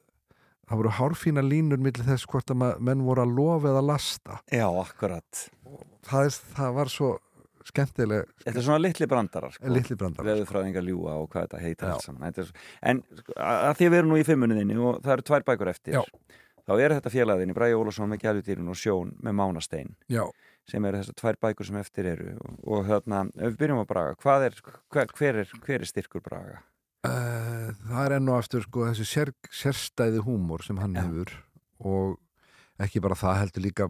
það 0.62 0.80
voru 0.80 0.94
hárfína 0.96 1.44
línur 1.44 1.82
millir 1.82 2.06
þess 2.06 2.28
hvort 2.30 2.52
að 2.54 2.62
menn 2.80 3.04
voru 3.04 3.26
að 3.26 3.34
lofa 3.36 3.72
eða 3.72 3.84
lasta 3.84 4.38
já, 4.48 4.66
akkurat 4.70 5.46
það, 6.06 6.28
er, 6.28 6.38
það 6.56 6.78
var 6.78 6.92
svo 6.92 7.10
skemmtileg 7.68 8.30
þetta 8.44 8.58
er 8.58 8.66
svona 8.66 8.82
litli 8.82 9.06
brandarar 9.10 9.52
sko. 9.54 9.72
litli 9.72 9.96
brandar 10.00 10.26
veðurfræðingar 10.26 10.86
ljúa 10.86 11.16
og 11.22 11.28
hvað 11.32 11.46
þetta 11.48 11.60
heitir 11.62 11.88
Já. 11.88 11.92
alls 11.94 12.06
saman 12.08 12.32
Þetta 12.32 12.42
er 12.42 12.52
en 12.92 13.02
sko, 13.22 13.34
að 13.36 13.66
að 13.68 13.74
því 13.80 13.86
að 13.88 13.92
við 13.94 13.98
erum 14.02 14.12
nú 14.14 14.20
í 14.22 14.26
fimmunniðinni 14.28 14.78
og 14.82 15.02
það 15.04 15.12
eru 15.16 15.26
tvær 15.30 15.46
bækur 15.50 15.70
eftir 15.74 15.94
Já. 15.98 16.02
þá 16.62 16.72
eru 16.78 16.96
þetta 16.98 17.12
félagðinni, 17.16 17.54
Bræði 17.58 17.78
Ólafsson 17.78 18.10
með 18.12 18.22
Gjælutýrin 18.26 18.72
og 18.72 18.78
Sjón 18.78 19.14
með 19.22 19.38
Mánastein 19.40 19.94
já, 20.08 20.22
sem 20.70 20.84
eru 20.86 21.00
þessar 21.02 21.16
tvær 21.22 21.38
bækur 21.42 21.66
sem 21.66 21.78
eftir 21.80 22.06
eru 22.12 22.34
og, 22.38 22.58
og 22.62 22.92
ef 22.92 23.08
við 23.42 23.56
byrjum 23.58 23.82
á 23.82 23.86
Braga 23.90 24.36
er, 24.46 24.54
hver, 24.92 25.08
hver, 25.18 25.40
er, 25.42 25.56
hver 25.66 25.80
er 25.82 25.90
styrkur 25.90 26.22
Braga? 26.22 26.60
Uh, 27.02 27.72
það 27.90 28.04
er 28.06 28.12
enn 28.20 28.28
og 28.30 28.36
aftur 28.38 28.62
sko 28.62 28.84
þessi 28.86 29.06
sér, 29.10 29.32
sérstæði 29.50 30.20
húmor 30.22 30.62
sem 30.62 30.78
hann 30.78 30.94
Já. 30.94 31.02
hefur 31.02 31.32
og 31.82 32.20
ekki 32.78 33.02
bara 33.02 33.18
það 33.18 33.40
heldur 33.40 33.64
líka 33.66 33.88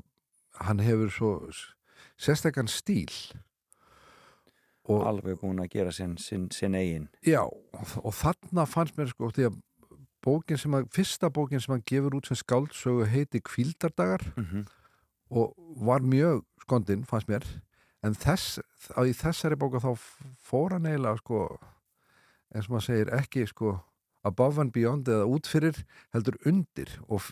hann 0.65 0.81
hefur 0.81 1.13
svo 1.13 1.33
s- 1.53 1.75
sérstækan 2.17 2.73
stíl 2.73 3.13
og 4.91 5.05
alveg 5.07 5.39
búin 5.41 5.61
að 5.63 5.71
gera 5.77 5.93
sinn, 5.95 6.17
sinn, 6.19 6.49
sinn 6.51 6.75
eigin. 6.75 7.09
Já, 7.27 7.43
og, 7.45 7.93
og 8.03 8.15
þarna 8.19 8.65
fannst 8.67 8.97
mér 8.99 9.13
sko 9.13 9.31
því 9.31 9.47
að 9.51 9.59
bókin 10.23 10.59
sem 10.59 10.75
að, 10.75 10.89
fyrsta 10.95 11.31
bókin 11.31 11.61
sem 11.63 11.75
hann 11.75 11.85
gefur 11.87 12.17
út 12.19 12.27
sem 12.31 12.39
skáldsögu 12.39 13.07
heiti 13.11 13.41
Kvíldardagar 13.41 14.23
mm 14.37 14.45
-hmm. 14.45 14.65
og 15.31 15.55
var 15.77 16.01
mjög 16.01 16.43
skondin 16.63 17.05
fannst 17.05 17.29
mér. 17.29 17.45
En 18.03 18.15
þess, 18.15 18.59
á, 18.99 19.01
í 19.07 19.13
þessari 19.15 19.57
bóka 19.57 19.79
þá 19.79 19.93
f- 19.95 20.19
fór 20.43 20.73
hann 20.73 20.87
eiginlega 20.87 21.17
sko 21.17 21.59
eins 22.55 22.67
og 22.67 22.71
maður 22.75 22.87
segir 22.87 23.15
ekki 23.15 23.47
sko 23.47 23.79
above 24.25 24.61
and 24.61 24.73
beyond 24.73 25.09
eða 25.09 25.27
útfyrir 25.27 25.85
heldur 26.13 26.37
undir. 26.47 26.99
Og 27.09 27.23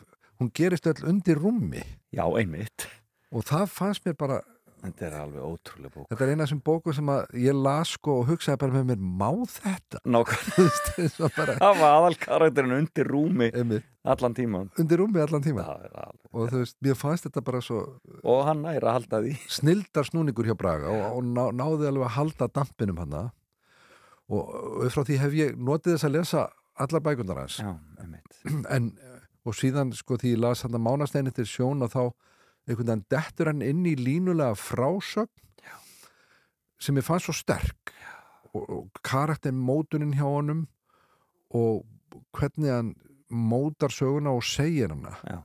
hún 0.40 0.50
gerist 0.54 0.86
öll 0.86 1.04
undir 1.08 1.36
rúmi. 1.38 1.82
Já, 2.12 2.24
einmitt. 2.38 2.86
Og 3.32 3.42
það 3.44 3.66
fannst 3.66 4.06
mér 4.06 4.14
bara 4.18 4.40
þetta 4.80 5.06
er 5.06 5.16
alveg 5.20 5.44
ótrúlega 5.44 5.92
bók. 5.94 6.06
Þetta 6.10 6.26
er 6.26 6.32
eina 6.34 6.46
sem 6.50 6.60
bóku 6.64 6.94
sem 6.96 7.10
að 7.12 7.34
ég 7.44 7.56
las 7.56 7.94
sko 7.96 8.16
og 8.20 8.28
hugsaði 8.30 8.60
bara 8.62 8.76
með 8.78 8.86
mér 8.90 9.02
má 9.20 9.30
þetta? 9.54 10.00
Bara 11.40 11.56
það 11.60 11.80
var 11.80 11.96
aðal 11.96 12.16
karakterin 12.20 12.76
undir 12.76 13.10
rúmi 13.10 13.50
einmitt, 13.50 13.86
allan 14.08 14.34
tíman 14.36 14.70
undir 14.80 15.00
rúmi 15.00 15.20
allan 15.22 15.44
tíma 15.44 15.64
það 15.66 15.84
er 15.88 15.98
alveg 16.04 16.30
og 16.30 16.52
þú 16.52 16.62
veist, 16.62 16.76
mér 16.84 16.96
fannst 16.98 17.26
þetta 17.26 17.42
bara 17.46 17.60
svo 17.64 17.80
og 18.22 18.40
hann 18.48 18.62
næri 18.64 18.84
að 18.84 18.96
halda 18.98 19.20
því. 19.24 19.34
Snildar 19.58 20.08
snúningur 20.08 20.48
hjá 20.48 20.56
Braga 20.58 20.92
og, 20.92 21.04
og 21.18 21.28
ná, 21.28 21.44
náði 21.56 21.90
alveg 21.90 22.08
að 22.08 22.16
halda 22.16 22.50
dampinum 22.60 23.02
hann 23.02 23.18
og, 23.20 23.30
og 24.30 24.90
frá 24.94 25.04
því 25.06 25.20
hef 25.20 25.36
ég 25.38 25.58
notið 25.58 25.96
þess 25.96 26.08
að 26.08 26.16
lesa 26.16 26.46
allar 26.80 27.04
bækundar 27.04 27.40
hans. 27.42 27.58
Já, 27.60 27.72
einmitt. 28.00 28.40
En, 28.72 28.92
og 29.44 29.56
síðan 29.56 29.92
sko 29.96 30.18
því 30.20 30.34
ég 30.36 30.42
las 30.44 30.64
hann 30.64 30.76
að 30.76 30.84
mánasteini 30.86 31.32
til 31.34 31.48
sjón 31.48 31.84
og 31.84 31.92
þá 31.92 32.02
einhvern 32.68 32.86
veginn 32.86 33.06
dettur 33.12 33.50
hann 33.50 33.64
inn 33.64 33.86
í 33.88 33.94
línulega 33.98 34.56
frásögn 34.58 35.64
Já. 35.64 35.76
sem 36.80 36.98
ég 37.00 37.06
fannst 37.06 37.28
svo 37.28 37.36
sterk. 37.36 37.94
Og, 38.50 38.64
og 38.66 39.02
karakter 39.06 39.54
mótunin 39.54 40.16
hjá 40.18 40.26
honum 40.26 40.66
og 41.54 41.84
hvernig 42.34 42.72
hann 42.72 42.94
mótar 43.30 43.94
söguna 43.94 44.34
og 44.34 44.44
segir 44.44 44.90
hana. 44.90 45.16
Já. 45.24 45.40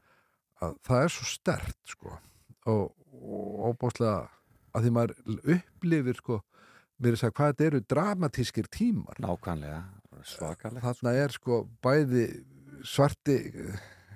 að 0.64 0.78
það 0.88 1.04
er 1.04 1.12
svo 1.14 1.28
stert 1.30 1.92
sko. 1.92 2.18
Og, 2.72 2.86
óbúslega 3.70 4.30
að 4.76 4.86
því 4.86 4.92
maður 4.96 5.16
upplifir 5.56 6.20
sko 6.20 6.40
mér 7.00 7.12
er 7.12 7.18
að 7.18 7.22
segja 7.22 7.36
hvað 7.36 7.52
þetta 7.52 7.66
eru 7.70 7.82
dramatískir 7.92 8.70
tímar. 8.72 9.20
Nákvæmlega, 9.24 9.82
svakalegt 10.28 10.86
þarna 10.86 11.14
er 11.20 11.36
sko 11.36 11.62
bæði 11.84 12.26
svarti 12.86 13.38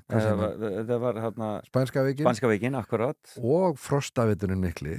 maður, 0.10 0.94
var, 1.04 1.22
hérna 1.24 1.50
spænska 1.68 2.04
veikin 2.08 2.28
Banska 2.28 2.50
veikin, 2.50 2.78
akkurat 2.80 3.36
og 3.42 3.80
frostaviturinn 3.82 4.62
mikli 4.62 4.98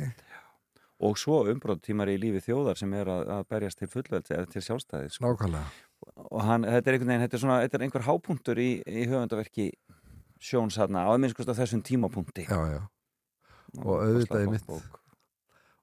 og 1.01 1.17
svo 1.19 1.43
umbróttímar 1.51 2.11
í 2.13 2.19
lífi 2.21 2.45
þjóðar 2.45 2.79
sem 2.79 2.93
er 2.95 3.09
að, 3.11 3.31
að 3.39 3.47
berjast 3.51 3.81
til 3.81 3.91
fullveldi 3.91 4.37
eða 4.37 4.51
til 4.53 4.65
sjálfstæði 4.67 5.13
sko. 5.15 5.27
nákvæmlega 5.27 5.65
og 6.31 6.45
hann, 6.47 6.65
þetta 6.65 6.91
er 6.91 6.97
einhvern 6.97 7.13
veginn, 7.13 7.25
þetta 7.27 7.37
er 7.39 7.45
svona 7.45 7.61
þetta 7.65 7.79
er 7.79 7.87
einhver 7.87 8.07
hápunktur 8.07 8.61
í, 8.61 8.71
í 8.87 9.07
höfundaverki 9.11 9.71
Sjóns 10.41 10.79
hérna, 10.81 11.05
á 11.05 11.13
þessum 11.21 11.83
tímapunkti 11.85 12.47
já, 12.49 12.61
já. 12.71 12.81
og 13.85 13.97
auðvitað 14.01 14.17
Rosalega 14.17 14.45
einmitt. 14.47 14.65
flott 14.65 14.87
bók. 14.89 15.01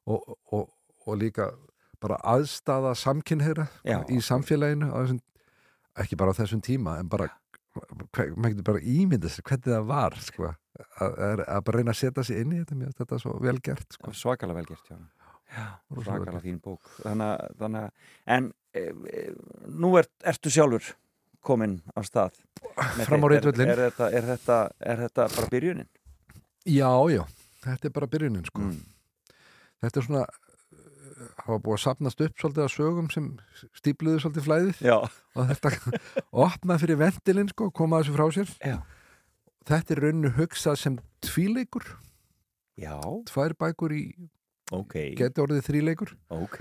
Og, 0.08 0.38
og, 0.56 0.70
og 1.06 1.20
líka 1.20 1.52
bara 2.02 2.18
aðstaða 2.26 2.94
samkynheyra 2.98 3.68
Já. 3.86 4.02
í 4.10 4.20
samfélaginu 4.24 4.90
á 4.94 4.98
þessum, 5.02 5.22
ekki 6.04 6.20
bara 6.20 6.34
á 6.34 6.40
þessum 6.40 6.62
tíma 6.66 6.98
en 7.02 7.10
bara 7.12 7.30
maður 7.78 8.54
getur 8.56 8.68
bara 8.72 8.82
ímyndið 8.94 9.34
sér 9.34 9.46
hvernig 9.50 9.72
það 9.74 9.88
var 9.92 10.18
sko, 10.26 10.52
að, 11.02 11.44
bara 11.68 11.78
reyna 11.78 11.94
að 11.94 12.00
setja 12.02 12.24
sig 12.28 12.42
inn 12.44 12.54
í 12.56 12.60
þetta 12.62 12.78
finnst 12.78 13.02
þetta 13.02 13.18
er 13.18 13.24
svo 13.24 13.36
vel 13.44 13.58
gert 13.66 13.98
sko. 13.98 14.14
svakalega 14.14 14.60
velgert 14.62 14.92
já. 14.92 14.98
Já, 15.48 15.66
svakalega 16.04 16.42
fín 16.44 16.58
bók 16.64 16.90
þannig, 17.04 17.44
þannig, 17.60 17.92
en 18.36 18.50
e, 18.76 18.82
e, 19.14 19.22
nú 19.72 19.94
er, 20.00 20.10
ertu 20.28 20.52
sjálfur 20.52 20.90
komin 21.48 21.78
á 21.96 22.04
stað 22.04 22.36
fram 23.08 23.24
á 23.24 23.28
þitt- 23.32 23.62
er, 23.64 23.72
er, 23.80 23.94
er, 24.12 24.28
þetta, 24.34 24.58
er 24.84 25.06
þetta 25.06 25.30
bara 25.38 25.52
byrjunin? 25.54 25.88
já, 26.68 26.92
já, 27.14 27.24
þetta 27.64 27.88
er 27.88 27.96
bara 27.96 28.12
byrjunin 28.12 28.44
sko. 28.50 28.66
Mm. 28.68 28.82
þetta 29.86 30.02
er 30.02 30.08
svona 30.10 30.26
hafa 31.18 31.58
búið 31.64 31.78
að 31.78 31.84
sapnast 31.84 32.22
upp 32.24 32.42
svolítið 32.42 32.64
að 32.64 32.74
sögum 32.74 33.10
sem 33.14 33.30
stípluðu 33.78 34.22
svolítið 34.24 34.48
flæðið. 34.48 34.82
Já, 34.86 34.98
og 35.38 35.52
þetta 35.52 35.72
opna 36.48 36.78
fyrir 36.82 37.00
ventilinn 37.02 37.52
sko, 37.52 37.70
koma 37.76 38.02
þessu 38.02 38.18
frá 38.18 38.26
sér. 38.36 38.52
Já, 38.62 38.78
þetta 39.70 39.96
er 39.96 40.04
rauninu 40.06 40.34
hugsað 40.38 40.82
sem 40.84 41.00
tvíleikur. 41.26 41.88
Tvær 43.28 43.56
bækur 43.58 43.96
í 43.98 44.04
ok. 44.76 44.96
geti 45.18 45.44
orðið 45.44 45.66
þríleikur. 45.72 46.14
Ok, 46.34 46.60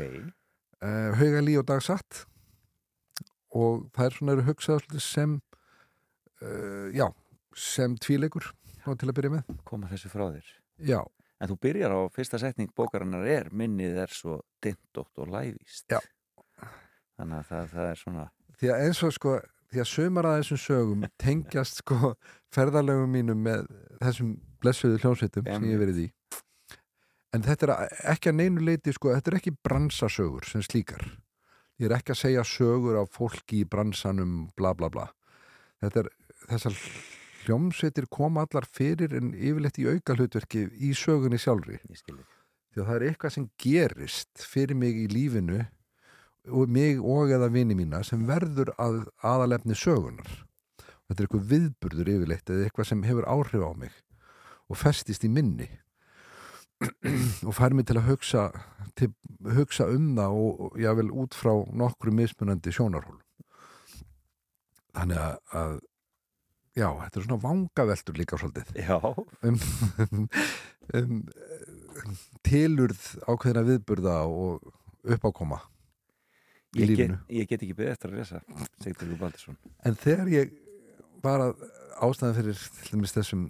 uh, 0.80 1.10
Haugalí 1.20 1.58
og 1.60 1.66
Dagsatt 1.68 2.24
og 3.56 3.86
það 3.96 4.06
er 4.06 4.16
svona 4.16 4.46
hugsað 4.46 4.96
sem 5.02 5.36
uh, 6.40 6.88
já, 6.96 7.10
sem 7.56 7.98
tvíleikur. 8.00 8.52
Til 8.86 9.08
að 9.10 9.16
byrja 9.16 9.32
með. 9.32 9.48
Koma 9.66 9.88
þessu 9.90 10.08
frá 10.12 10.28
þér. 10.30 10.50
Já, 10.86 11.00
En 11.40 11.50
þú 11.50 11.58
byrjar 11.66 11.92
á 11.92 12.00
fyrsta 12.14 12.38
setning 12.40 12.70
bókarinnar 12.76 13.26
er 13.28 13.50
minnið 13.52 13.98
er 14.06 14.14
svo 14.14 14.38
dimmt 14.64 15.00
og 15.02 15.28
lævíst. 15.28 15.84
Já. 15.92 16.00
Þannig 17.16 17.36
að 17.42 17.50
það, 17.50 17.68
það 17.74 17.90
er 17.90 18.00
svona, 18.00 18.24
því 18.60 18.72
að 18.72 18.86
eins 18.86 19.02
og 19.04 19.12
sko 19.16 19.34
því 19.66 19.82
að 19.82 19.88
sömur 19.90 20.28
að 20.28 20.36
þessum 20.40 20.60
sögum 20.62 21.06
tengjast 21.20 21.80
sko 21.82 22.12
ferðalögum 22.54 23.12
mínum 23.12 23.40
með 23.42 23.66
þessum 24.00 24.34
blessuðu 24.62 25.00
hljómsveitum 25.02 25.46
sem 25.48 25.64
Em. 25.64 25.70
ég 25.72 25.80
verið 25.80 25.98
í 26.04 26.06
en 27.36 27.44
þetta 27.44 27.66
er 27.66 27.94
ekki 28.14 28.30
að 28.30 28.38
neinu 28.38 28.64
leiti 28.64 28.94
sko, 28.94 29.12
þetta 29.12 29.32
er 29.32 29.38
ekki 29.40 29.52
bransasögur 29.66 30.46
sem 30.48 30.62
slíkar 30.64 31.02
ég 31.82 31.90
er 31.90 31.96
ekki 31.98 32.14
að 32.14 32.20
segja 32.22 32.44
sögur 32.48 33.00
af 33.02 33.10
fólki 33.12 33.64
í 33.64 33.68
bransanum 33.68 34.46
bla 34.56 34.72
bla 34.78 34.88
bla 34.92 35.08
þetta 35.82 36.04
er 36.04 36.10
þessar 36.46 36.78
hljómsveitir 37.46 38.08
koma 38.12 38.44
allar 38.46 38.66
fyrir 38.66 39.14
en 39.16 39.32
yfirleitt 39.34 39.78
í 39.80 39.86
auka 39.88 40.16
hlutverki 40.18 40.66
í 40.76 40.92
sögunni 40.96 41.38
sjálfri. 41.40 41.78
Ég 41.86 42.02
því 42.02 42.82
að 42.82 42.88
það 42.88 42.96
er 42.96 43.06
eitthvað 43.08 43.34
sem 43.36 43.48
gerist 43.62 44.44
fyrir 44.44 44.76
mig 44.76 44.98
í 45.00 45.06
lífinu 45.08 45.62
og 46.52 46.70
mig 46.70 47.00
og 47.00 47.32
eða 47.34 47.48
vini 47.50 47.74
mína 47.78 48.02
sem 48.06 48.26
verður 48.28 48.74
að 48.78 49.06
aðalefni 49.24 49.74
sögunar 49.78 50.28
þetta 51.06 51.22
er 51.22 51.26
eitthvað 51.26 51.48
viðburður 51.52 52.12
yfirleitt 52.12 52.52
eða 52.52 52.66
eitthvað 52.66 52.88
sem 52.90 53.02
hefur 53.06 53.28
áhrif 53.30 53.64
á 53.64 53.72
mig 53.78 53.98
og 54.66 54.80
festist 54.80 55.24
í 55.24 55.30
minni. 55.30 55.68
Og 57.46 57.54
fær 57.56 57.72
mig 57.72 57.86
til 57.88 57.96
að 57.96 58.10
hugsa, 58.10 58.48
til, 58.98 59.12
hugsa 59.56 59.86
um 59.88 60.10
það 60.18 60.34
og, 60.36 60.58
og 60.66 60.80
jável 60.82 61.12
út 61.22 61.36
frá 61.38 61.52
nokkru 61.72 62.12
mismunandi 62.12 62.74
sjónarhól 62.74 63.22
þannig 64.96 65.20
að, 65.20 65.38
að 65.56 65.78
já, 66.76 66.88
þetta 67.02 67.20
er 67.20 67.26
svona 67.26 67.40
vangaveltur 67.42 68.18
líka 68.20 68.38
svolítið. 68.40 68.74
Já, 68.78 68.98
um, 69.48 69.60
um, 71.00 71.22
um 72.04 72.18
tilurð 72.46 73.08
ákveðina 73.26 73.64
viðburða 73.66 74.18
og 74.28 74.70
uppákoma 75.16 75.62
í 76.76 76.82
ég 76.82 76.92
get, 76.92 76.92
lífinu. 76.92 77.18
ég 77.32 77.50
get 77.50 77.62
ekki 77.64 77.76
beðið 77.78 77.92
eftir 77.94 78.12
að 78.12 78.20
lesa 78.20 78.42
Sigtryggur 78.82 79.20
Baldursson. 79.20 79.58
En 79.86 79.98
þegar 79.98 80.30
ég 80.32 80.54
var 81.24 81.48
að 81.48 81.66
ástæðan 82.04 82.36
fyrir 82.36 82.64
til 82.82 82.96
dæmis 82.98 83.14
þessum 83.16 83.46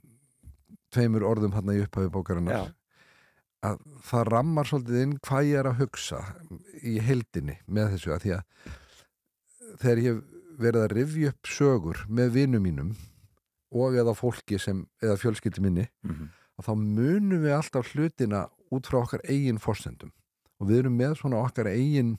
tveimur 0.94 1.26
orðum 1.26 1.56
hann 1.56 1.74
í 1.74 1.80
upphafi 1.82 2.12
bókarinnar 2.14 2.70
að 3.66 3.82
það 4.06 4.30
rammar 4.30 4.68
svolítið 4.68 5.02
inn 5.02 5.16
hvað 5.26 5.48
ég 5.48 5.60
er 5.60 5.68
að 5.70 5.80
hugsa 5.82 6.22
í 6.86 6.96
heldinni 7.02 7.58
með 7.66 7.96
þessu 7.96 8.14
að 8.14 8.24
því 8.24 8.34
að 8.36 8.72
þegar 9.82 10.02
ég 10.04 10.08
hef 10.10 10.24
verið 10.56 10.82
að 10.82 10.92
rifja 10.94 11.32
upp 11.32 11.50
sögur 11.52 12.02
með 12.08 12.32
vinum 12.36 12.64
mínum 12.64 12.92
og 13.74 13.96
eða 13.98 14.14
fólki 14.16 14.58
sem, 14.62 14.84
eða 15.02 15.18
fjölskyldi 15.20 15.62
minni 15.64 15.86
mhm, 16.06 16.30
að 16.56 16.68
þá 16.68 16.72
munum 16.80 17.42
við 17.42 17.56
alltaf 17.56 17.92
hlutina 17.94 18.46
út 18.72 18.88
frá 18.88 19.00
okkar 19.02 19.24
eigin 19.28 19.60
forsendum. 19.62 20.12
Og 20.60 20.70
við 20.70 20.84
erum 20.84 20.96
með 20.98 21.18
svona 21.20 21.42
okkar 21.44 21.68
eigin 21.70 22.16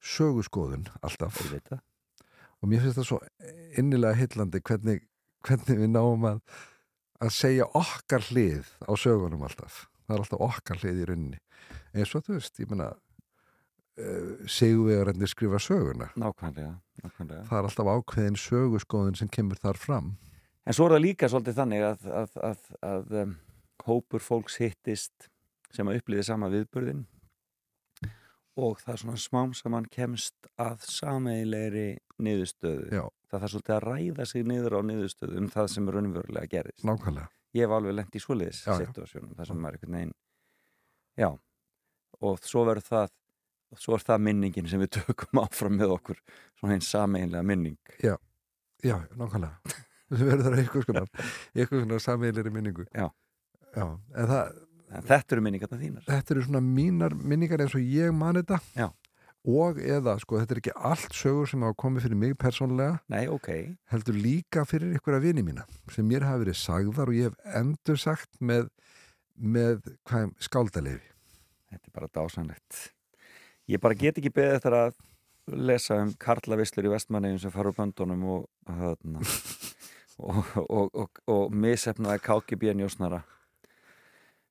söguskoðun 0.00 0.86
alltaf. 1.02 1.40
Og 2.60 2.70
mér 2.70 2.84
finnst 2.84 3.00
það 3.00 3.08
svo 3.08 3.20
innilega 3.80 4.18
heillandi 4.20 4.62
hvernig, 4.64 5.04
hvernig 5.46 5.82
við 5.82 5.92
náum 5.92 6.26
að, 6.28 6.40
að 7.20 7.34
segja 7.36 7.68
okkar 7.76 8.24
hlið 8.30 8.70
á 8.86 8.92
sögunum 9.00 9.44
alltaf. 9.48 9.86
Það 10.06 10.16
er 10.16 10.24
alltaf 10.24 10.46
okkar 10.46 10.82
hlið 10.82 11.02
í 11.02 11.10
rauninni. 11.10 11.42
Eins 11.94 12.14
og 12.14 12.24
þú 12.26 12.38
veist, 12.38 12.62
ég 12.62 12.70
meina 12.70 12.88
uh, 12.94 14.32
sigurvegarendir 14.46 15.30
skrifa 15.30 15.60
söguna. 15.62 16.10
Nákvæmlega, 16.20 16.76
nákvæmlega. 17.02 17.44
Það 17.50 17.58
er 17.58 17.68
alltaf 17.68 17.92
ákveðin 17.96 18.40
söguskoðun 18.40 19.18
sem 19.18 19.30
kemur 19.32 19.60
þar 19.60 19.80
fram 19.80 20.14
En 20.68 20.76
svo 20.76 20.86
er 20.88 20.94
það 20.96 21.04
líka 21.06 21.28
svolítið 21.32 21.56
þannig 21.60 21.84
að, 21.86 22.02
að, 22.20 22.34
að, 22.50 22.66
að 22.90 23.14
um, 23.22 23.32
hópur 23.86 24.22
fólks 24.24 24.58
hittist 24.60 25.30
sem 25.74 25.88
að 25.88 26.00
upplýði 26.02 26.26
sama 26.26 26.50
viðburðin 26.52 27.06
og 28.60 28.80
það 28.82 28.92
er 28.92 29.00
svona 29.00 29.20
smám 29.22 29.52
saman 29.56 29.86
kemst 29.88 30.48
að 30.60 30.82
sameigilegri 30.90 31.84
niðurstöðu. 32.20 32.88
Já. 32.92 33.04
Það 33.30 33.44
þarf 33.44 33.52
svolítið 33.54 33.74
að 33.76 33.84
ræða 33.86 34.26
sig 34.28 34.44
niður 34.50 34.76
á 34.76 34.80
niðurstöðu 34.90 35.38
um 35.40 35.46
það 35.54 35.68
sem 35.72 35.86
raunverulega 35.94 36.50
gerist. 36.50 36.84
nákvæmlega, 36.84 37.30
Ég 37.56 37.64
hef 37.66 37.72
alveg 37.78 37.94
lent 37.96 38.14
í 38.18 38.20
Já, 38.66 38.74
já. 38.74 38.84
situasjónum, 38.84 39.32
það 39.38 39.48
sem 39.48 39.64
er 39.64 39.76
einhvern 39.78 39.96
veginn 39.96 40.12
já, 41.18 41.30
og 42.20 42.38
svo 42.46 42.64
verður 42.68 42.86
það 42.90 43.08
svo 43.80 43.94
er 43.96 44.04
það 44.06 44.24
minningin 44.26 44.68
sem 44.70 44.82
við 44.82 44.90
tökum 44.98 45.40
áfram 45.44 45.78
með 45.78 45.94
okkur, 45.96 46.20
svona 46.58 46.76
einn 46.76 46.84
sameiginlega 46.84 47.46
minning. 47.46 47.78
já, 48.82 48.96
nákvæmlega 49.16 49.86
það 50.10 50.24
verður 50.30 50.58
eitthvað 50.62 50.86
skonar 50.86 51.10
eitthvað 51.54 51.84
svona 51.84 52.00
sameigilegri 52.06 52.52
minningu 52.54 52.86
Já. 52.94 53.06
Já, 53.76 53.84
en 53.86 54.30
það, 54.34 54.56
En 54.90 55.04
þetta 55.06 55.36
eru 55.36 55.42
minningarna 55.46 55.76
þínar. 55.78 56.06
þetta 56.08 56.34
eru 56.34 56.40
svona 56.48 56.60
mínar 56.66 57.14
minningar 57.14 57.62
eins 57.62 57.76
og 57.78 57.84
ég 57.94 58.10
man 58.18 58.34
þetta 58.40 58.56
Já. 58.74 58.88
og 59.46 59.78
eða, 59.78 60.16
sko, 60.18 60.40
þetta 60.40 60.56
er 60.56 60.60
ekki 60.64 60.72
allt 60.90 61.14
sögur 61.14 61.46
sem 61.52 61.62
hafa 61.62 61.76
komið 61.78 62.08
fyrir 62.08 62.18
mig 62.24 62.34
persónlega 62.42 62.96
Nei, 63.14 63.28
ok, 63.30 63.50
heldur 63.94 64.18
líka 64.18 64.64
fyrir 64.66 64.96
ykkur 64.98 65.20
vini 65.22 65.44
mína 65.46 65.62
sem 65.94 66.08
mér 66.10 66.26
hafa 66.26 66.42
verið 66.42 66.58
sagðar 66.58 67.12
og 67.12 67.20
ég 67.20 67.30
hef 67.30 67.54
endur 67.62 68.00
sagt 68.02 68.34
með, 68.42 68.66
með 69.38 69.78
hvað, 70.10 70.34
skáldalefi 70.42 71.06
þetta 71.70 71.86
er 71.86 71.94
bara 71.94 72.10
dásanlegt. 72.18 72.80
Ég 73.70 73.78
bara 73.78 73.94
get 73.94 74.16
ekki 74.18 74.32
beðið 74.34 74.56
eftir 74.58 74.74
að 74.74 74.96
lesa 75.70 76.00
um 76.02 76.10
karlavislur 76.18 76.88
í 76.88 76.90
vestmannegjum 76.90 77.38
sem 77.44 77.52
fara 77.54 77.70
úr 77.70 77.76
böndunum 77.78 78.24
og, 78.26 78.48
þarna, 78.66 79.22
og, 80.20 80.54
og, 80.68 80.88
og, 80.94 81.20
og 81.30 81.54
misefnaði 81.56 82.24
KGB 82.26 82.74
njósnara. 82.78 83.24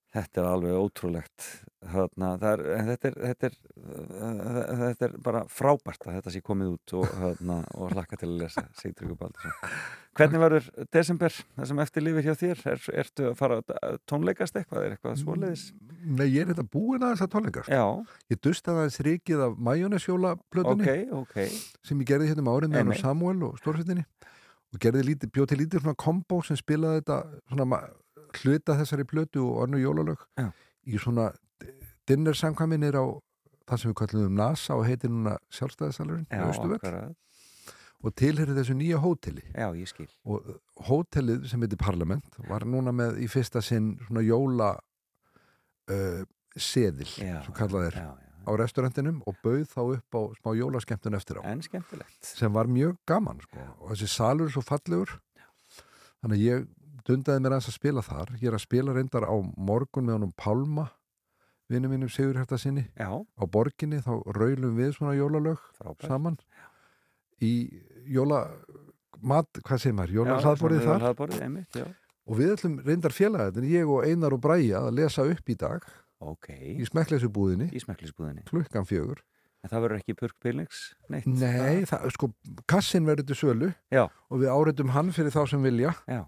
Þetta 0.09 0.41
er 0.41 0.47
alveg 0.49 0.74
ótrúlegt. 0.74 1.47
Þarna, 1.86 2.32
er, 2.49 2.61
þetta, 2.88 3.09
er, 3.11 3.17
þetta, 3.30 3.49
er, 3.49 4.72
þetta 4.80 5.05
er 5.05 5.11
bara 5.24 5.43
frábært 5.53 6.07
að 6.07 6.15
þetta 6.17 6.34
sé 6.34 6.41
komið 6.43 6.72
út 6.74 6.93
og, 6.97 7.91
hlakka 7.93 8.17
til 8.17 8.32
að 8.32 8.39
lesa 8.41 8.63
Sigtryggur 8.80 9.20
Baldursson. 9.20 9.70
Hvernig 10.17 10.41
verður 10.41 10.72
desember, 10.91 11.36
það 11.55 11.70
sem 11.70 11.82
eftir 11.86 12.03
lifir 12.03 12.26
hjá 12.26 12.34
þér? 12.41 12.63
Er, 12.74 12.82
ertu 13.03 13.28
að 13.30 13.38
fara 13.39 13.61
að 13.61 13.99
tónleikast 14.09 14.57
eitthvað? 14.57 14.88
Er 14.88 14.97
eitthvað 14.97 15.22
svoleiðis? 15.22 15.67
Nei, 16.01 16.26
ég 16.26 16.41
er 16.41 16.51
þetta 16.55 16.65
búin 16.74 17.05
að 17.05 17.13
þessa 17.13 17.30
tónleikar 17.36 17.70
Já, 17.70 17.86
Ég 18.34 18.41
dusta 18.41 18.74
það 18.74 18.82
aðeins 18.82 18.99
ríkið 19.07 19.45
af 19.45 19.55
majónesjóla 19.70 20.34
plötunni 20.49 20.89
ok, 20.89 21.15
ok. 21.22 21.63
sem 21.86 22.01
ég 22.01 22.09
gerði 22.09 22.32
hérna 22.32 22.47
um 22.47 22.51
árið 22.55 22.76
með. 22.76 22.93
Samuel 23.03 23.38
og 23.45 23.61
Stórsettinni 23.61 24.07
og 24.74 24.80
gerði 24.84 25.03
lítið, 25.11 25.32
bjóð 25.34 25.47
til 25.51 25.59
lítið 25.63 25.84
svona 25.84 25.97
kombo 25.99 26.41
sem 26.45 26.57
spilaði 26.59 27.01
þetta 27.01 27.20
svona 27.49 27.80
hluta 28.39 28.76
þessari 28.78 29.05
plötu 29.09 29.45
og 29.47 29.63
önnu 29.65 29.80
jólalög 29.82 30.22
Já. 30.38 30.51
í 30.86 30.99
svona 31.01 31.32
dinnersamkvæminir 32.09 32.97
á 32.97 33.05
það 33.70 33.82
sem 33.82 33.91
við 33.91 33.97
kallum 34.01 34.28
um 34.30 34.38
NASA 34.38 34.78
og 34.78 34.86
heitir 34.88 35.11
núna 35.13 35.36
sjálfstæðisalurinn 35.53 36.28
Já, 36.30 36.43
Austurvöll 36.45 36.80
akkurat. 36.80 37.17
og 38.03 38.15
tilherir 38.17 38.55
þessu 38.57 38.78
nýja 38.78 39.01
hóteli 39.01 39.43
Já, 39.53 39.67
ég 39.78 39.89
skil. 39.89 40.07
og 40.26 40.45
uh, 40.45 40.57
hótelið 40.89 41.45
sem 41.49 41.61
heitir 41.65 41.82
Parlament 41.82 42.39
var 42.49 42.65
núna 42.65 42.93
með 42.95 43.20
í 43.26 43.28
fyrsta 43.30 43.61
sinn 43.65 43.95
svona 44.07 44.24
jóla 44.26 44.72
uh, 45.89 46.24
seðil, 46.57 47.09
Já, 47.17 47.39
svo 47.45 47.53
kallað 47.57 47.91
Já, 47.93 48.05
já. 48.05 48.28
Á 48.50 48.52
restaurantinum 48.58 49.22
og 49.30 49.38
bauð 49.45 49.70
þá 49.70 49.82
upp 49.86 50.18
á 50.18 50.22
smá 50.41 50.52
jólaskemmtun 50.58 51.18
eftir 51.20 51.39
á. 51.39 51.45
En 51.45 51.62
skemmtilegt. 51.62 52.20
sem 52.26 52.54
var 52.54 52.66
mjög 52.66 52.97
gaman 53.06 53.41
sko. 53.45 53.62
og 53.80 53.93
þessi 53.93 54.10
salur 54.10 54.50
er 54.50 54.56
svo 54.58 54.66
fallegur. 54.66 55.20
Þannig 56.20 56.39
að 56.39 56.45
ég 56.50 56.68
dundaði 57.08 57.43
mér 57.45 57.58
að 57.60 57.70
spila 57.72 58.02
þar. 58.02 58.34
Ég 58.41 58.50
er 58.50 58.58
að 58.58 58.66
spila 58.66 58.93
reyndar 58.93 59.30
á 59.30 59.36
morgun 59.58 60.10
með 60.10 60.18
honum 60.18 60.34
Pálma 60.36 60.89
vinnu 61.70 61.89
mínum 61.89 62.10
Sigur 62.10 62.38
Herta 62.39 62.58
sinni 62.58 62.88
Já, 62.97 63.10
á 63.14 63.43
borginni 63.45 64.02
þá 64.02 64.14
raulum 64.36 64.76
við 64.78 64.95
svona 64.97 65.16
jólalög 65.18 65.62
frábært. 65.78 66.08
saman. 66.08 66.38
Í 67.41 67.70
jóla 68.10 68.43
mat, 69.22 69.47
hvað 69.64 69.84
segir 69.84 69.97
maður, 69.97 70.16
jóla 70.18 70.38
Já, 70.38 70.45
hlaðborðið 70.47 70.82
svona 70.84 70.95
þar. 70.97 71.06
Hlaðborðið, 71.06 71.41
einmitt, 71.45 71.78
já. 71.78 71.86
og 72.26 72.39
við 72.39 72.54
ætlum 72.56 72.78
reyndar 72.88 73.16
félagatinn, 73.16 73.70
ég 73.70 73.91
og 73.91 74.06
Einar 74.08 74.36
og 74.36 74.41
Bræja 74.43 74.82
að 74.88 74.95
lesa 74.97 75.26
upp 75.30 75.50
í 75.50 75.58
dag 75.60 75.86
Ok, 76.20 76.49
í 76.51 76.86
smekklisbúðinni. 76.88 77.70
klukkan 78.49 78.88
fjögur. 78.88 79.22
En 79.63 79.72
það 79.72 79.84
verður 79.86 79.99
ekki 79.99 80.15
Purk 80.15 80.36
Pilnings 80.39 80.82
neitt? 81.11 81.28
Nei, 81.28 81.86
það, 81.88 82.09
sko, 82.15 82.30
kassin 82.70 83.07
verður 83.07 83.28
til 83.28 83.38
sölu 83.41 83.70
Já, 83.91 84.05
og 84.07 84.39
við 84.39 84.51
áreitum 84.53 84.93
hann 84.95 85.11
fyrir 85.15 85.34
þá 85.36 85.41
sem 85.51 85.63
vilja. 85.63 85.91
Já, 86.07 86.22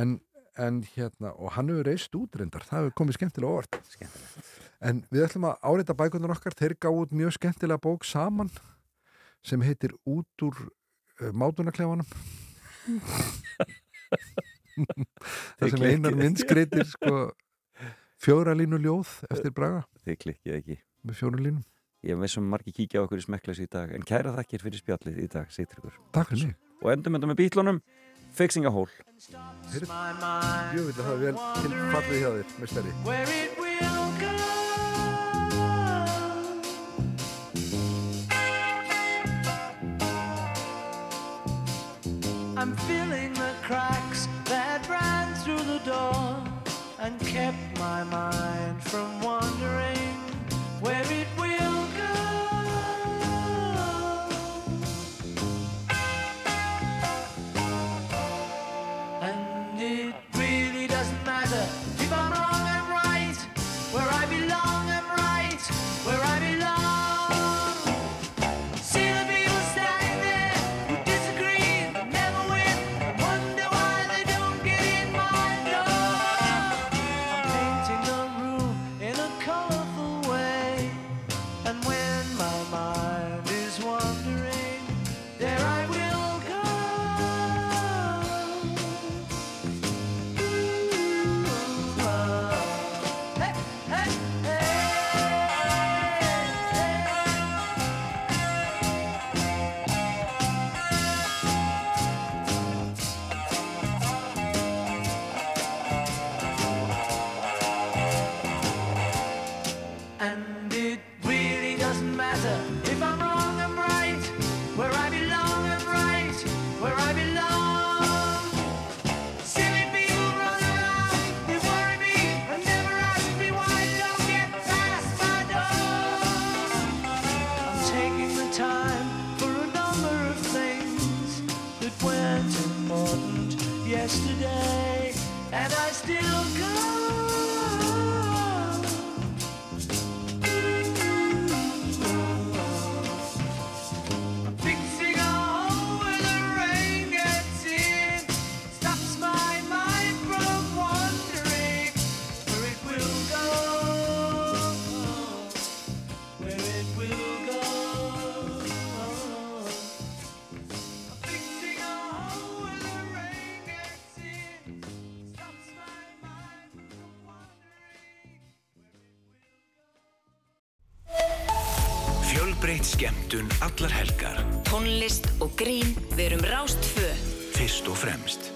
en, 0.00 0.14
en 0.56 0.80
hérna, 0.94 1.34
og 1.36 1.52
hann 1.58 1.68
hefur 1.72 1.90
reist 1.90 2.16
út 2.16 2.38
reyndar, 2.40 2.64
það 2.68 2.86
hefur 2.86 2.96
komið 3.02 3.18
skemmtilega 3.18 3.58
orð 3.60 3.80
skemmtilegt. 3.92 4.52
en 4.88 5.02
við 5.12 5.26
ætlum 5.26 5.48
að 5.50 5.68
áreita 5.68 5.98
bækunar 6.00 6.34
okkar. 6.36 6.56
Þeir 6.56 6.76
gá 6.80 6.88
út 6.88 7.12
mjög 7.16 7.36
skemmtilega 7.36 7.84
bók 7.84 8.08
saman 8.08 8.52
sem 9.44 9.60
heitir 9.66 9.92
Út 10.08 10.46
úr 10.46 10.56
uh, 11.20 11.32
mátunarklefanum. 11.36 12.08
Það 15.60 15.74
sem 15.74 15.82
einar 15.84 16.16
myndskreitir 16.16 16.86
sko, 16.88 17.26
fjóra 18.22 18.54
línu 18.56 18.78
ljóð 18.82 19.08
eftir 19.30 19.52
Braga 19.54 19.84
Þið 20.06 20.18
klikkið 20.24 20.56
ekki. 20.58 20.76
með 21.06 21.18
fjóru 21.20 21.42
línum 21.42 21.64
Ég 22.02 22.18
veist 22.18 22.34
sem 22.34 22.46
margir 22.50 22.74
kíkja 22.74 22.98
á 22.98 23.06
okkur 23.06 23.20
í 23.20 23.22
smekklis 23.22 23.60
í 23.62 23.68
dag, 23.70 23.92
en 23.94 24.02
kæra 24.02 24.32
þakkir 24.34 24.62
fyrir 24.64 24.80
spjallið 24.82 25.20
í 25.22 25.28
dag, 25.30 25.46
Sigtryggur. 25.54 25.94
Takk 26.10 26.32
fyrir 26.32 26.48
mig 26.50 26.56
Og 26.82 26.88
endum 26.90 27.14
þetta 27.14 27.28
með 27.30 27.38
bítlunum, 27.38 27.78
Fixing 28.34 28.66
a 28.66 28.72
Hole. 28.74 28.90
Jú, 29.22 30.82
veit 30.88 30.98
það 30.98 31.12
er 31.12 31.20
vel 31.22 31.36
til 31.62 31.76
fallið 31.92 32.18
hjá 32.24 32.30
þér, 32.38 32.56
mestari 32.64 32.94
where 33.06 33.36
it 33.38 33.54
will 33.60 34.10
go. 34.18 34.32
I'm 42.56 42.76
filling 42.86 43.32
the 43.34 43.54
cracks 43.62 44.28
mind 48.04 48.82
from 48.82 49.20
wandering 49.20 49.51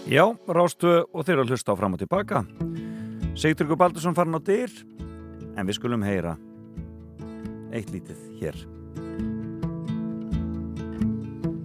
Já, 0.07 0.23
Rástu 0.47 0.87
og 1.11 1.25
þeir 1.27 1.41
að 1.43 1.49
hlusta 1.51 1.75
á 1.75 1.79
fram 1.79 1.97
og 1.97 1.99
tilbaka. 1.99 2.45
Sigtryggur 3.35 3.75
Baldursson 3.81 4.15
farin 4.15 4.39
á 4.39 4.41
dyr, 4.47 4.71
en 5.59 5.67
við 5.67 5.75
skulum 5.81 6.05
heyra 6.07 6.37
eitt 7.75 7.91
lítið 7.91 8.15
hér. 8.39 8.55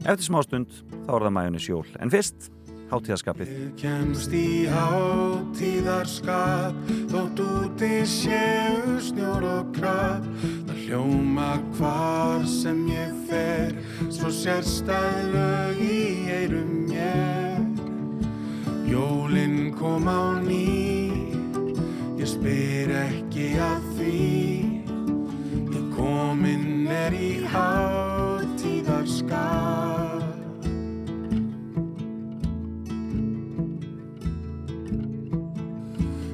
Eftir 0.02 0.26
smástund 0.26 0.74
þá 1.06 1.14
er 1.14 1.22
það 1.28 1.36
mæjunni 1.38 1.62
sjól, 1.62 1.86
en 2.02 2.10
fyrst 2.10 2.50
hátíðaskapið. 2.89 3.46
Ég 3.54 3.78
kemst 3.78 4.34
í 4.34 4.66
hátíðarskap 4.74 6.74
Þótt 7.14 7.38
úti 7.46 8.02
séu 8.10 8.98
snjór 9.06 9.46
og 9.48 9.70
krab 9.78 10.26
Það 10.42 10.82
hljóma 10.88 11.62
hvar 11.78 12.42
sem 12.50 12.89
ég 12.89 13.14
fer 13.30 13.78
Svo 14.10 14.34
sérstæð 14.34 15.30
lög 15.32 15.78
í 15.86 16.26
eirum 16.42 16.89
mér 16.89 17.62
Jólin 18.92 19.72
kom 19.80 20.04
á 20.04 20.36
ný. 20.44 21.08
Ég 22.20 22.28
spyr 22.28 22.92
ekki 22.92 23.56
að 23.56 23.80
því. 23.96 24.20
Ég 25.72 25.88
komin 25.96 26.92
er 26.92 27.16
í 27.16 27.39
hátíðarskap. 27.48 30.28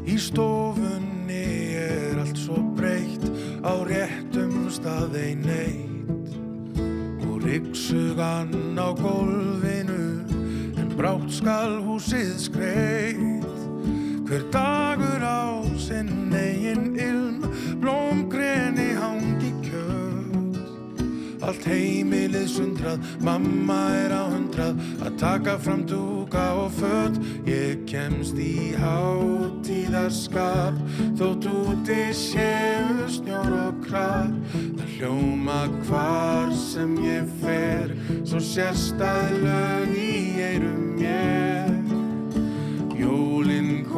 Í 0.02 0.18
stofunni 0.18 1.78
er 1.78 2.18
allt 2.26 2.42
svo 2.42 2.58
breytt. 2.74 3.22
Á 3.62 3.86
réttum 3.86 4.66
stað 4.74 5.14
ein 5.22 5.46
eitt 5.46 6.34
og 7.22 7.38
ryggsugan 7.46 8.82
á 8.82 8.98
en 8.98 9.57
brátt 10.98 11.30
skal 11.30 11.78
húsið 11.86 12.34
skreitt 12.42 13.46
hver 14.28 14.44
dagur 14.52 15.22
á 15.22 15.62
sinn 15.78 16.34
eigin 16.34 16.98
ilm 16.98 17.46
blómgreni 17.80 18.90
hangi 18.98 19.54
kjöt 19.62 20.18
Allt 21.48 21.64
heimilið 21.70 22.48
sundrað, 22.50 23.00
mamma 23.24 23.78
er 23.96 24.12
á 24.12 24.26
hundrað 24.28 24.82
að 25.06 25.14
taka 25.22 25.54
fram 25.62 25.86
dúka 25.88 26.44
og 26.66 26.74
föt. 26.76 27.16
Ég 27.48 27.86
kemst 27.88 28.36
í 28.42 28.76
hátíðarskap, 28.82 30.76
þótt 31.20 31.48
úti 31.54 32.10
séu 32.18 33.08
snjór 33.20 33.54
og 33.62 33.80
krab. 33.86 34.34
Það 34.50 34.90
hljóma 34.98 35.62
hvar 35.86 36.52
sem 36.58 36.98
ég 37.06 37.32
fer, 37.46 37.96
svo 38.26 38.40
sérstæð 38.42 39.40
lög 39.46 39.96
í 39.96 40.42
eirum 40.42 40.87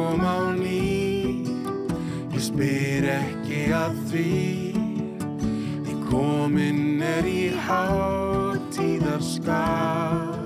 kom 0.00 0.24
á 0.24 0.56
ný, 0.56 1.44
ég 2.32 2.40
spyr 2.40 3.04
ekki 3.04 3.68
að 3.76 3.92
því. 4.08 4.72
Því 5.84 5.92
komin 6.08 7.04
er 7.04 7.28
í 7.28 7.52
hátíðarskap 7.66 10.39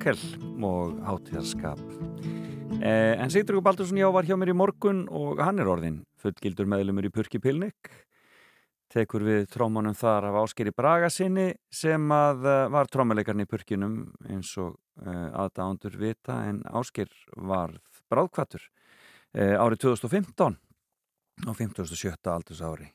Rakel 0.00 0.16
og 0.64 0.94
hátíðarskap. 1.04 1.80
Eh, 2.80 3.20
en 3.20 3.28
Sigtryggur 3.28 3.60
Baldursson 3.60 3.98
já 3.98 4.08
var 4.08 4.24
hjá 4.24 4.32
mér 4.32 4.54
í 4.54 4.56
morgun 4.56 5.02
og 5.12 5.42
hann 5.44 5.60
er 5.60 5.68
orðin 5.68 5.98
fullgildur 6.16 6.64
meðlumur 6.64 7.04
í 7.04 7.10
Purki 7.12 7.36
Pilnik. 7.36 7.90
Tekur 8.88 9.20
við 9.20 9.50
trómanum 9.52 9.92
þar 9.92 10.30
af 10.30 10.38
Áskeri 10.40 10.72
Braga 10.72 11.10
sinni 11.12 11.52
sem 11.68 12.00
að 12.16 12.48
eh, 12.48 12.68
var 12.72 12.88
trómalegarni 12.88 13.44
í 13.44 13.50
Purkinum 13.50 13.98
eins 14.24 14.54
og 14.56 14.78
eh, 15.04 15.28
aðdándur 15.36 15.98
vita 16.00 16.38
en 16.48 16.62
Ásker 16.64 17.12
varð 17.36 17.84
bráðkvatur 18.08 18.64
eh, 19.36 19.52
árið 19.52 19.84
2015 19.84 20.56
á 21.44 21.52
57. 21.52 22.16
aldurs 22.24 22.64
ári. 22.64 22.88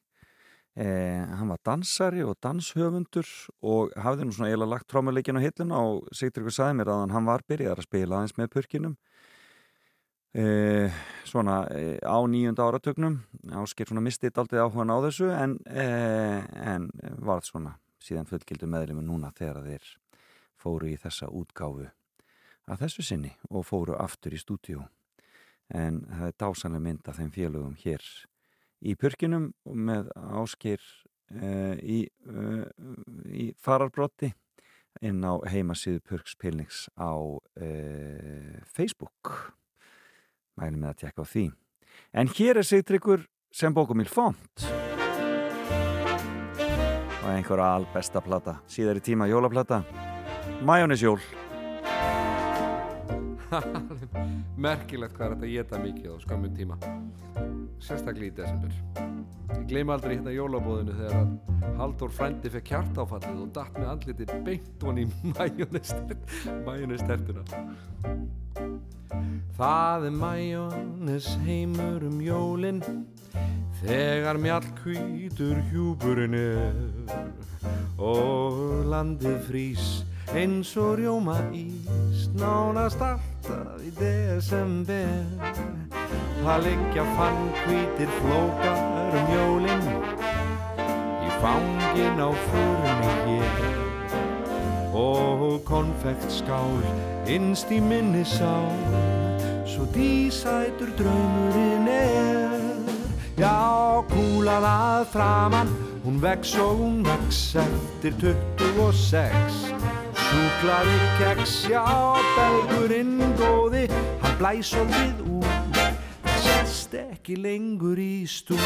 Eh, 0.76 1.24
hann 1.40 1.48
var 1.48 1.62
dansari 1.64 2.20
og 2.28 2.36
danshöfundur 2.44 3.28
og 3.64 3.94
hafði 3.96 4.26
nú 4.28 4.34
svona 4.36 4.50
eiginlega 4.50 4.74
lagt 4.74 4.90
trómuleikin 4.92 5.40
á 5.40 5.46
hilluna 5.46 5.78
og 5.80 6.10
Sigtryggur 6.12 6.52
sagði 6.52 6.82
mér 6.82 6.92
að 6.92 7.14
hann 7.16 7.30
var 7.30 7.46
byrjað 7.48 7.80
að 7.80 7.88
spila 7.88 8.18
aðeins 8.18 8.36
með 8.36 8.50
purkinum. 8.52 8.98
Eh, 10.36 10.92
svona 11.24 11.62
eh, 11.72 11.96
á 12.04 12.20
nýjunda 12.28 12.66
áratögnum 12.68 13.22
ásker 13.56 13.88
svona 13.88 14.04
mistið 14.04 14.42
aldrei 14.42 14.60
áhugan 14.60 14.92
á 14.92 15.00
þessu 15.06 15.30
en, 15.32 15.54
eh, 15.64 16.44
en 16.60 16.90
varð 17.24 17.48
svona 17.48 17.78
síðan 18.04 18.28
fullgildu 18.28 18.68
meðlum 18.68 19.00
núna 19.00 19.32
þegar 19.32 19.64
þeir 19.64 19.94
fóru 20.60 20.92
í 20.92 20.98
þessa 21.00 21.32
útgáfu 21.32 21.88
að 22.68 22.84
þessu 22.84 23.06
sinni 23.08 23.32
og 23.48 23.64
fóru 23.64 23.96
aftur 23.96 24.36
í 24.36 24.42
stúdíu 24.44 24.84
en 25.72 26.04
það 26.04 26.28
er 26.28 26.38
dásanlega 26.44 26.84
mynd 26.90 27.08
af 27.08 27.22
þeim 27.22 27.32
félögum 27.32 27.80
hér 27.86 28.04
í 28.86 28.96
purkinum 29.00 29.50
með 29.66 30.10
áskir 30.16 30.82
uh, 31.34 31.76
í, 31.82 32.06
uh, 32.30 32.66
í 33.32 33.50
fararbrotti 33.62 34.32
inn 35.04 35.24
á 35.28 35.36
heimasíðu 35.52 36.04
Purks 36.08 36.38
Pilnings 36.40 36.86
á 36.96 37.12
uh, 37.18 38.56
Facebook. 38.64 39.54
Mælum 40.56 40.86
með 40.86 40.94
að 40.94 41.00
tekka 41.04 41.26
á 41.26 41.32
því. 41.34 41.46
En 42.16 42.32
hér 42.32 42.62
er 42.62 42.68
Sigtryggur 42.68 43.26
sem 43.52 43.76
bókumil 43.76 44.08
font. 44.08 44.68
Og 47.26 47.30
einhverja 47.34 47.72
albesta 47.80 48.22
plata 48.24 48.60
síðar 48.70 49.02
í 49.02 49.04
tíma 49.04 49.28
jólaplata 49.28 49.82
Majónisjól 50.64 51.20
merkilegt 54.66 55.16
hvað 55.18 55.26
er 55.26 55.36
þetta 55.36 55.48
að 55.48 55.56
geta 55.56 55.82
mikið 55.84 56.10
á 56.12 56.18
skamum 56.24 56.56
tíma. 56.56 56.80
Sérstaklega 57.84 58.32
í 58.32 58.38
desember. 58.40 58.72
Ég 59.56 59.68
gleyma 59.70 59.96
aldrei 59.96 60.16
hérna 60.16 60.34
jólabóðinu 60.34 60.94
þegar 60.98 61.28
Haldur 61.76 62.12
frændi 62.14 62.50
fekk 62.54 62.70
hjartáfallið 62.72 63.40
og 63.44 63.50
datt 63.56 63.76
með 63.78 63.90
andliti 63.92 64.26
beint 64.46 64.84
hon 64.86 65.02
í 65.02 65.06
majónestertuna 66.66 67.44
Það 69.56 70.08
er 70.10 70.16
majónes 70.22 71.28
heimur 71.46 72.02
um 72.08 72.18
jólin 72.24 72.82
Þegar 73.82 74.40
mjallkvítur 74.42 75.58
hjúburinn 75.72 76.38
er 76.40 76.76
og 78.02 78.86
landið 78.92 79.38
frýs 79.46 79.88
eins 80.34 80.78
og 80.78 80.98
rjóma 81.00 81.38
ís 81.54 82.26
nánast 82.34 83.02
alltaf 83.02 83.82
í 83.86 83.92
desember. 84.00 85.26
Það 86.42 86.66
liggja 86.66 87.06
fann 87.18 87.42
hvítir 87.66 88.12
flókar 88.20 89.18
um 89.20 89.32
jólinn 89.34 89.86
í 91.26 91.30
fangin 91.42 92.22
á 92.22 92.30
förunni 92.48 93.16
hér. 93.26 93.82
Og 94.96 95.62
konfektskál 95.68 96.80
innst 97.28 97.72
í 97.72 97.82
minni 97.82 98.24
sá 98.26 98.56
svo 99.68 99.86
dísætur 99.94 100.94
draumurinn 100.98 101.90
er. 101.92 102.56
Já, 103.36 104.00
kúlan 104.08 104.64
að 104.64 105.10
framann 105.12 105.74
hún 106.06 106.22
vex 106.24 106.56
og 106.56 106.80
hún 106.80 107.04
vex 107.04 107.56
eftir 107.60 108.14
26 108.22 110.05
Súklaði 110.36 110.96
keks, 111.16 111.52
já, 111.72 111.84
belgurinn 112.36 113.22
góði. 113.40 113.86
Hann 114.20 114.34
blæs 114.36 114.74
og 114.76 114.90
við 114.92 115.22
út 115.38 115.78
það 116.26 116.40
sest 116.44 116.96
ekki 117.00 117.38
lengur 117.40 118.00
í 118.04 118.26
stúd 118.28 118.60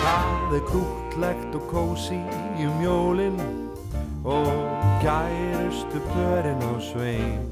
Það 0.00 0.56
er 0.58 0.64
krútlegt 0.66 1.54
og 1.60 1.68
kósi 1.70 2.18
um 2.64 2.82
jólinn 2.82 3.38
og 4.26 4.50
gærustu 5.04 6.02
pörinn 6.08 6.66
á 6.66 6.74
svein. 6.90 7.46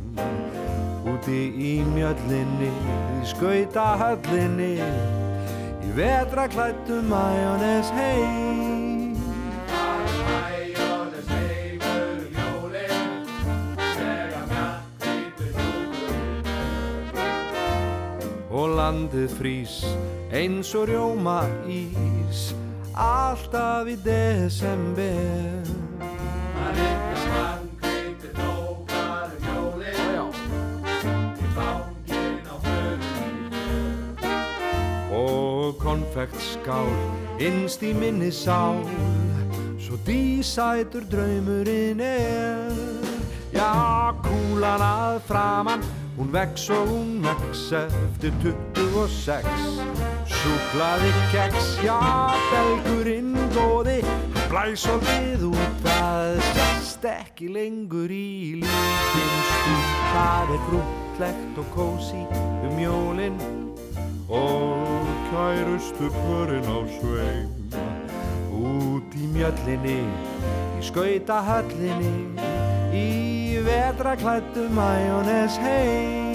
Úti 1.07 1.39
í 1.55 1.73
mjöllinni 1.93 2.73
í 2.73 3.31
skautahöllinni 3.37 4.75
í 4.83 5.95
vetraklættu 5.95 6.99
majónes 7.07 7.95
heim 7.95 8.70
og 18.61 18.75
landið 18.77 19.31
frýs 19.39 19.75
eins 20.37 20.75
og 20.77 20.91
rjóma 20.91 21.41
ís 21.65 22.51
alltaf 22.93 23.89
í 23.89 23.97
desember. 24.05 25.65
Það 26.57 26.69
er 26.69 26.81
ekki 26.85 27.15
svannkveitir 27.23 28.35
nógar 28.37 29.31
um 29.33 29.41
jólinn 29.49 30.35
í 31.41 31.49
fangin 31.57 32.45
á 32.45 32.55
förunni 32.67 33.65
og 35.17 35.81
konfektskál 35.81 36.93
innst 37.41 37.81
í 37.81 37.95
minni 37.97 38.29
sál 38.29 38.85
svo 39.81 39.97
dísætur 40.05 41.09
draumurinn 41.09 42.01
er. 42.05 42.77
Já, 43.57 43.73
kúlan 44.21 44.85
að 44.85 45.25
framann 45.27 45.83
hún 46.19 46.33
vex 46.33 46.71
og 46.71 46.89
hún 46.89 47.23
vex 47.25 47.73
eftir 47.73 48.33
26 48.43 49.91
súklaði 50.41 51.11
keks 51.33 51.71
já, 51.85 51.99
belgurinn 52.51 53.35
góði. 53.55 54.01
Blæs 54.51 54.87
og 54.91 55.03
við 55.07 55.45
út 55.51 55.83
það 55.85 56.41
sest 56.55 57.05
ekki 57.07 57.51
lengur 57.55 58.11
í 58.11 58.61
lítinn 58.63 59.37
stúd 59.51 59.91
það 60.11 60.55
er 60.57 60.65
frútlegt 60.69 61.61
og 61.63 61.69
kósi 61.77 62.23
um 62.67 62.81
jólinn 62.83 63.39
og 64.31 65.11
kærustu 65.31 66.11
pörinn 66.19 66.67
á 66.67 66.79
sveim 66.99 67.51
út 68.61 69.19
í 69.19 69.31
mjöllinni 69.35 70.01
í 70.79 70.87
skautahöllinni 70.91 72.15
í 72.95 73.40
vetraklættu 73.63 74.69
majónes 74.71 75.57
heim 75.59 76.30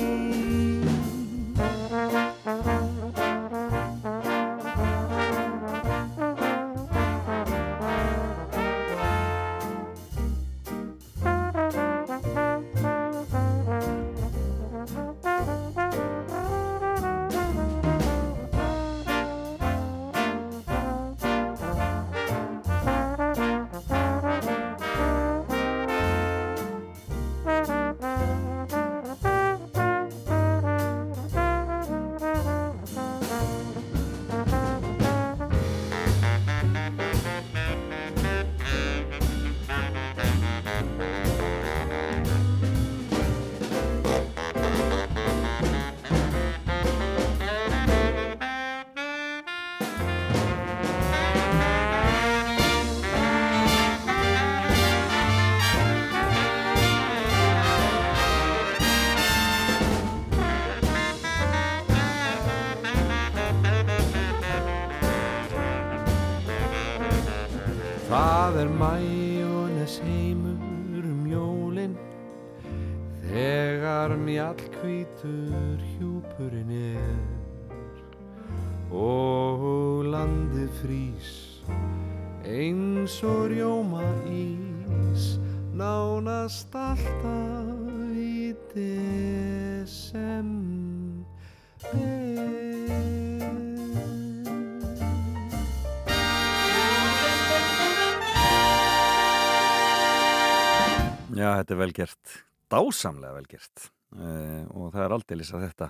þetta 101.66 101.74
er 101.74 101.82
velgert, 101.82 102.34
dásamlega 102.70 103.34
velgert 103.34 103.88
uh, 104.14 104.66
og 104.70 104.92
það 104.94 105.02
er 105.02 105.16
aldeilis 105.16 105.50
að 105.56 105.64
þetta 105.66 105.88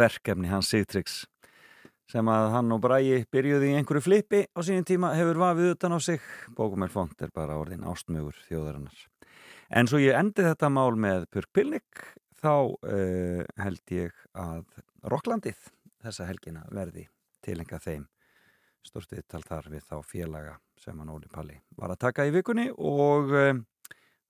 verkefni 0.00 0.48
hans 0.48 0.70
Sigtryggs 0.72 1.18
sem 2.10 2.26
að 2.32 2.48
hann 2.54 2.72
og 2.72 2.80
Bræi 2.82 3.20
byrjuði 3.30 3.68
í 3.70 3.74
einhverju 3.78 4.02
flipi 4.02 4.40
á 4.48 4.58
sínum 4.64 4.86
tíma 4.88 5.12
hefur 5.18 5.42
vafið 5.44 5.74
utan 5.74 5.92
á 5.92 5.98
sig 6.00 6.24
Bókumel 6.56 6.88
Font 6.90 7.20
er 7.20 7.30
bara 7.36 7.58
orðin 7.60 7.84
ástmögur 7.86 8.38
þjóðarinnar. 8.48 8.96
En 9.70 9.86
svo 9.86 10.00
ég 10.00 10.16
endi 10.18 10.42
þetta 10.42 10.72
mál 10.72 10.96
með 10.98 11.28
Purk 11.30 11.52
Pilnik 11.52 12.02
þá 12.40 12.54
uh, 12.72 13.44
held 13.60 13.94
ég 13.94 14.16
að 14.32 14.64
Rokklandið 15.04 15.60
þessa 16.00 16.26
helgina 16.30 16.64
verði 16.72 17.10
tilenga 17.44 17.78
þeim 17.78 18.08
stort 18.82 19.12
viðtal 19.12 19.44
þar 19.44 19.68
við 19.68 19.84
þá 19.84 19.96
félaga 20.08 20.56
sem 20.80 20.96
hann 20.96 21.12
Óli 21.12 21.28
Palli 21.28 21.60
var 21.76 21.92
að 21.92 22.06
taka 22.08 22.24
í 22.24 22.32
vikunni 22.32 22.70
og 22.72 23.36
uh, 23.36 23.52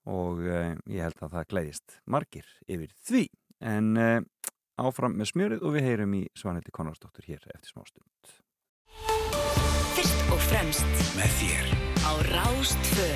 og 0.08 0.40
uh, 0.46 0.72
ég 0.88 1.04
held 1.04 1.20
að 1.20 1.34
það 1.36 1.48
gleiðist 1.52 1.98
margir 2.06 2.48
yfir 2.66 2.94
því. 3.08 3.24
En 3.60 3.92
uh, 4.00 4.20
áfram 4.80 5.18
með 5.18 5.32
smjörið 5.34 5.66
og 5.66 5.76
við 5.76 5.88
heyrum 5.90 6.16
í 6.16 6.22
Svanhildi 6.38 6.72
Konradsdóttur 6.74 7.28
hér 7.28 7.44
eftir 7.54 7.74
smá 7.74 7.84
stund. 7.88 8.34
Fyrst 9.96 10.32
og 10.32 10.42
fremst 10.48 11.06
Með 11.18 11.38
þér. 11.42 11.72
á 12.00 12.12
Rástfö 12.32 13.08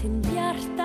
nóttin 0.00 0.22
bjarta 0.22 0.79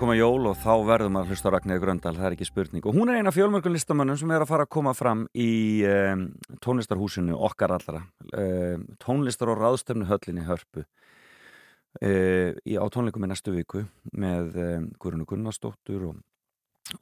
að 0.00 0.06
koma 0.06 0.16
jól 0.16 0.46
og 0.48 0.54
þá 0.56 0.74
verðum 0.88 1.16
að 1.20 1.26
hlusta 1.28 1.50
Ragnæði 1.52 1.80
Gröndal, 1.82 2.14
það 2.16 2.26
er 2.30 2.34
ekki 2.38 2.46
spurning. 2.48 2.86
Og 2.88 2.94
hún 2.96 3.10
er 3.12 3.18
eina 3.20 3.32
fjölmörgum 3.36 3.74
listamönnum 3.74 4.16
sem 4.16 4.30
er 4.32 4.40
að 4.40 4.48
fara 4.48 4.64
að 4.64 4.72
koma 4.72 4.94
fram 4.96 5.26
í 5.36 5.82
um, 5.84 6.22
tónlistarhúsinu 6.64 7.36
okkar 7.36 7.74
allra. 7.76 8.00
Um, 8.32 8.86
tónlistar 9.02 9.52
og 9.52 9.60
ráðstöfnu 9.60 10.08
höllinni 10.08 10.46
hörpu 10.48 10.86
uh, 10.86 12.56
í, 12.64 12.80
á 12.80 12.84
tónleikum 12.88 13.28
í 13.28 13.32
næstu 13.34 13.52
viku 13.52 13.84
með 14.16 14.56
um, 14.64 14.90
Guðrunu 14.96 15.28
Gunnarsdóttur 15.28 16.08
og, 16.14 16.24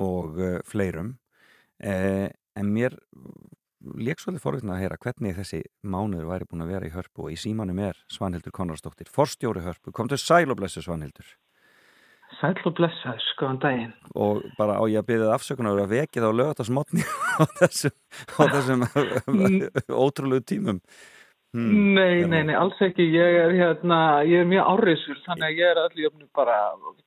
og 0.02 0.42
uh, 0.42 0.58
fleirum. 0.66 1.14
Uh, 1.78 2.26
en 2.58 2.74
mér 2.74 2.98
lék 3.94 4.18
svolítið 4.18 4.42
forvitna 4.42 4.74
að 4.74 4.88
heyra 4.88 5.02
hvernig 5.04 5.38
þessi 5.38 5.62
mánuður 5.86 6.32
væri 6.32 6.50
búin 6.50 6.66
að 6.66 6.74
vera 6.74 6.90
í 6.90 6.96
hörpu 6.98 7.28
og 7.28 7.36
í 7.36 7.38
símanum 7.38 7.78
er 7.92 8.02
Svanhildur 8.10 8.58
Konradsdóttir, 8.58 9.12
forstjóri 9.12 9.62
hörpu. 9.62 9.94
Komdu 9.94 10.18
sæl 10.18 10.48
og 10.50 10.58
blessu 10.58 10.82
Svanhildur. 10.82 11.36
Sæll 12.38 12.62
og 12.70 12.74
blessaður, 12.78 13.22
skoðan 13.32 13.60
daginn. 13.64 13.92
og 14.14 14.42
bara 14.58 14.78
á 14.78 14.84
ég 14.86 15.00
að 15.02 15.08
byrja 15.10 15.34
afsökunar 15.34 15.80
að 15.82 15.94
vekja 15.96 16.22
það 16.22 16.30
á 16.30 16.38
lögatarsmotni 16.40 17.06
á 17.42 17.44
þessum, 17.60 17.94
á 18.38 18.42
þessum 18.54 18.84
ótrúlegu 19.90 20.44
tímum 20.46 20.82
Hmm, 21.56 21.94
nei, 21.96 22.26
nei, 22.28 22.42
nei, 22.44 22.52
alls 22.52 22.76
ekki. 22.84 23.06
Ég 23.08 23.36
er, 23.40 23.54
hérna, 23.56 24.20
ég 24.28 24.42
er 24.42 24.50
mjög 24.50 24.66
áriðsfull, 24.68 25.14
þannig 25.24 25.46
að 25.46 25.54
ég 25.56 25.70
er 25.70 25.78
allir 25.80 26.26
bara 26.36 26.56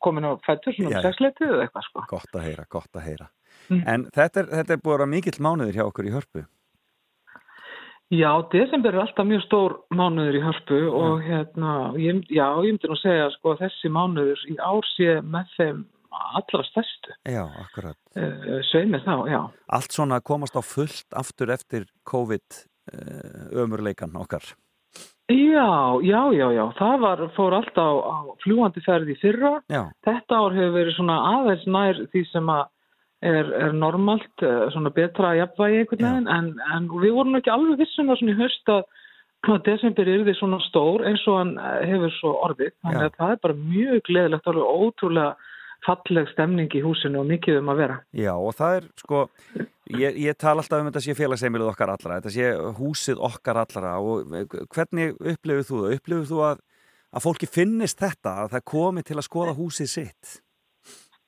komin 0.02 0.26
á 0.26 0.34
fættur 0.42 0.74
svona 0.74 0.96
um 0.98 1.06
sexleitið 1.06 1.52
eða 1.52 1.68
eitthvað, 1.68 1.86
sko. 1.86 2.06
Gott 2.10 2.40
að 2.40 2.48
heyra, 2.48 2.66
gott 2.74 2.98
að 2.98 3.06
heyra 3.06 3.28
Mm. 3.72 3.84
En 3.88 4.08
þetta 4.12 4.42
er, 4.42 4.50
þetta 4.60 4.76
er 4.76 4.82
búið 4.82 4.94
að 4.94 4.98
vera 5.00 5.12
mikill 5.12 5.38
mánuður 5.46 5.78
hjá 5.78 5.84
okkur 5.86 6.08
í 6.10 6.14
hörpu 6.16 6.42
Já, 8.12 8.32
desember 8.52 8.92
er 8.92 9.06
alltaf 9.06 9.24
mjög 9.28 9.44
stór 9.46 9.74
mánuður 9.96 10.36
í 10.36 10.44
hörpu 10.44 10.80
og 10.92 11.22
hérna, 11.24 11.76
ég, 11.96 12.26
já, 12.28 12.44
ég 12.60 12.74
myndi 12.74 12.90
nú 12.92 12.98
segja 13.00 13.30
sko 13.38 13.54
að 13.54 13.62
þessi 13.66 13.92
mánuður 13.96 14.42
í 14.52 14.58
ár 14.60 14.88
sé 14.98 15.14
með 15.24 15.54
þeim 15.56 15.86
allra 16.12 16.66
stærstu. 16.68 17.16
Já, 17.24 17.46
akkurat 17.64 17.98
Uh, 18.12 18.58
Sveimið 18.68 19.06
þá, 19.06 19.14
já. 19.32 19.38
Allt 19.72 19.94
svona 19.96 20.18
að 20.20 20.26
komast 20.28 20.58
á 20.60 20.60
fullt 20.60 21.16
aftur 21.16 21.54
eftir 21.56 21.86
COVID 22.04 22.58
uh, 22.92 23.46
ömurleikan 23.64 24.18
okkar 24.20 24.44
Já, 25.32 25.96
já, 26.04 26.20
já, 26.36 26.48
já, 26.52 26.66
það 26.76 26.98
var, 27.06 27.22
fór 27.38 27.56
alltaf 27.56 28.02
á, 28.04 28.12
á 28.12 28.18
fljúandi 28.44 28.84
ferð 28.84 29.14
í 29.14 29.16
fyrra. 29.22 29.54
Já, 29.72 29.86
Þetta 30.04 30.42
ár 30.44 30.58
hefur 30.58 30.76
verið 30.76 30.98
svona 30.98 31.18
aðeins 31.30 31.64
nær 31.72 32.02
því 32.12 32.24
sem 32.34 32.52
að 32.52 32.66
er, 33.22 33.52
er 33.68 33.78
normalt, 33.78 34.32
eh, 34.42 34.66
svona 34.74 34.92
betra 34.94 35.36
jafnvægi 35.38 35.84
einhvern 35.84 36.08
veginn, 36.08 36.32
en, 36.32 36.52
en 36.76 36.90
við 37.02 37.14
vorum 37.18 37.38
ekki 37.40 37.54
alveg 37.54 37.84
vissum 37.84 38.10
það 38.10 38.22
svona 38.22 38.36
í 38.36 38.42
höst 38.42 38.74
að 38.74 38.84
að 39.50 39.64
desember 39.66 40.06
er 40.06 40.22
því 40.22 40.34
svona 40.38 40.60
stór 40.68 41.02
eins 41.10 41.22
og 41.26 41.40
hann 41.40 41.56
eh, 41.58 41.86
hefur 41.90 42.12
svo 42.20 42.34
orðið. 42.46 42.76
Þannig 42.86 43.08
að 43.08 43.16
það 43.18 43.32
er 43.34 43.40
bara 43.46 43.56
mjög 43.58 44.04
gleðilegt, 44.10 44.50
alveg 44.52 44.76
ótrúlega 44.86 45.32
falleg 45.86 46.30
stemning 46.30 46.74
í 46.78 46.82
húsinu 46.84 47.22
og 47.22 47.30
mikið 47.30 47.62
um 47.62 47.72
að 47.74 47.80
vera. 47.82 48.00
já 48.14 48.34
og 48.36 48.54
það 48.58 48.76
er 48.78 48.88
sko 49.02 49.22
ég, 49.98 50.20
ég 50.28 50.38
tala 50.38 50.62
alltaf 50.62 50.82
um 50.82 50.90
þetta 50.92 51.04
sé 51.06 51.16
félagsheimilið 51.18 51.72
okkar 51.72 51.94
allra 51.96 52.20
þetta 52.20 52.34
sé 52.36 52.52
húsið 52.78 53.24
okkar 53.30 53.62
allra 53.64 53.96
og 53.98 54.30
hvernig 54.76 55.16
upplifir 55.18 55.66
þú 55.66 55.82
það? 55.82 55.96
Upplifir 55.98 56.30
þú 56.30 56.44
að, 56.52 56.62
að 57.12 57.26
fólki 57.26 57.50
finnist 57.50 58.02
þetta 58.02 58.36
að 58.44 58.54
það 58.56 58.68
komi 58.76 59.06
til 59.08 59.18
að 59.18 59.28
skoða 59.28 59.58
húsið 59.58 59.92
sitt? 59.96 60.38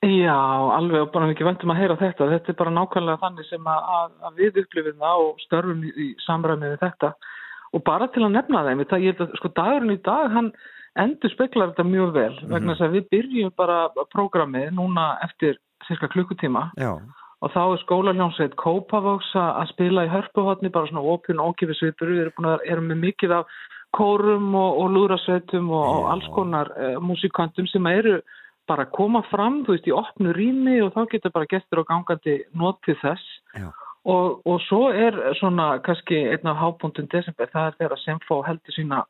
Já, 0.04 0.36
alveg 0.76 1.06
og 1.06 1.12
bara 1.14 1.30
mikið 1.30 1.48
vendum 1.48 1.72
að 1.72 1.80
heyra 1.80 1.96
þetta. 2.02 2.30
Þetta 2.34 2.52
er 2.52 2.60
bara 2.60 2.76
nákvæmlega 2.76 3.22
þannig 3.22 3.48
sem 3.48 3.72
að, 3.72 3.90
að, 4.28 4.38
við 4.42 4.62
upplifum 4.64 5.02
það 5.06 5.24
og 5.24 5.42
störfum 5.46 5.84
í, 5.88 5.92
í 5.96 6.08
samræmi 6.26 6.72
við 6.74 6.80
þetta. 6.84 7.14
Og 7.74 7.84
bara 7.88 8.10
til 8.14 8.26
að 8.26 8.36
nefna 8.36 8.64
þeim, 8.68 8.86
það, 8.90 9.06
ég, 9.08 9.16
held 9.16 9.26
að, 9.26 9.36
sko 9.40 9.52
dagurinn 9.58 9.96
í 9.96 10.00
dag, 10.06 10.30
hann 10.36 10.52
endur 11.04 11.34
speklar 11.34 11.72
þetta 11.72 11.88
mjög 11.90 12.12
vel 12.14 12.34
vegna 12.52 12.76
þess 12.76 12.86
að 12.86 12.98
við 13.00 13.08
byrjum 13.16 13.54
bara 13.58 13.78
prógramið 14.14 14.76
núna 14.78 15.08
eftir 15.26 15.58
cirka 15.88 16.12
klukkutíma. 16.12 16.68
Já, 16.78 16.94
og 17.44 17.52
þá 17.52 17.64
er 17.64 17.82
skólaljónsveit 17.82 18.54
Kópavóks 18.60 19.34
að 19.36 19.72
spila 19.74 20.06
í 20.08 20.12
hörpuhotni 20.12 20.72
bara 20.72 20.88
svona 20.88 21.04
opin 21.12 21.42
og 21.44 21.54
ókifisvipur 21.54 22.12
við 22.12 22.22
erum, 22.28 22.48
að, 22.54 22.64
erum 22.72 22.88
með 22.92 23.02
mikið 23.08 23.36
af 23.40 23.58
kórum 23.94 24.54
og, 24.58 24.78
og 24.80 24.94
lúðrasveitum 24.96 25.68
og, 25.74 25.84
og 25.84 26.08
alls 26.14 26.30
konar 26.34 26.72
uh, 26.78 26.96
músikantum 27.04 27.68
sem 27.70 27.90
eru 27.92 28.22
bara 28.68 28.86
koma 28.86 29.24
fram, 29.30 29.64
þú 29.66 29.76
veist, 29.76 29.88
í 29.90 29.96
opnu 29.96 30.34
rými 30.36 30.78
og 30.84 30.94
þá 30.96 31.02
getur 31.12 31.34
bara 31.36 31.50
gestur 31.52 31.84
og 31.84 31.90
gangandi 31.90 32.38
notið 32.56 33.02
þess 33.02 33.66
og, 34.04 34.42
og 34.46 34.62
svo 34.68 34.90
er 34.92 35.16
svona 35.40 35.78
kannski 35.84 36.20
einn 36.34 36.50
af 36.52 36.60
hábúndun 36.60 37.10
desember, 37.12 37.50
það 37.52 37.70
er 37.70 37.78
þegar 37.80 38.02
Semfó 38.04 38.40
heldur 38.48 38.76
sína 38.76 39.04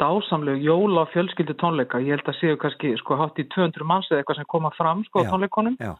dásamlegu 0.00 0.64
jóla 0.64 1.04
fjölskyldu 1.12 1.54
tónleika. 1.60 2.00
Ég 2.00 2.16
held 2.16 2.28
að 2.30 2.38
séu 2.38 2.56
kannski 2.60 2.94
sko 3.00 3.18
hátt 3.20 3.40
í 3.40 3.44
200 3.52 3.84
manns 3.84 4.08
eða 4.08 4.22
eitthvað 4.22 4.40
sem 4.40 4.48
koma 4.48 4.70
fram 4.78 5.04
sko 5.04 5.24
á 5.24 5.28
tónleikonum 5.28 5.76
já. 5.76 5.92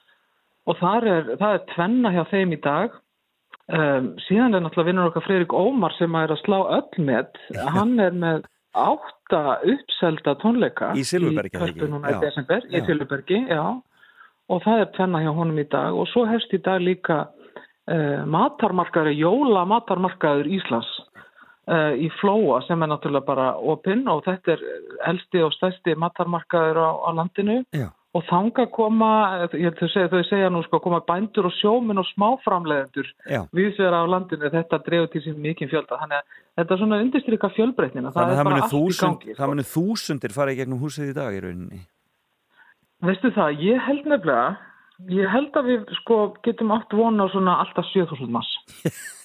og 0.65 0.81
er, 0.81 1.35
það 1.37 1.53
er 1.53 1.67
tvenna 1.75 2.13
hjá 2.15 2.23
þeim 2.33 2.57
í 2.57 2.61
dag. 2.65 2.97
Um, 3.71 4.15
síðan 4.25 4.57
er 4.57 4.65
náttúrulega 4.65 4.89
vinnur 4.89 5.11
okkar 5.11 5.27
Freirik 5.27 5.53
Ómar 5.55 5.93
sem 5.99 6.17
er 6.19 6.33
að 6.33 6.41
slá 6.43 6.59
öll 6.79 7.05
með. 7.05 7.37
Hann 7.77 8.01
er 8.03 8.17
með 8.17 8.49
átta 8.77 9.59
uppselda 9.67 10.37
tónleika 10.43 10.93
Í 10.95 11.05
núna 11.91 12.13
í 12.13 12.17
Já. 12.17 12.21
desember, 12.23 12.67
í 12.71 12.79
Já. 12.79 12.87
Silfurbergi, 12.87 13.43
já. 13.51 13.65
Og 14.51 14.63
það 14.65 14.81
er 14.85 14.89
tvenna 14.97 15.21
hjá 15.23 15.31
honum 15.35 15.59
í 15.63 15.67
dag 15.71 15.95
og 15.95 16.09
svo 16.11 16.25
hefst 16.27 16.55
í 16.55 16.63
dag 16.63 16.83
líka 16.83 17.21
uh, 17.27 18.23
matarmarkaður, 18.27 19.15
jóla 19.15 19.65
matarmarkaður 19.71 20.51
Íslands 20.51 20.91
uh, 21.71 21.95
í 21.95 22.11
Flóa 22.21 22.61
sem 22.67 22.83
er 22.83 22.91
náttúrulega 22.91 23.27
bara 23.27 23.49
opinn 23.59 24.07
og 24.11 24.25
þetta 24.27 24.57
er 24.57 24.65
elsti 25.13 25.43
og 25.47 25.55
stærsti 25.55 25.95
matarmarkaður 25.99 26.83
á, 26.83 26.91
á 27.07 27.11
landinu 27.15 27.63
Já. 27.75 27.91
Og 28.11 28.25
þanga 28.27 28.65
koma, 28.75 29.09
ég 29.55 29.71
að 29.71 29.93
segja, 29.93 30.09
þau 30.11 30.23
segja 30.27 30.49
nú 30.51 30.63
sko, 30.67 30.81
koma 30.83 30.99
bændur 31.07 31.47
og 31.47 31.55
sjóminn 31.61 32.01
og 32.03 32.09
smáframlegendur 32.11 33.07
Já. 33.31 33.45
viðsvegar 33.55 33.95
á 33.95 34.11
landinu, 34.11 34.51
þetta 34.51 34.81
dreifur 34.87 35.13
til 35.13 35.23
sín 35.29 35.37
mikið 35.45 35.71
fjölda, 35.75 35.99
þannig 36.01 36.19
að 36.19 36.41
þetta 36.59 36.75
er 36.75 36.81
svona 36.83 36.99
undirstrykka 37.05 37.53
fjölbreytnina, 37.55 38.11
Þannig 38.17 38.35
að 38.35 38.41
það 38.41 38.49
bara 38.49 38.57
munu 38.57 38.67
allt 38.67 38.75
í 38.75 38.99
gangi, 39.05 39.31
sko. 39.31 39.39
það 39.39 39.53
munu 39.53 39.67
þúsundir 39.75 40.35
fara 40.35 40.55
í 40.55 40.59
gegnum 40.59 40.83
húsið 40.83 41.13
í 41.13 41.17
dag 41.21 41.39
í 41.39 41.45
rauninni. 41.45 41.81
Veistu 43.07 43.31
það, 43.37 43.63
ég 43.65 43.87
held 43.87 44.11
nefnilega, 44.11 44.49
ég 45.15 45.31
held 45.33 45.55
að 45.57 45.71
við 45.71 45.95
sko 46.03 46.19
getum 46.45 46.75
átt 46.75 46.93
vona 46.99 47.25
á 47.25 47.33
svona 47.33 47.55
alltaf 47.63 47.87
7000 47.95 48.35
mass. 48.35 48.51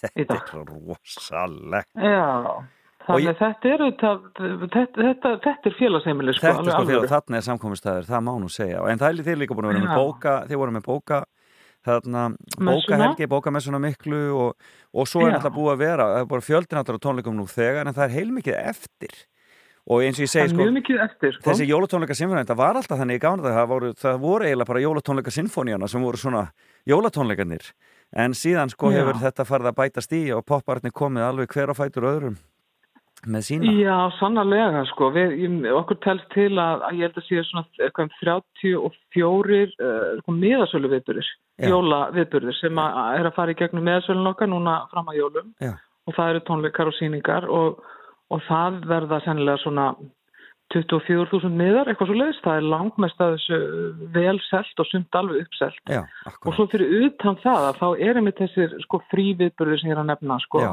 Þetta 0.06 0.38
er 0.38 0.62
rosalegt. 0.70 1.90
Já, 1.98 2.62
þannig 3.06 3.28
ég- 3.30 3.38
þetta 3.40 3.70
er, 3.72 3.84
þetta, 3.86 4.12
þetta, 4.74 5.06
þetta, 5.06 5.32
þetta 5.46 5.70
er 5.70 5.76
félagsheimili 5.80 6.34
sko, 6.36 6.48
Þetta 6.48 6.66
er 6.66 6.74
sko 6.74 6.90
fyrir 6.90 7.12
þarna 7.12 7.40
er 7.40 7.46
samkomistæður, 7.46 8.10
það 8.10 8.26
má 8.26 8.34
nú 8.42 8.50
segja. 8.50 8.82
En 8.90 9.00
það 9.02 9.22
er 9.26 9.40
líka 9.42 9.56
búin 9.58 9.70
að 9.70 9.74
vera 9.74 9.86
með 9.86 10.02
bóka, 10.02 10.34
þið 10.50 10.62
voru 10.62 10.76
með 10.76 10.86
bóka, 10.86 11.22
þarna, 11.86 12.24
bókahelgi, 12.58 13.30
bókamessuna 13.30 13.80
miklu 13.84 14.24
og, 14.34 14.68
og 14.94 15.08
svo 15.10 15.28
er 15.28 15.38
alltaf 15.38 15.54
búið 15.54 15.76
að 15.76 15.84
vera, 15.86 16.10
það 16.16 16.26
er 16.26 16.30
bara 16.34 16.46
fjöldin 16.50 16.82
áttur 16.82 16.98
á 16.98 17.06
tónleikum 17.06 17.38
nú 17.38 17.46
þegar, 17.50 17.88
en 17.88 17.98
það 17.98 18.08
er 18.08 18.16
heilmikið 18.18 18.60
eftir. 18.74 19.16
Og 19.86 20.02
eins 20.02 20.18
og 20.18 20.26
ég 20.26 20.32
segi 20.32 20.50
sko, 20.50 20.66
eftir, 21.06 21.36
sko. 21.36 21.46
þessi 21.46 21.68
jólatónleika 21.70 22.16
sinfóníana, 22.18 22.50
það 22.50 22.58
var 22.58 22.80
alltaf 22.80 22.98
þannig 22.98 23.20
í 23.20 23.22
gána 23.22 23.52
það 23.54 23.68
voru, 23.70 23.92
það 24.02 24.16
voru 24.24 24.48
eiginlega 24.48 24.70
bara 24.72 24.82
jólatónleika 24.82 25.34
sinfóníana 25.36 25.90
sem 25.92 26.02
voru 26.02 26.18
svona 26.18 26.48
jólatónleikanir. 26.90 27.68
En 28.18 28.34
síðan 28.34 28.74
sko 28.74 28.90
Já. 28.90 29.04
hefur 29.04 29.22
þetta 29.22 29.46
farið 29.46 29.70
að 29.70 29.78
bætast 29.78 30.18
í 30.18 30.24
og 30.34 30.42
popparnir 30.50 30.94
komið 30.96 31.28
alveg 31.28 31.54
hver 31.54 31.70
á 31.70 31.76
fætur 31.78 32.10
öðrum 32.10 32.40
með 33.32 33.46
sína. 33.48 33.74
Já, 33.80 33.96
sannarlega, 34.20 34.84
sko. 34.92 35.10
Við, 35.16 35.34
okkur 35.76 36.00
telst 36.04 36.28
til 36.34 36.52
að, 36.62 36.86
að 36.88 37.00
ég 37.00 37.10
held 37.10 37.20
að 37.22 37.28
sé 37.28 37.44
svona 37.48 37.66
eitthvað 37.86 38.06
um 38.06 38.14
34 38.20 39.62
uh, 39.66 40.06
sko, 40.22 40.36
miðasölu 40.44 40.92
viðbyrðir, 40.94 41.32
Já. 41.62 41.70
jóla 41.72 42.02
viðbyrðir 42.16 42.60
sem 42.60 42.82
að, 42.82 43.00
að 43.02 43.20
er 43.20 43.30
að 43.30 43.38
fara 43.40 43.56
í 43.56 43.60
gegnum 43.62 43.88
miðasölun 43.90 44.32
okkar 44.34 44.52
núna 44.52 44.76
fram 44.94 45.12
að 45.12 45.20
jólum 45.22 45.52
Já. 45.64 45.74
og 46.06 46.18
það 46.18 46.34
eru 46.34 46.44
tónleikar 46.50 46.92
og 46.92 46.98
síningar 47.00 47.50
og, 47.50 47.82
og 48.34 48.46
það 48.50 48.80
verða 48.92 49.22
sennilega 49.26 49.64
svona 49.64 49.90
24.000 50.74 51.54
miðar, 51.54 51.90
eitthvað 51.92 52.10
svo 52.10 52.16
leiðist. 52.18 52.42
Það 52.44 52.58
er 52.58 52.66
langmest 52.72 53.20
að 53.22 53.36
þessu 53.36 53.58
vel 54.16 54.36
selt 54.48 54.82
og 54.82 54.88
sumt 54.90 55.18
alveg 55.20 55.44
uppselt. 55.46 55.82
Já, 55.92 56.02
Og 56.42 56.56
svo 56.58 56.66
fyrir 56.72 57.06
utan 57.06 57.38
það 57.44 57.68
að 57.68 57.80
þá 57.82 57.86
er 58.08 58.20
einmitt 58.20 58.42
þessir 58.42 58.74
sko 58.84 59.00
fríviðbyrðir 59.12 59.82
sem 59.82 59.92
ég 59.92 59.96
er 59.96 60.02
að 60.02 60.10
nefna, 60.10 60.40
sko. 60.44 60.64
Já, 60.64 60.72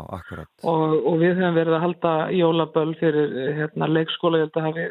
og, 0.73 0.97
og 0.97 1.20
við 1.20 1.36
höfum 1.36 1.59
verið 1.60 1.77
að 1.77 1.85
halda 1.85 2.14
jólaböll 2.39 2.94
fyrir 3.02 3.36
hérna, 3.60 3.90
leikskóla, 3.98 4.40
ég 4.40 4.48
held 4.48 4.59
að 4.59 4.69
hafi 4.70 4.89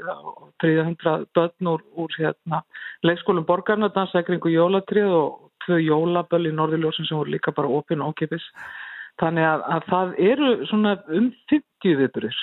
300 0.65 1.18
börn 1.36 1.73
úr, 1.73 1.84
úr 2.06 2.19
hérna, 2.22 2.61
leikskólum 3.07 3.49
borgarna, 3.49 3.91
dansa 3.95 4.23
kringu 4.28 4.53
jólatrið 4.53 5.18
og 5.18 5.52
tvö 5.65 5.82
jólaböll 5.82 6.45
í 6.45 6.56
Norðurljósin 6.56 7.10
sem 7.10 7.18
voru 7.18 7.34
líka 7.34 7.53
bara 7.57 7.73
opinn 7.73 8.06
og 8.06 8.14
ókipis. 8.14 8.45
Þannig 9.22 9.45
að, 9.49 9.68
að 9.76 9.91
það 9.91 10.18
eru 10.32 10.56
svona 10.69 10.98
um 11.10 11.30
50 11.52 11.99
viðbyrðir 11.99 12.41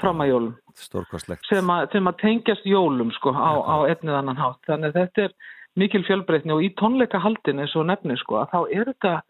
fram 0.00 0.20
að 0.24 0.32
jólum 0.32 0.54
sem 1.48 1.72
að, 1.72 1.88
sem 1.94 2.10
að 2.10 2.20
tengjast 2.20 2.68
jólum 2.68 3.10
sko 3.16 3.32
á, 3.32 3.52
á 3.60 3.76
einn 3.88 4.08
eða 4.08 4.20
annan 4.22 4.40
hátt. 4.40 4.60
Þannig 4.68 4.92
að 4.92 5.00
þetta 5.00 5.26
er 5.26 5.34
mikil 5.80 6.02
fjölbreytni 6.06 6.54
og 6.54 6.64
í 6.64 6.70
tónleikahaldin 6.80 7.62
eins 7.62 7.76
og 7.78 7.86
nefni 7.88 8.16
sko 8.20 8.44
þá 8.52 8.60
er 8.68 8.92
þetta 8.92 9.20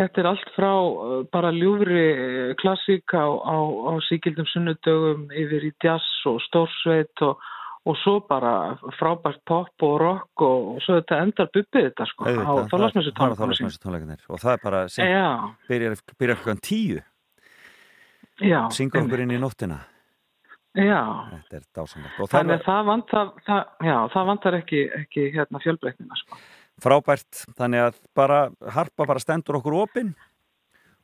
Þetta 0.00 0.22
er 0.22 0.26
allt 0.30 0.52
frá 0.56 0.70
uh, 0.72 1.16
bara 1.32 1.50
ljúfri 1.52 2.04
uh, 2.16 2.52
klassík 2.60 3.12
á, 3.12 3.28
á, 3.28 3.56
á 3.60 3.92
síkildum 4.08 4.48
sunnudögum 4.48 5.26
yfir 5.36 5.66
í 5.68 5.72
jazz 5.84 6.06
og 6.30 6.38
stórsveit 6.46 7.24
og, 7.26 7.42
og 7.84 7.98
svo 8.00 8.14
bara 8.24 8.78
frábært 8.96 9.42
pop 9.48 9.84
og 9.84 9.98
rock 10.00 10.44
og, 10.46 10.70
og 10.76 10.80
svo 10.86 10.96
þetta 10.96 11.20
endar 11.26 11.52
bubbið 11.52 11.90
þetta 11.90 12.08
sko 12.08 12.24
á 12.24 12.52
þálasmessu 12.72 13.12
tónleikunum. 13.18 13.76
tónleikunir 13.84 14.24
og 14.32 14.40
það 14.40 14.54
er 14.54 14.64
bara 14.64 14.82
byrjar, 15.68 16.00
byrjar 16.16 16.40
klukkan 16.40 16.64
tíu. 16.64 17.02
Syngur 18.74 19.04
okkur 19.04 19.24
inn 19.24 19.34
í 19.36 19.40
nóttina. 19.42 19.80
Já, 20.72 21.02
er 21.52 21.64
þannig 22.32 22.54
að 22.56 22.62
það 22.64 22.86
vantar, 22.88 23.32
það, 23.44 23.64
já, 23.84 23.96
það 24.14 24.28
vantar 24.30 24.54
ekki, 24.56 24.82
ekki 25.02 25.24
hérna 25.34 25.60
fjölbreytnina 25.60 26.16
sko. 26.16 26.38
frábært. 26.82 27.42
Þannig 27.58 27.82
að 27.86 27.98
bara 28.16 28.38
harpa 28.72 29.06
bara 29.06 29.20
stendur 29.20 29.60
okkur 29.60 29.76
opinn 29.82 30.14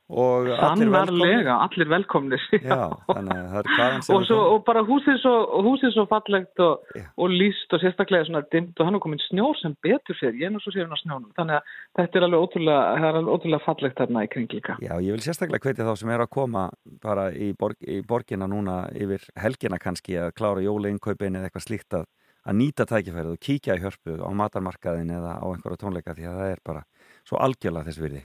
og 0.09 0.49
allir 0.49 0.89
velkomnir 0.89 1.49
allir 1.53 1.89
velkomnir. 1.89 2.45
já, 2.65 2.89
og, 2.89 4.23
svo, 4.25 4.39
og 4.55 4.63
bara 4.65 4.81
húsið 4.87 5.19
svo, 5.21 5.33
húsið 5.67 5.93
svo 5.93 6.05
fallegt 6.09 6.63
og, 6.65 6.87
og 7.21 7.35
líst 7.35 7.75
og 7.77 7.83
sérstaklega 7.83 8.25
svona 8.25 8.41
dimmt 8.49 8.81
og 8.81 8.89
hann 8.89 8.97
er 8.97 9.03
komin 9.05 9.21
snjór 9.27 9.59
sem 9.61 9.75
betur 9.85 10.17
fyrir, 10.17 10.39
ég 10.41 10.49
er 10.49 10.55
nú 10.55 10.63
svo 10.65 10.73
sér 10.73 10.87
hann 10.87 10.97
á 10.97 11.03
snjónum 11.03 11.35
þannig 11.37 11.59
að 11.59 11.75
þetta 12.01 12.21
er 12.21 12.27
alveg 12.29 12.47
ótrúlega, 12.47 12.87
er 12.97 13.09
alveg 13.11 13.35
ótrúlega 13.35 13.67
fallegt 13.67 14.01
þarna 14.01 14.25
í 14.25 14.31
kring 14.33 14.57
líka. 14.57 14.79
Já, 14.81 14.95
ég 14.97 15.13
vil 15.13 15.27
sérstaklega 15.27 15.69
hvetja 15.69 15.89
þá 15.91 15.93
sem 16.01 16.15
er 16.15 16.25
að 16.25 16.33
koma 16.39 16.65
bara 17.05 17.29
í, 17.33 17.51
borg, 17.59 17.77
í 17.85 18.01
borgina 18.09 18.49
núna 18.49 18.79
yfir 18.97 19.29
helgina 19.37 19.81
kannski 19.83 20.17
að 20.17 20.33
klára 20.41 20.65
jólainkaupin 20.65 21.37
eða 21.37 21.51
eitthvað 21.51 21.67
slíkt 21.67 22.01
að, 22.01 22.09
að 22.49 22.59
nýta 22.63 22.89
tækifærið 22.89 23.37
og 23.37 23.45
kíkja 23.45 23.77
í 23.77 23.85
hörpu 23.85 24.17
á 24.25 24.31
matarmarkaðin 24.41 25.13
eða 25.21 25.37
á 25.37 25.47
einhverja 25.53 25.85
tónleika 25.85 26.17
því 26.17 26.33
að 26.33 26.41
það 26.41 26.57
er 26.57 26.65
bara 26.65 26.85
svo 27.29 27.45
algjörlega 27.45 27.91
þess 27.91 28.05
virði. 28.07 28.25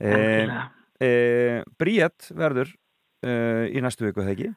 E, 0.00 0.48
e, 1.04 1.10
Bríett 1.78 2.30
verður 2.36 2.70
e, 3.22 3.32
í 3.76 3.80
næstu 3.84 4.06
viku, 4.08 4.22
þegar 4.24 4.32
ekki? 4.36 4.50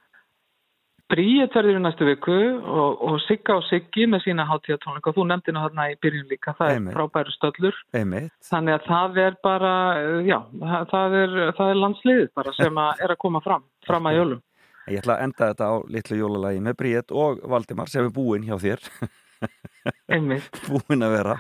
Bríet 1.14 1.53
verður 1.53 1.78
í 1.78 1.82
næstu 1.84 2.06
viku 2.07 2.36
og, 2.64 3.02
og 3.06 3.18
Sigga 3.28 3.57
og 3.60 3.65
Siggi 3.68 4.06
með 4.10 4.24
sína 4.24 4.45
hátíðatónleika 4.49 5.11
og 5.11 5.18
þú 5.18 5.26
nefndi 5.30 5.53
nú 5.53 5.61
þarna 5.65 5.90
í 5.91 5.98
byrjun 6.02 6.30
líka, 6.32 6.53
það 6.57 6.72
Einmitt. 6.78 6.94
er 6.95 6.98
frábæru 6.98 7.34
stöllur 7.36 7.76
Einmitt. 7.99 8.32
þannig 8.49 8.78
að 8.80 8.88
það 8.88 9.20
er 9.26 9.36
bara, 9.44 9.74
eh, 9.99 10.22
já, 10.32 10.40
það- 10.64 10.88
það 10.94 11.18
er, 11.20 11.36
það 11.60 11.70
er 11.74 11.82
landsliðið 11.84 12.30
bara 12.40 12.53
sem 12.57 12.80
að 12.86 13.03
er 13.03 13.14
að 13.14 13.22
koma 13.26 13.41
fram, 13.45 13.64
fram 13.86 14.10
að 14.10 14.18
jólum. 14.18 14.41
Ég 14.88 14.99
ætla 15.03 15.15
að 15.20 15.24
enda 15.28 15.52
þetta 15.53 15.68
á 15.70 15.74
litlu 15.95 16.18
jólalagi 16.24 16.64
með 16.65 16.78
Bríett 16.82 17.11
og 17.11 17.44
Valdimar 17.52 17.88
sem 17.91 18.03
er 18.06 18.10
búinn 18.15 18.44
hjá 18.48 18.57
þér 18.60 18.82
Búinn 20.68 21.06
að 21.06 21.15
vera. 21.18 21.36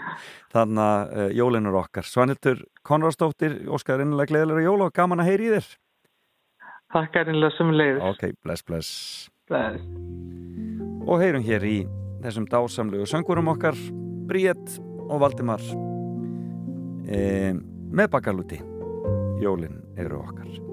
Þannig 0.53 0.83
að 0.83 1.13
uh, 1.13 1.29
jólinur 1.37 1.79
okkar. 1.83 2.07
Svanhildur 2.07 2.63
Konradsdóttir, 2.85 3.61
Óskar 3.71 4.03
innilega 4.03 4.33
gleðilega 4.33 4.65
jól 4.67 4.87
og 4.87 4.93
gaman 4.95 5.23
að 5.23 5.31
heyri 5.31 5.49
í 5.49 5.53
þér. 5.55 5.69
Takk 6.93 7.15
er 7.21 7.31
einlega 7.33 7.57
sem 7.57 7.71
leiðis. 7.73 8.03
Ok, 8.11 8.25
bless, 8.43 8.65
bless. 8.67 8.91
Bless. 9.49 9.81
og 11.03 11.19
heyrum 11.19 11.43
hér 11.43 11.65
í 11.67 11.77
þessum 12.23 12.45
dásamlegu 12.47 13.07
söngurum 13.09 13.51
okkar 13.51 13.77
Bríett 14.29 14.77
og 15.09 15.19
Valdimar. 15.23 15.63
E, 17.03 17.51
með 17.91 18.13
bakalúti. 18.13 18.61
Jólin 19.43 19.81
eru 19.99 20.21
okkar 20.23 20.72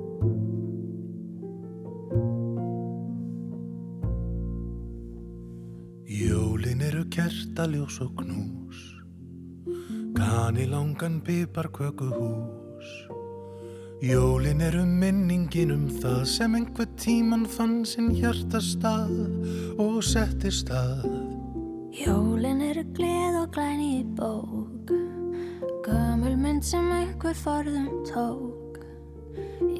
kertaljós 7.60 8.00
og 8.00 8.14
knús 8.16 8.78
Kani 10.16 10.64
langan 10.66 11.20
pipar 11.20 11.68
kökuhús 11.68 12.88
Jólin 14.00 14.62
eru 14.64 14.86
minningin 14.86 15.72
um 15.74 15.88
það 16.00 16.24
sem 16.24 16.54
einhver 16.56 16.88
tíman 16.96 17.44
fann 17.44 17.84
sinn 17.84 18.14
hjartastað 18.16 19.12
og 19.76 19.98
setti 20.00 20.48
stað. 20.48 21.04
Jólin 21.92 22.62
eru 22.64 22.86
gleð 22.96 23.36
og 23.42 23.52
glæni 23.52 23.90
í 23.98 24.06
bók. 24.16 24.94
Gömul 25.84 26.38
mynd 26.40 26.64
sem 26.64 26.88
einhver 26.96 27.36
forðum 27.36 27.90
tók. 28.08 28.80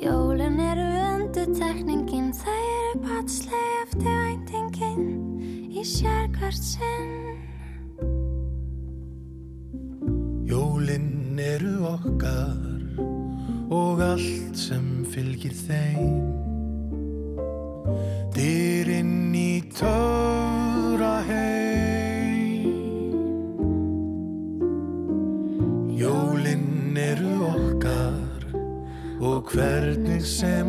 Jólin 0.05 0.61
eru 0.69 0.85
undutekningin 1.15 2.35
Það 2.37 2.61
eru 2.77 3.05
patsleg 3.09 3.73
eftir 3.87 4.21
væntingin 4.21 5.31
Í 5.71 5.85
sérkvært 5.87 6.61
sinn 6.61 7.50
okkar 11.91 12.59
og 13.71 14.01
allt 14.03 14.59
sem 14.59 15.05
fylgir 15.11 15.55
þeim. 15.55 16.31
Dyrinn 18.35 19.35
í 19.35 19.61
törra 19.75 21.21
heim. 21.29 22.67
Jólinn 26.01 26.97
eru 26.99 27.37
okkar 27.51 28.47
og 29.21 29.51
hvernig 29.53 30.23
sem 30.25 30.60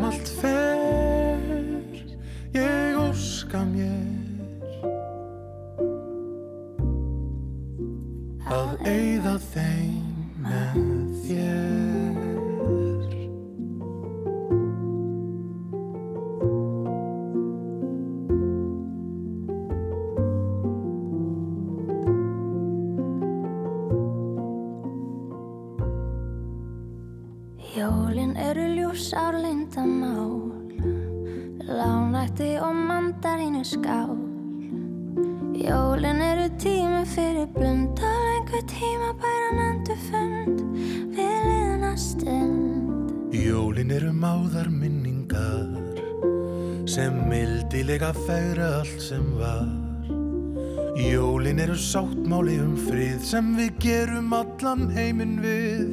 sáttmáli 52.22 52.54
um 52.62 52.74
frið 52.78 53.22
sem 53.26 53.46
við 53.56 53.78
gerum 53.82 54.30
allan 54.36 54.84
heiminn 54.94 55.40
við. 55.42 55.91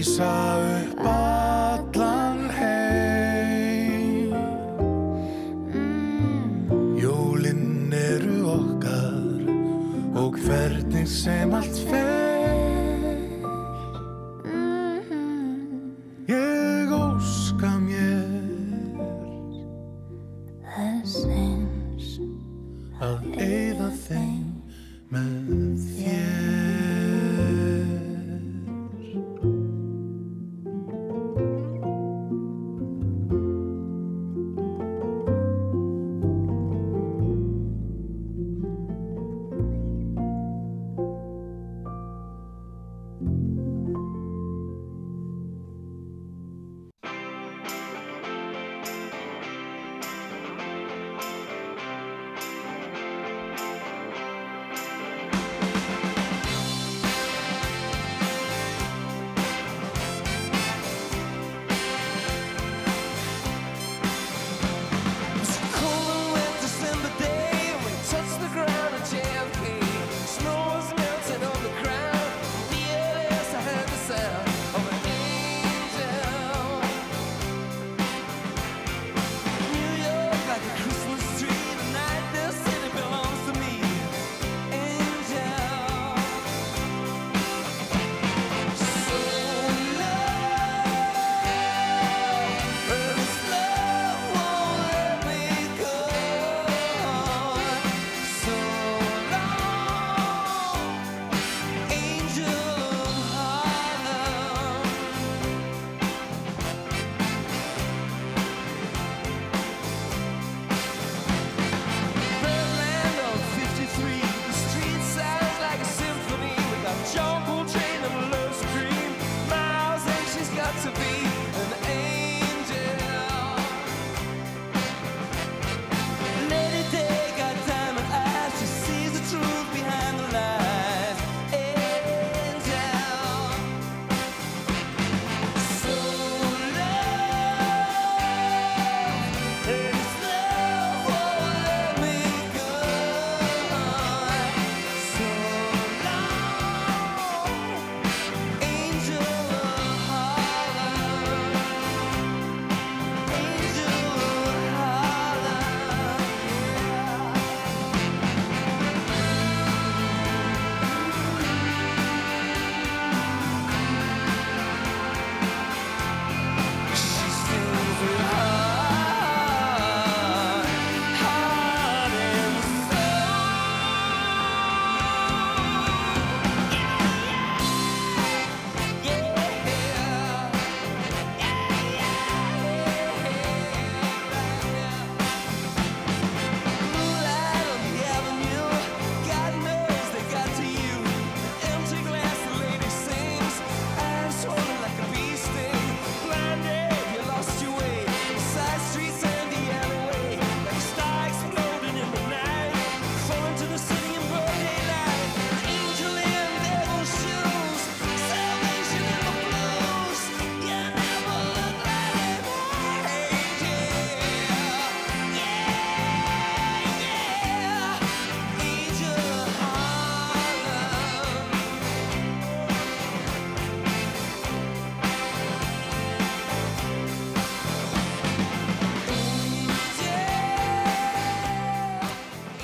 Ísa 0.00 0.56
upp 0.56 1.00
allan 1.04 2.38
heim. 2.58 4.32
Jólinn 7.02 7.92
eru 7.92 8.38
okkar 8.48 9.44
og 10.22 10.38
hvernig 10.40 11.04
sem 11.08 11.52
allt 11.52 11.82
fer 11.90 12.09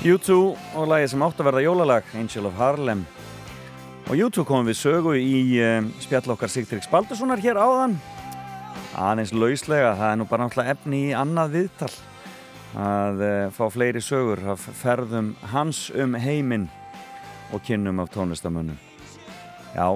U2 0.07 0.37
og 0.79 0.87
lagi 0.87 1.11
sem 1.11 1.23
átt 1.25 1.41
að 1.41 1.49
verða 1.49 1.65
jólalag 1.65 2.11
Angel 2.15 2.49
of 2.49 2.57
Harlem. 2.59 3.05
Og 4.07 4.15
U2 4.27 4.45
komum 4.47 4.69
við 4.69 4.79
sögu 4.79 5.17
í 5.19 5.59
um, 5.63 5.91
spjall 5.99 6.33
okkar 6.35 6.51
Sigtriks 6.53 6.89
Baldurssonar 6.91 7.41
hér 7.43 7.59
áðan. 7.59 7.97
Aðeins 8.97 9.35
lauslega 9.35 9.93
það 9.99 10.13
er 10.13 10.19
nú 10.21 10.27
bara 10.29 10.47
náttúrulega 10.47 10.77
efni 10.77 11.03
í 11.09 11.15
annað 11.17 11.55
viðtal. 11.59 11.93
Að 12.77 13.23
uh, 13.23 13.37
fá 13.55 13.63
fleiri 13.73 14.03
sögur 14.03 14.43
af 14.55 14.67
ferðum 14.81 15.35
hans 15.53 15.87
um 15.95 16.17
heiminn 16.19 16.69
og 17.53 17.63
kynnum 17.63 17.99
af 18.03 18.11
tónlistamönnum 18.11 18.77
já, 19.75 19.87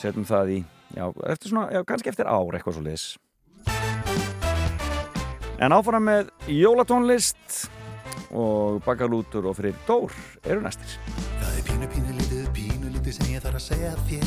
setjum 0.00 0.26
það 0.26 0.52
í 0.56 0.58
já, 0.96 1.06
eftir 1.30 1.52
svona, 1.52 1.68
já, 1.74 1.82
kannski 1.86 2.12
eftir 2.12 2.28
ár 2.28 2.56
eitthvað 2.56 2.78
svo 2.78 2.84
liðs 2.86 3.06
en 5.56 5.72
áfram 5.76 6.04
með 6.08 6.30
jólatónlist 6.52 7.66
og 8.36 8.82
Bakalútur 8.84 9.48
og 9.48 9.56
Freyr 9.56 9.76
Dór 9.88 10.12
eru 10.44 10.60
næstir. 10.60 10.98
Það 11.40 11.58
er 11.58 11.64
pínu 11.68 11.88
pínu 11.94 12.16
lítið, 12.18 12.44
pínu 12.56 12.92
lítið 12.92 13.16
sem 13.16 13.32
ég 13.32 13.44
þarf 13.44 13.60
að 13.60 13.64
segja 13.64 13.92
þér. 14.10 14.26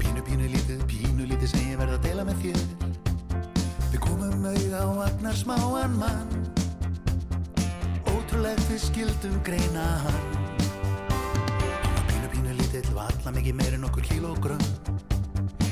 Pínu 0.00 0.24
pínu 0.26 0.50
lítið, 0.54 0.82
pínu 0.90 1.28
lítið 1.30 1.52
sem 1.52 1.68
ég 1.70 1.78
verð 1.80 1.96
að 1.98 2.08
dela 2.08 2.26
með 2.26 2.42
þér. 2.42 2.60
Við 3.92 4.00
komum 4.02 4.48
auð 4.50 4.74
á 4.74 4.86
agnar 5.06 5.38
smáan 5.38 5.94
mann. 6.00 6.34
Ótrúlegt 8.10 8.66
við 8.72 8.82
skildum 8.88 9.38
greina 9.46 9.86
hann. 10.02 10.20
Pínu 12.10 12.32
pínu 12.34 12.58
lítill, 12.58 12.90
var 12.98 13.14
alla 13.14 13.36
mikið 13.38 13.60
meir 13.62 13.78
en 13.78 13.86
okkur 13.86 14.06
kílógrömm 14.10 14.62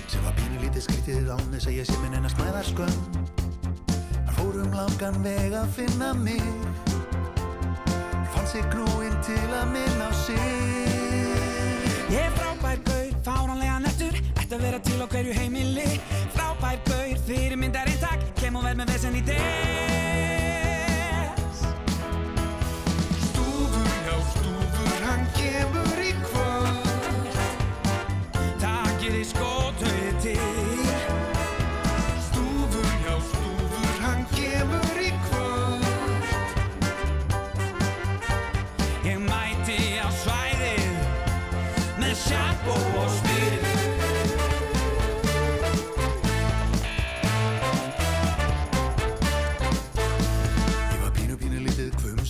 Sem 0.08 0.22
var 0.22 0.34
pínu 0.38 0.62
lítið 0.62 0.86
skrítið 0.86 1.30
án 1.34 1.46
þess 1.50 1.70
að 1.70 1.78
ég 1.80 1.88
sé 1.88 2.00
minn 2.02 2.18
en 2.18 2.28
að 2.28 2.36
smæða 2.36 2.66
skömm 2.70 3.23
Hann 4.34 4.52
fór 4.52 4.60
um 4.60 4.72
langan 4.74 5.22
veg 5.22 5.52
að 5.54 5.68
finna 5.76 6.12
mig. 6.14 6.42
Fann 8.34 8.46
sig 8.50 8.64
grúinn 8.72 9.14
til 9.22 9.46
að 9.60 9.70
minna 9.70 10.10
á 10.10 10.12
sig. 10.24 10.38
Ég 12.10 12.20
er 12.24 12.34
frábær 12.34 12.82
gaur, 12.84 13.14
fáránlega 13.24 13.78
nettur 13.84 14.14
Ætti 14.34 14.54
að 14.54 14.60
vera 14.66 14.82
til 14.82 15.00
á 15.02 15.06
hverju 15.06 15.38
heimili. 15.38 16.00
Frábær 16.34 16.78
gaur, 16.88 17.18
fyrirmyndar 17.26 17.90
eintak. 17.90 18.30
Kem 18.40 18.56
og 18.56 18.66
verð 18.66 18.82
með 18.82 18.96
vesen 18.96 19.20
í 19.20 19.26
des 19.30 19.93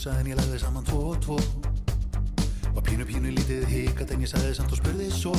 kvumsa 0.04 0.20
en 0.20 0.26
ég 0.28 0.36
lagði 0.36 0.58
saman 0.60 0.84
tvo 0.84 0.98
og 1.14 1.20
tvo. 1.24 1.36
Var 2.74 2.82
pínu 2.84 3.04
pínu 3.08 3.30
lítið 3.32 3.64
hikat 3.70 4.10
en 4.12 4.20
ég 4.20 4.28
sagði 4.28 4.54
samt 4.58 4.72
og 4.74 4.76
spurði 4.76 5.08
svo. 5.08 5.32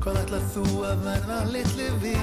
Hvað 0.00 0.20
ætlað 0.22 0.46
þú 0.54 0.64
að 0.88 1.02
verða 1.04 1.38
litli 1.50 1.88
við? 2.00 2.16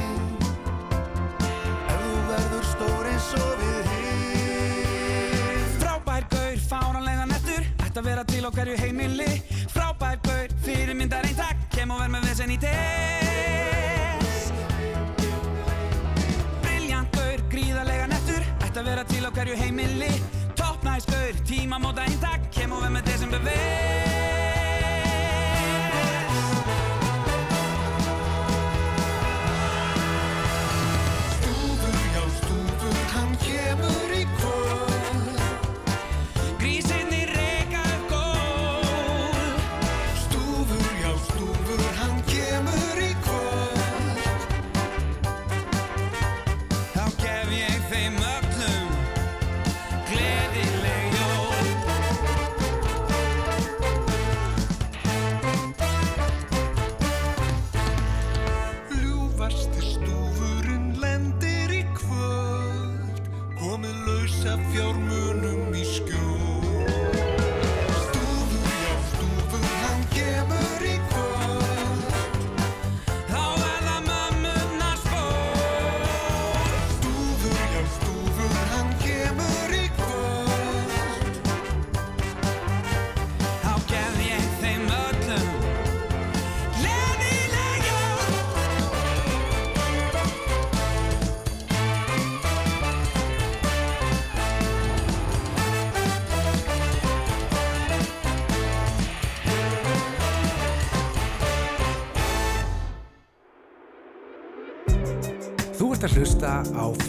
Ef 1.86 2.02
þú 2.02 2.18
verður 2.32 2.66
stór 2.72 3.10
eins 3.12 3.30
og 3.38 3.54
við 3.62 3.92
hinn 3.92 5.72
Frábær 5.84 6.26
gaur, 6.34 6.58
fáránlega 6.72 7.26
nettur 7.30 7.64
Ætti 7.84 8.00
að 8.00 8.08
vera 8.10 8.24
til 8.26 8.44
á 8.48 8.50
hverju 8.50 8.78
heimili. 8.82 9.32
Frábær 9.70 10.18
gaur, 10.26 10.48
fyrirmyndar 10.66 11.28
eintak. 11.30 11.58
Kem 11.76 11.94
og 11.94 12.02
verð 12.02 12.16
með 12.16 12.30
vesen 12.32 12.54
í 12.54 12.58
des 12.64 14.48
Briljant 16.64 17.20
gaur, 17.20 17.50
gríðarlega 17.54 18.08
nettur 18.16 18.48
Ætti 18.64 18.80
að 18.80 18.88
vera 18.90 19.06
til 19.12 19.28
á 19.28 19.30
hverju 19.30 19.60
heimili 19.62 20.16
Toppnæs 20.94 21.06
gaur, 21.06 21.46
tímamóta 21.46 22.04
eintak 22.06 22.40
Kem 22.54 22.72
og 22.72 22.84
verð 22.84 22.94
með 22.94 23.08
desember 23.10 23.42
ves 23.48 24.43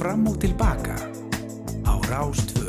Fram 0.05 0.27
og 0.27 0.41
Tilbaka 0.41 0.97
á 1.89 1.95
Rástvö. 2.13 2.69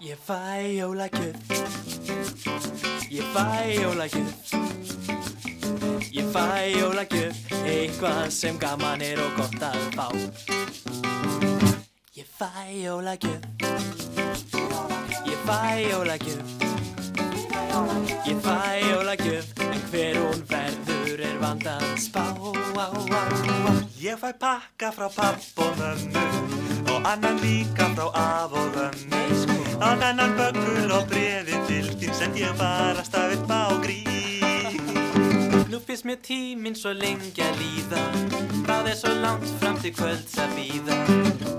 Ég 0.00 0.16
fæ 0.26 0.40
jólagjöf. 0.80 1.36
Ég 3.10 3.24
fæ 3.34 3.46
jólagjöf. 3.82 4.32
Ég 6.12 6.26
fæ 6.32 6.46
jólagjöf. 6.80 7.36
Eitthvað 7.72 8.30
sem 8.30 8.58
gaman 8.58 8.91
jólagjöf 13.12 13.40
Ég 15.26 15.36
fæ 15.44 15.90
jólagjöf 15.90 16.42
Ég 18.26 18.36
fæ 18.42 18.80
jólagjöf 18.90 19.44
En 19.58 19.80
hver 19.90 20.16
hún 20.16 20.42
verður 20.48 21.20
er 21.20 21.36
vandað. 21.40 21.84
Spá 22.00 22.20
á, 22.20 22.52
á, 22.76 22.88
á. 22.88 23.72
Ég 24.00 24.16
fæ 24.16 24.32
pakka 24.38 24.92
frá 24.96 25.08
papp 25.16 25.40
og 25.56 25.76
mömmu 25.78 26.24
og 26.88 27.00
annan 27.04 27.36
líka 27.40 27.86
frá 27.94 28.08
af 28.14 28.52
og 28.52 28.76
ömmu. 28.86 29.22
Á 29.80 29.88
þennan 30.00 30.32
böggul 30.38 30.90
og 30.96 31.04
brefið 31.08 31.60
til 31.68 31.86
þín 32.00 32.12
send 32.14 32.36
ég 32.36 32.56
bara 32.58 32.91
tíminn 36.22 36.76
svo 36.78 36.92
lengi 36.94 37.42
að 37.42 37.58
líða. 37.60 38.02
Það 38.66 38.88
er 38.92 38.96
svo 38.98 39.12
langt 39.22 39.48
fram 39.60 39.78
til 39.82 39.92
kvölds 39.96 40.38
að 40.38 40.52
býða 40.56 40.98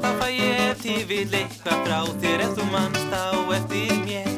Þá 0.03 0.09
fæ 0.19 0.27
ég 0.31 0.79
til 0.83 1.01
við 1.09 1.35
eitthvað 1.39 1.83
frá 1.85 1.99
þér 2.23 2.43
Ef 2.45 2.55
þú 2.57 2.67
manst 2.71 3.15
á 3.15 3.27
eftir 3.57 3.93
mér. 4.05 4.31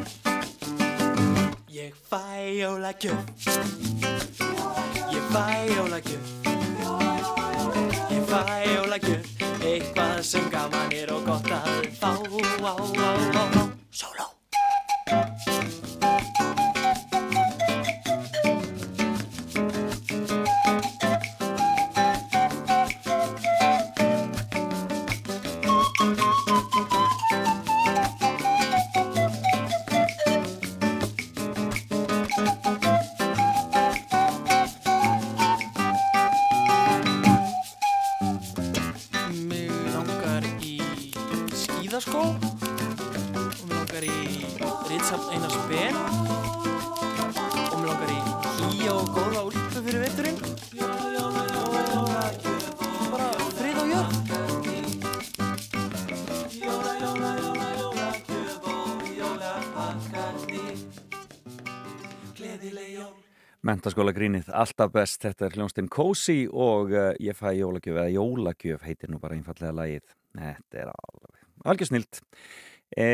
Ég 1.73 1.93
fæ 2.10 2.22
jólagjöf. 2.60 3.47
Ég 5.14 5.30
fæ 5.34 5.45
jólagjöf. 5.76 6.34
Ég 8.14 8.27
fæ 8.31 8.43
jólagjöf. 8.73 9.31
Eitthvað 9.61 10.22
sem 10.26 10.49
gaman 10.53 10.93
er 10.93 11.14
og 11.14 11.26
gott 11.26 11.49
að 11.53 11.89
fá, 12.02 12.14
á, 12.14 12.72
á, 12.72 12.73
á, 12.73 13.45
á, 13.61 13.74
Mentaskóla 63.66 64.12
grínið, 64.14 64.52
alltaf 64.54 64.92
best, 64.94 65.24
þetta 65.24 65.48
er 65.48 65.56
hljónstinn 65.58 65.88
Cozy 65.90 66.44
og 66.46 66.92
uh, 66.94 67.08
ég 67.18 67.34
fæ 67.34 67.48
jólagjöf, 67.58 67.96
eða 67.98 68.12
jólagjöf 68.14 68.84
heitir 68.86 69.10
nú 69.10 69.18
bara 69.18 69.34
einfallega 69.34 69.74
lagið. 69.74 70.12
Þetta 70.38 70.82
er 70.84 70.92
alveg, 70.92 71.40
algjör 71.72 71.90
snilt. 71.90 72.20
E, 72.94 73.08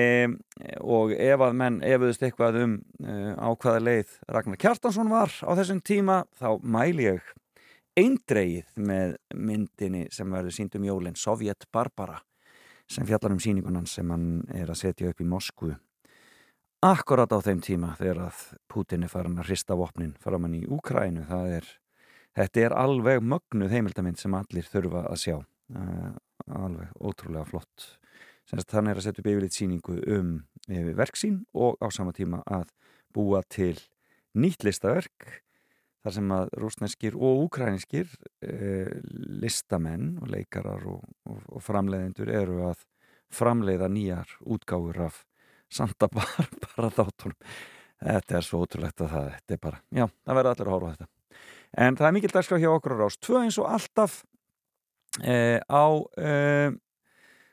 og 0.83 1.13
ef 1.15 1.43
að 1.45 1.55
menn 1.55 1.77
efuðust 1.87 2.25
eitthvað 2.27 2.57
um 2.65 2.73
uh, 2.99 3.31
á 3.39 3.47
hvaða 3.55 3.83
leið 3.85 4.17
Ragnar 4.35 4.59
Kjartansson 4.59 5.13
var 5.13 5.31
á 5.31 5.51
þessum 5.55 5.79
tíma, 5.87 6.17
þá 6.35 6.59
mæli 6.59 7.07
ég 7.07 7.31
eindreið 8.01 8.75
með 8.75 9.15
myndinni 9.31 10.09
sem 10.11 10.35
verður 10.35 10.57
sínd 10.57 10.75
um 10.75 10.89
jólinn, 10.89 11.15
Sovjet 11.15 11.63
Barbara, 11.71 12.19
sem 12.91 13.07
fjallar 13.07 13.37
um 13.37 13.39
síningunan 13.39 13.87
sem 13.87 14.11
hann 14.11 14.43
er 14.51 14.67
að 14.67 14.81
setja 14.83 15.13
upp 15.13 15.23
í 15.23 15.29
Moskvu 15.31 15.77
akkurat 16.81 17.29
á 17.29 17.37
þeim 17.45 17.61
tíma 17.61 17.93
þegar 17.99 18.25
að 18.27 18.41
Putin 18.71 19.05
er 19.05 19.11
farin 19.11 19.37
að 19.39 19.51
hrista 19.51 19.77
vopnin 19.77 20.15
framann 20.21 20.57
í 20.57 20.63
Úkrænu 20.65 21.27
er, 21.29 21.67
þetta 22.37 22.65
er 22.65 22.75
alveg 22.75 23.21
mögnuð 23.21 23.75
heimildamind 23.75 24.19
sem 24.19 24.33
allir 24.33 24.65
þurfa 24.65 25.05
að 25.11 25.21
sjá. 25.21 25.37
Uh, 25.71 26.11
alveg 26.51 26.89
ótrúlega 26.99 27.45
flott. 27.47 27.85
Er 28.51 28.59
að 28.59 29.03
setja 29.05 29.21
upp 29.21 29.29
yfirleitt 29.29 29.55
síningu 29.55 30.01
um 30.11 30.33
yfir 30.67 30.97
verksín 30.97 31.45
og 31.53 31.77
á 31.79 31.87
sama 31.93 32.11
tíma 32.11 32.41
að 32.43 32.73
búa 33.13 33.39
til 33.47 33.77
nýtt 34.35 34.65
listaverk 34.65 35.43
þar 36.01 36.15
sem 36.17 36.33
að 36.33 36.51
rúsneskir 36.59 37.15
og 37.15 37.45
úkræniskir 37.45 38.09
uh, 38.09 38.91
listamenn 39.39 40.17
og 40.19 40.33
leikarar 40.33 40.83
og, 40.89 41.05
og, 41.29 41.43
og 41.45 41.63
framleiðendur 41.63 42.33
eru 42.33 42.63
að 42.71 42.83
framleiða 43.31 43.87
nýjar 43.87 44.33
útgáfur 44.43 45.05
af 45.05 45.21
Santa 45.71 46.09
Barbara 46.15 46.91
þáttunum 46.97 47.37
þetta 48.01 48.37
er 48.37 48.45
svo 48.45 48.61
ótrúlegt 48.65 49.03
að 49.03 49.11
það 49.13 49.27
þetta 49.35 49.55
er 49.55 49.61
bara, 49.61 49.81
já, 49.93 50.05
það 50.25 50.39
verður 50.39 50.51
allir 50.51 50.69
að 50.69 50.75
horfa 50.75 50.93
þetta. 50.93 51.11
En 51.81 51.97
það 51.97 52.07
er 52.07 52.15
mikil 52.17 52.31
dagskrá 52.33 52.59
hjá 52.59 52.71
okkur 52.71 52.95
á 52.97 53.01
Rás 53.01 53.19
2 53.21 53.41
eins 53.45 53.59
og 53.61 53.69
alltaf 53.71 54.17
eh, 55.23 55.59
á 55.61 55.85
eh, 56.19 56.73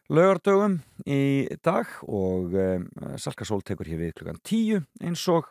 lögardögum 0.09 0.81
í 1.07 1.23
dag 1.65 1.93
og 2.09 2.57
eh, 2.59 2.83
Salka 3.21 3.47
Sól 3.47 3.63
tekur 3.63 3.91
hér 3.91 4.03
við 4.03 4.17
klukkan 4.19 4.41
10 4.43 4.83
eins 5.05 5.25
og 5.31 5.51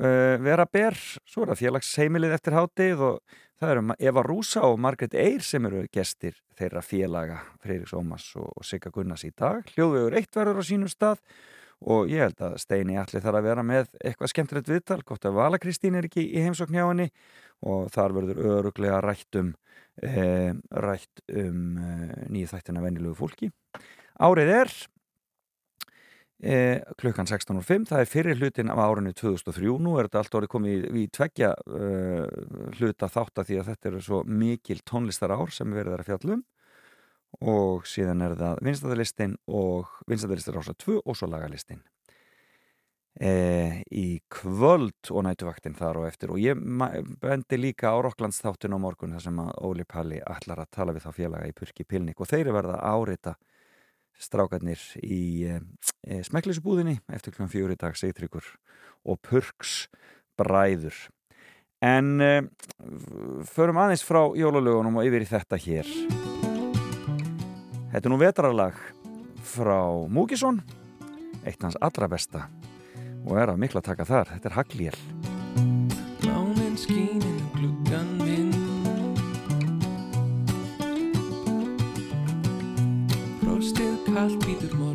eh, 0.00 0.40
vera 0.42 0.66
ber, 0.66 0.98
svo 1.28 1.44
er 1.44 1.52
það 1.52 1.62
félagsheimilið 1.62 2.36
eftir 2.38 2.58
hátið 2.58 3.04
og 3.10 3.40
það 3.60 3.74
eru 3.74 3.98
Eva 4.10 4.24
Rúsa 4.26 4.64
og 4.66 4.80
Margret 4.82 5.14
Eyr 5.14 5.44
sem 5.44 5.68
eru 5.68 5.84
gestir 5.92 6.40
þeirra 6.58 6.82
félaga 6.82 7.42
Freiriks 7.62 7.94
Ómas 7.94 8.32
og 8.40 8.64
Sigga 8.66 8.90
Gunnars 8.94 9.26
í 9.28 9.30
dag. 9.36 9.62
Hljóðvegur 9.76 10.16
eitt 10.18 10.34
verður 10.34 10.64
á 10.64 10.64
sínum 10.66 10.90
stað 10.90 11.22
og 11.84 12.08
ég 12.08 12.24
held 12.24 12.40
að 12.46 12.56
Steini 12.62 12.96
allir 13.00 13.22
þarf 13.24 13.40
að 13.40 13.48
vera 13.48 13.64
með 13.66 13.90
eitthvað 14.00 14.32
skemmtilegt 14.32 14.70
viðtal, 14.72 15.00
gott 15.04 15.26
að 15.28 15.36
Vala 15.36 15.60
Kristín 15.60 15.98
er 15.98 16.08
ekki 16.08 16.24
í 16.24 16.44
heimsókn 16.44 16.76
hjá 16.76 16.86
henni. 16.86 17.10
Og 17.64 17.90
þar 17.92 18.16
verður 18.16 18.40
öruglega 18.54 19.02
rætt 19.04 19.38
um 19.40 19.52
e, 20.00 20.24
rætt 20.84 21.22
um 21.32 21.78
e, 21.78 21.92
nýju 22.32 22.50
þættina 22.54 22.82
venjulegu 22.84 23.14
fólki. 23.18 23.50
Árið 24.24 24.52
er 24.54 24.72
e, 26.40 26.56
klukkan 27.00 27.28
16.05 27.28 27.88
það 27.92 28.00
er 28.02 28.10
fyrir 28.10 28.40
hlutin 28.40 28.72
af 28.72 28.80
árinu 28.84 29.12
2003 29.16 29.76
nú 29.84 29.98
er 29.98 30.08
þetta 30.08 30.24
allt 30.24 30.40
orðið 30.40 30.54
komið 30.56 30.74
í, 30.74 31.04
í 31.04 31.06
tveggja 31.12 31.52
hluta 32.80 33.12
þátt 33.12 33.42
að 33.42 33.50
því 33.50 33.60
að 33.60 33.70
þetta 33.72 33.92
eru 33.92 34.02
svo 34.08 34.24
mikil 34.24 34.80
tónlistar 34.88 35.36
ár 35.36 35.52
sem 35.54 35.68
við 35.68 35.82
verðum 35.82 36.00
að 36.00 36.10
fjallum 36.10 36.44
og 37.40 37.88
síðan 37.88 38.22
er 38.26 38.36
það 38.38 38.62
vinstæðalistin 38.68 39.36
og 39.48 39.90
vinstæðalistin 40.10 40.56
rása 40.58 40.76
2 40.84 41.00
og 41.02 41.18
svo 41.18 41.28
lagalistin 41.30 41.82
e, 43.20 43.82
í 43.94 44.20
kvöld 44.32 45.10
og 45.10 45.24
nætuvaktin 45.26 45.76
þar 45.78 46.02
og 46.02 46.08
eftir 46.08 46.32
og 46.34 46.40
ég 46.42 46.58
bendi 47.22 47.58
líka 47.60 47.94
á 47.94 47.98
Rokklands 48.02 48.42
þáttin 48.42 48.74
á 48.74 48.78
morgun 48.82 49.14
þar 49.14 49.26
sem 49.28 49.42
að 49.42 49.52
Óli 49.66 49.86
Palli 49.88 50.20
ætlar 50.20 50.64
að 50.64 50.72
tala 50.74 50.94
við 50.94 51.06
þá 51.06 51.18
félaga 51.20 51.50
í 51.50 51.56
Purki 51.56 51.86
Pilnik 51.86 52.20
og 52.20 52.30
þeir 52.30 52.46
eru 52.46 52.56
verða 52.58 52.80
árita 52.82 53.36
strákarnir 54.20 54.82
í 55.02 55.22
e, 55.48 55.58
e, 56.06 56.22
smeklisubúðinni 56.26 57.00
eftir 57.12 57.34
kl. 57.34 57.48
4 57.50 57.78
dag 57.80 57.98
segtryggur 57.98 58.46
og 59.04 59.20
Purks 59.26 59.88
bræður 60.38 60.96
en 61.84 62.14
e, 62.22 62.32
förum 63.50 63.82
aðeins 63.82 64.06
frá 64.06 64.22
jólalögunum 64.38 65.02
og 65.02 65.10
yfir 65.10 65.26
í 65.26 65.34
þetta 65.34 65.60
hér 65.66 66.32
Þetta 67.94 68.08
er 68.08 68.10
nú 68.10 68.16
vetrarlag 68.18 68.78
frá 69.46 69.78
Múkisson, 70.10 70.56
eitt 71.46 71.62
hans 71.62 71.76
allra 71.78 72.08
besta 72.10 72.48
og 73.22 73.36
er 73.38 73.52
að 73.52 73.60
mikla 73.62 73.84
taka 73.86 74.02
þar. 74.08 74.32
Þetta 74.32 74.50
er 74.50 74.56
Hagliel. 74.56 74.96
Lánin 76.26 76.74
skínin 76.74 77.38
á 77.38 77.46
gluggan 77.54 78.10
minn 78.18 78.50
Frostið 83.38 83.94
kallt 84.10 84.42
býtur 84.42 84.74
morgunin 84.74 84.93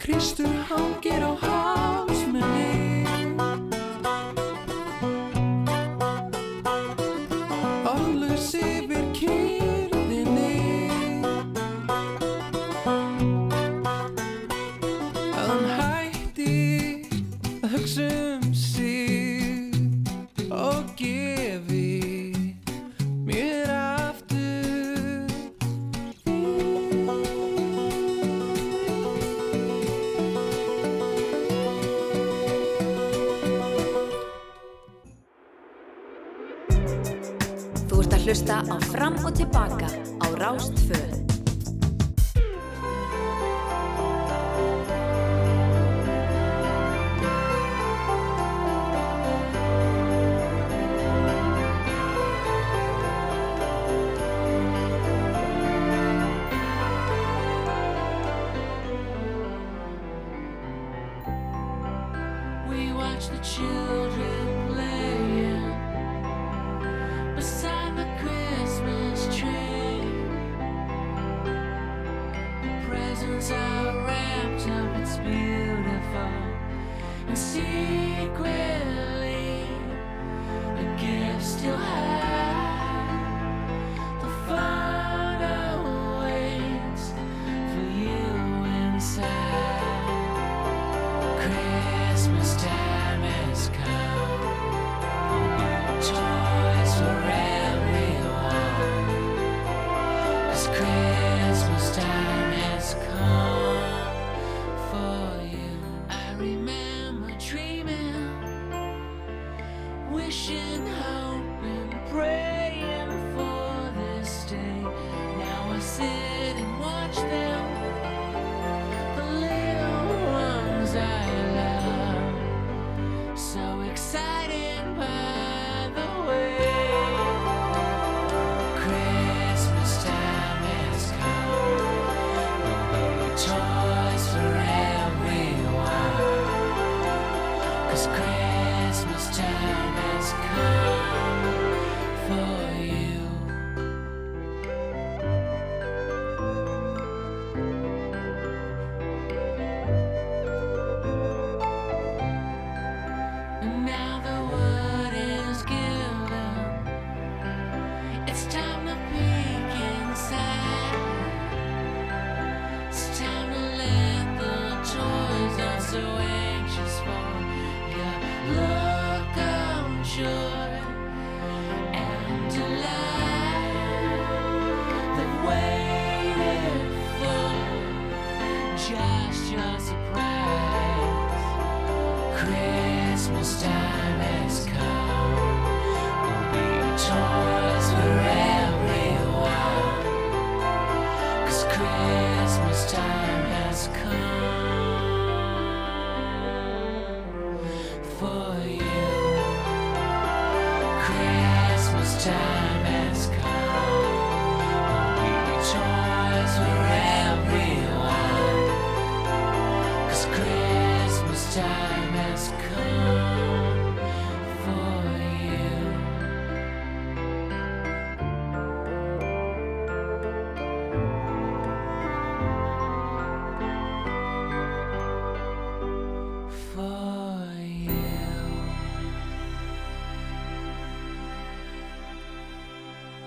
Kristur 0.00 0.48
hangir 0.68 1.20
á 1.20 1.32
hálsmenni 1.36 1.69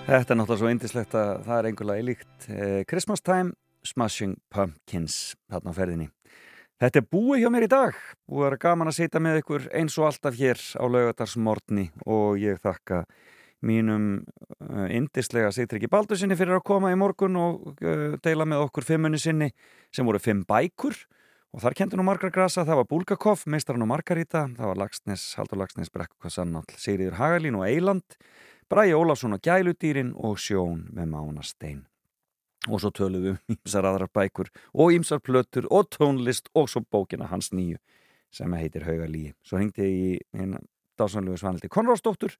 Þetta 0.04 0.34
er 0.34 0.36
náttúrulega 0.36 0.60
svo 0.60 0.68
indislegt 0.68 1.14
að 1.16 1.30
það 1.46 1.56
er 1.56 1.66
einhverlega 1.70 2.04
líkt. 2.04 2.32
Eh, 2.52 2.82
Christmas 2.84 3.22
Time, 3.24 3.54
Smashing 3.88 4.34
Pumpkins, 4.52 5.32
þarna 5.48 5.72
á 5.72 5.78
ferðinni. 5.78 6.08
Þetta 6.82 7.00
er 7.00 7.06
búið 7.08 7.40
hjá 7.40 7.48
mér 7.54 7.64
í 7.64 7.70
dag. 7.72 7.96
Búið 8.28 8.42
að 8.42 8.46
vera 8.50 8.58
gaman 8.66 8.90
að 8.90 8.96
setja 8.98 9.22
með 9.24 9.40
ykkur 9.40 9.64
eins 9.80 9.96
og 9.96 10.10
alltaf 10.10 10.36
hér 10.36 10.60
á 10.76 10.84
laugadarsmortni 10.84 11.86
og 12.04 12.36
ég 12.42 12.60
þakka 12.60 13.00
mínum 13.64 14.06
indislega 14.92 15.48
Sigtryggi 15.56 15.88
Baldur 15.88 16.20
sinni 16.20 16.36
fyrir 16.36 16.58
að 16.58 16.66
koma 16.68 16.92
í 16.92 17.00
morgun 17.00 17.40
og 17.40 17.80
uh, 17.80 18.20
deila 18.20 18.44
með 18.44 18.66
okkur 18.66 18.84
fimmunni 18.84 19.16
sinni 19.16 19.54
sem 19.88 20.04
voru 20.04 20.20
fimm 20.20 20.44
bækur 20.44 20.98
og 21.54 21.62
þar 21.64 21.78
kendi 21.78 21.96
nú 21.96 22.04
margar 22.04 22.34
grasa, 22.34 22.66
það 22.66 22.82
var 22.82 22.88
Bulgakov, 22.90 23.44
meistarinn 23.48 23.86
og 23.86 23.88
Margarita, 23.88 24.48
það 24.52 24.68
var 24.68 24.80
Lagsnes, 24.82 25.30
Haldur 25.38 25.62
Lagsnes, 25.62 25.92
Brekkukasannall, 25.94 26.66
Sigriður 26.76 27.16
Hagalín 27.22 27.56
og 27.56 27.64
Eiland 27.68 28.18
Bræi 28.68 28.94
Ólafsson 28.96 29.36
og 29.36 29.42
Gæludýrin 29.44 30.14
og 30.16 30.38
Sjón 30.40 30.86
með 30.94 31.10
Mánastein. 31.12 31.82
Og 32.70 32.80
svo 32.80 32.90
töluðum 32.96 33.36
við 33.36 33.58
ímsar 33.58 33.84
aðrar 33.84 34.08
bækur 34.08 34.48
og 34.72 34.94
ímsar 34.96 35.20
plötur 35.20 35.68
og 35.70 35.90
tónlist 35.92 36.48
og 36.56 36.70
svo 36.72 36.80
bókina 36.80 37.28
hans 37.28 37.50
nýju 37.52 37.76
sem 38.32 38.52
heitir 38.56 38.86
Haugalí. 38.88 39.34
Svo 39.44 39.60
hengdi 39.60 39.84
ég 39.84 39.96
í 39.96 40.40
einn 40.40 40.56
dásanlegu 40.98 41.36
svanaldi 41.38 41.68
Konráðsdóttur 41.68 42.38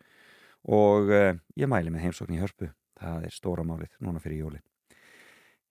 og 0.65 1.13
eh, 1.13 1.35
ég 1.61 1.69
mæli 1.69 1.93
með 1.93 2.09
heimsókn 2.09 2.39
í 2.39 2.41
hörpu. 2.41 2.71
Það 2.97 3.29
er 3.29 3.35
stóra 3.35 3.67
málið 3.67 3.93
núna 4.01 4.23
fyrir 4.23 4.47
jólinn. 4.47 4.65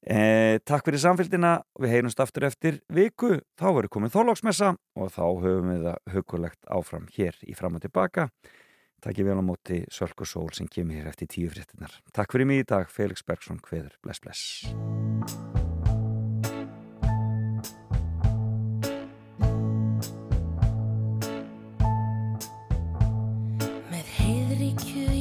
Eh, 0.04 0.60
takk 0.68 0.84
fyrir 0.84 1.00
samfélgina, 1.00 1.62
við 1.80 1.94
heyrumst 1.96 2.20
aftur 2.20 2.44
eftir 2.44 2.82
viku, 2.92 3.38
þá 3.56 3.70
verður 3.70 3.94
komið 3.96 4.18
þólagsmessa 4.18 4.74
og 5.00 5.14
þá 5.16 5.24
höfum 5.46 5.70
við 5.72 5.86
það 5.88 6.12
hugulegt 6.18 6.68
áfram 6.68 7.06
hér 7.16 7.38
í 7.48 7.56
fram 7.56 7.80
og 7.80 7.86
tilbaka 7.86 8.28
Takk 9.04 9.18
ég 9.20 9.26
vel 9.28 9.36
á 9.36 9.44
móti 9.44 9.84
Sölk 9.92 10.22
og 10.24 10.28
Sól 10.28 10.48
sem 10.56 10.68
kemur 10.68 10.96
hér 10.96 11.10
eftir 11.12 11.28
tíu 11.28 11.50
fréttinar. 11.52 11.92
Takk 12.16 12.32
fyrir 12.32 12.48
mig 12.48 12.64
í 12.64 12.68
dag, 12.72 12.88
Felix 12.88 13.20
Bergsson, 13.28 13.60
hveður, 13.60 13.98
bless 14.00 14.24
bless. 14.24 14.64
Með 23.92 24.08
heiðríkju 24.22 25.13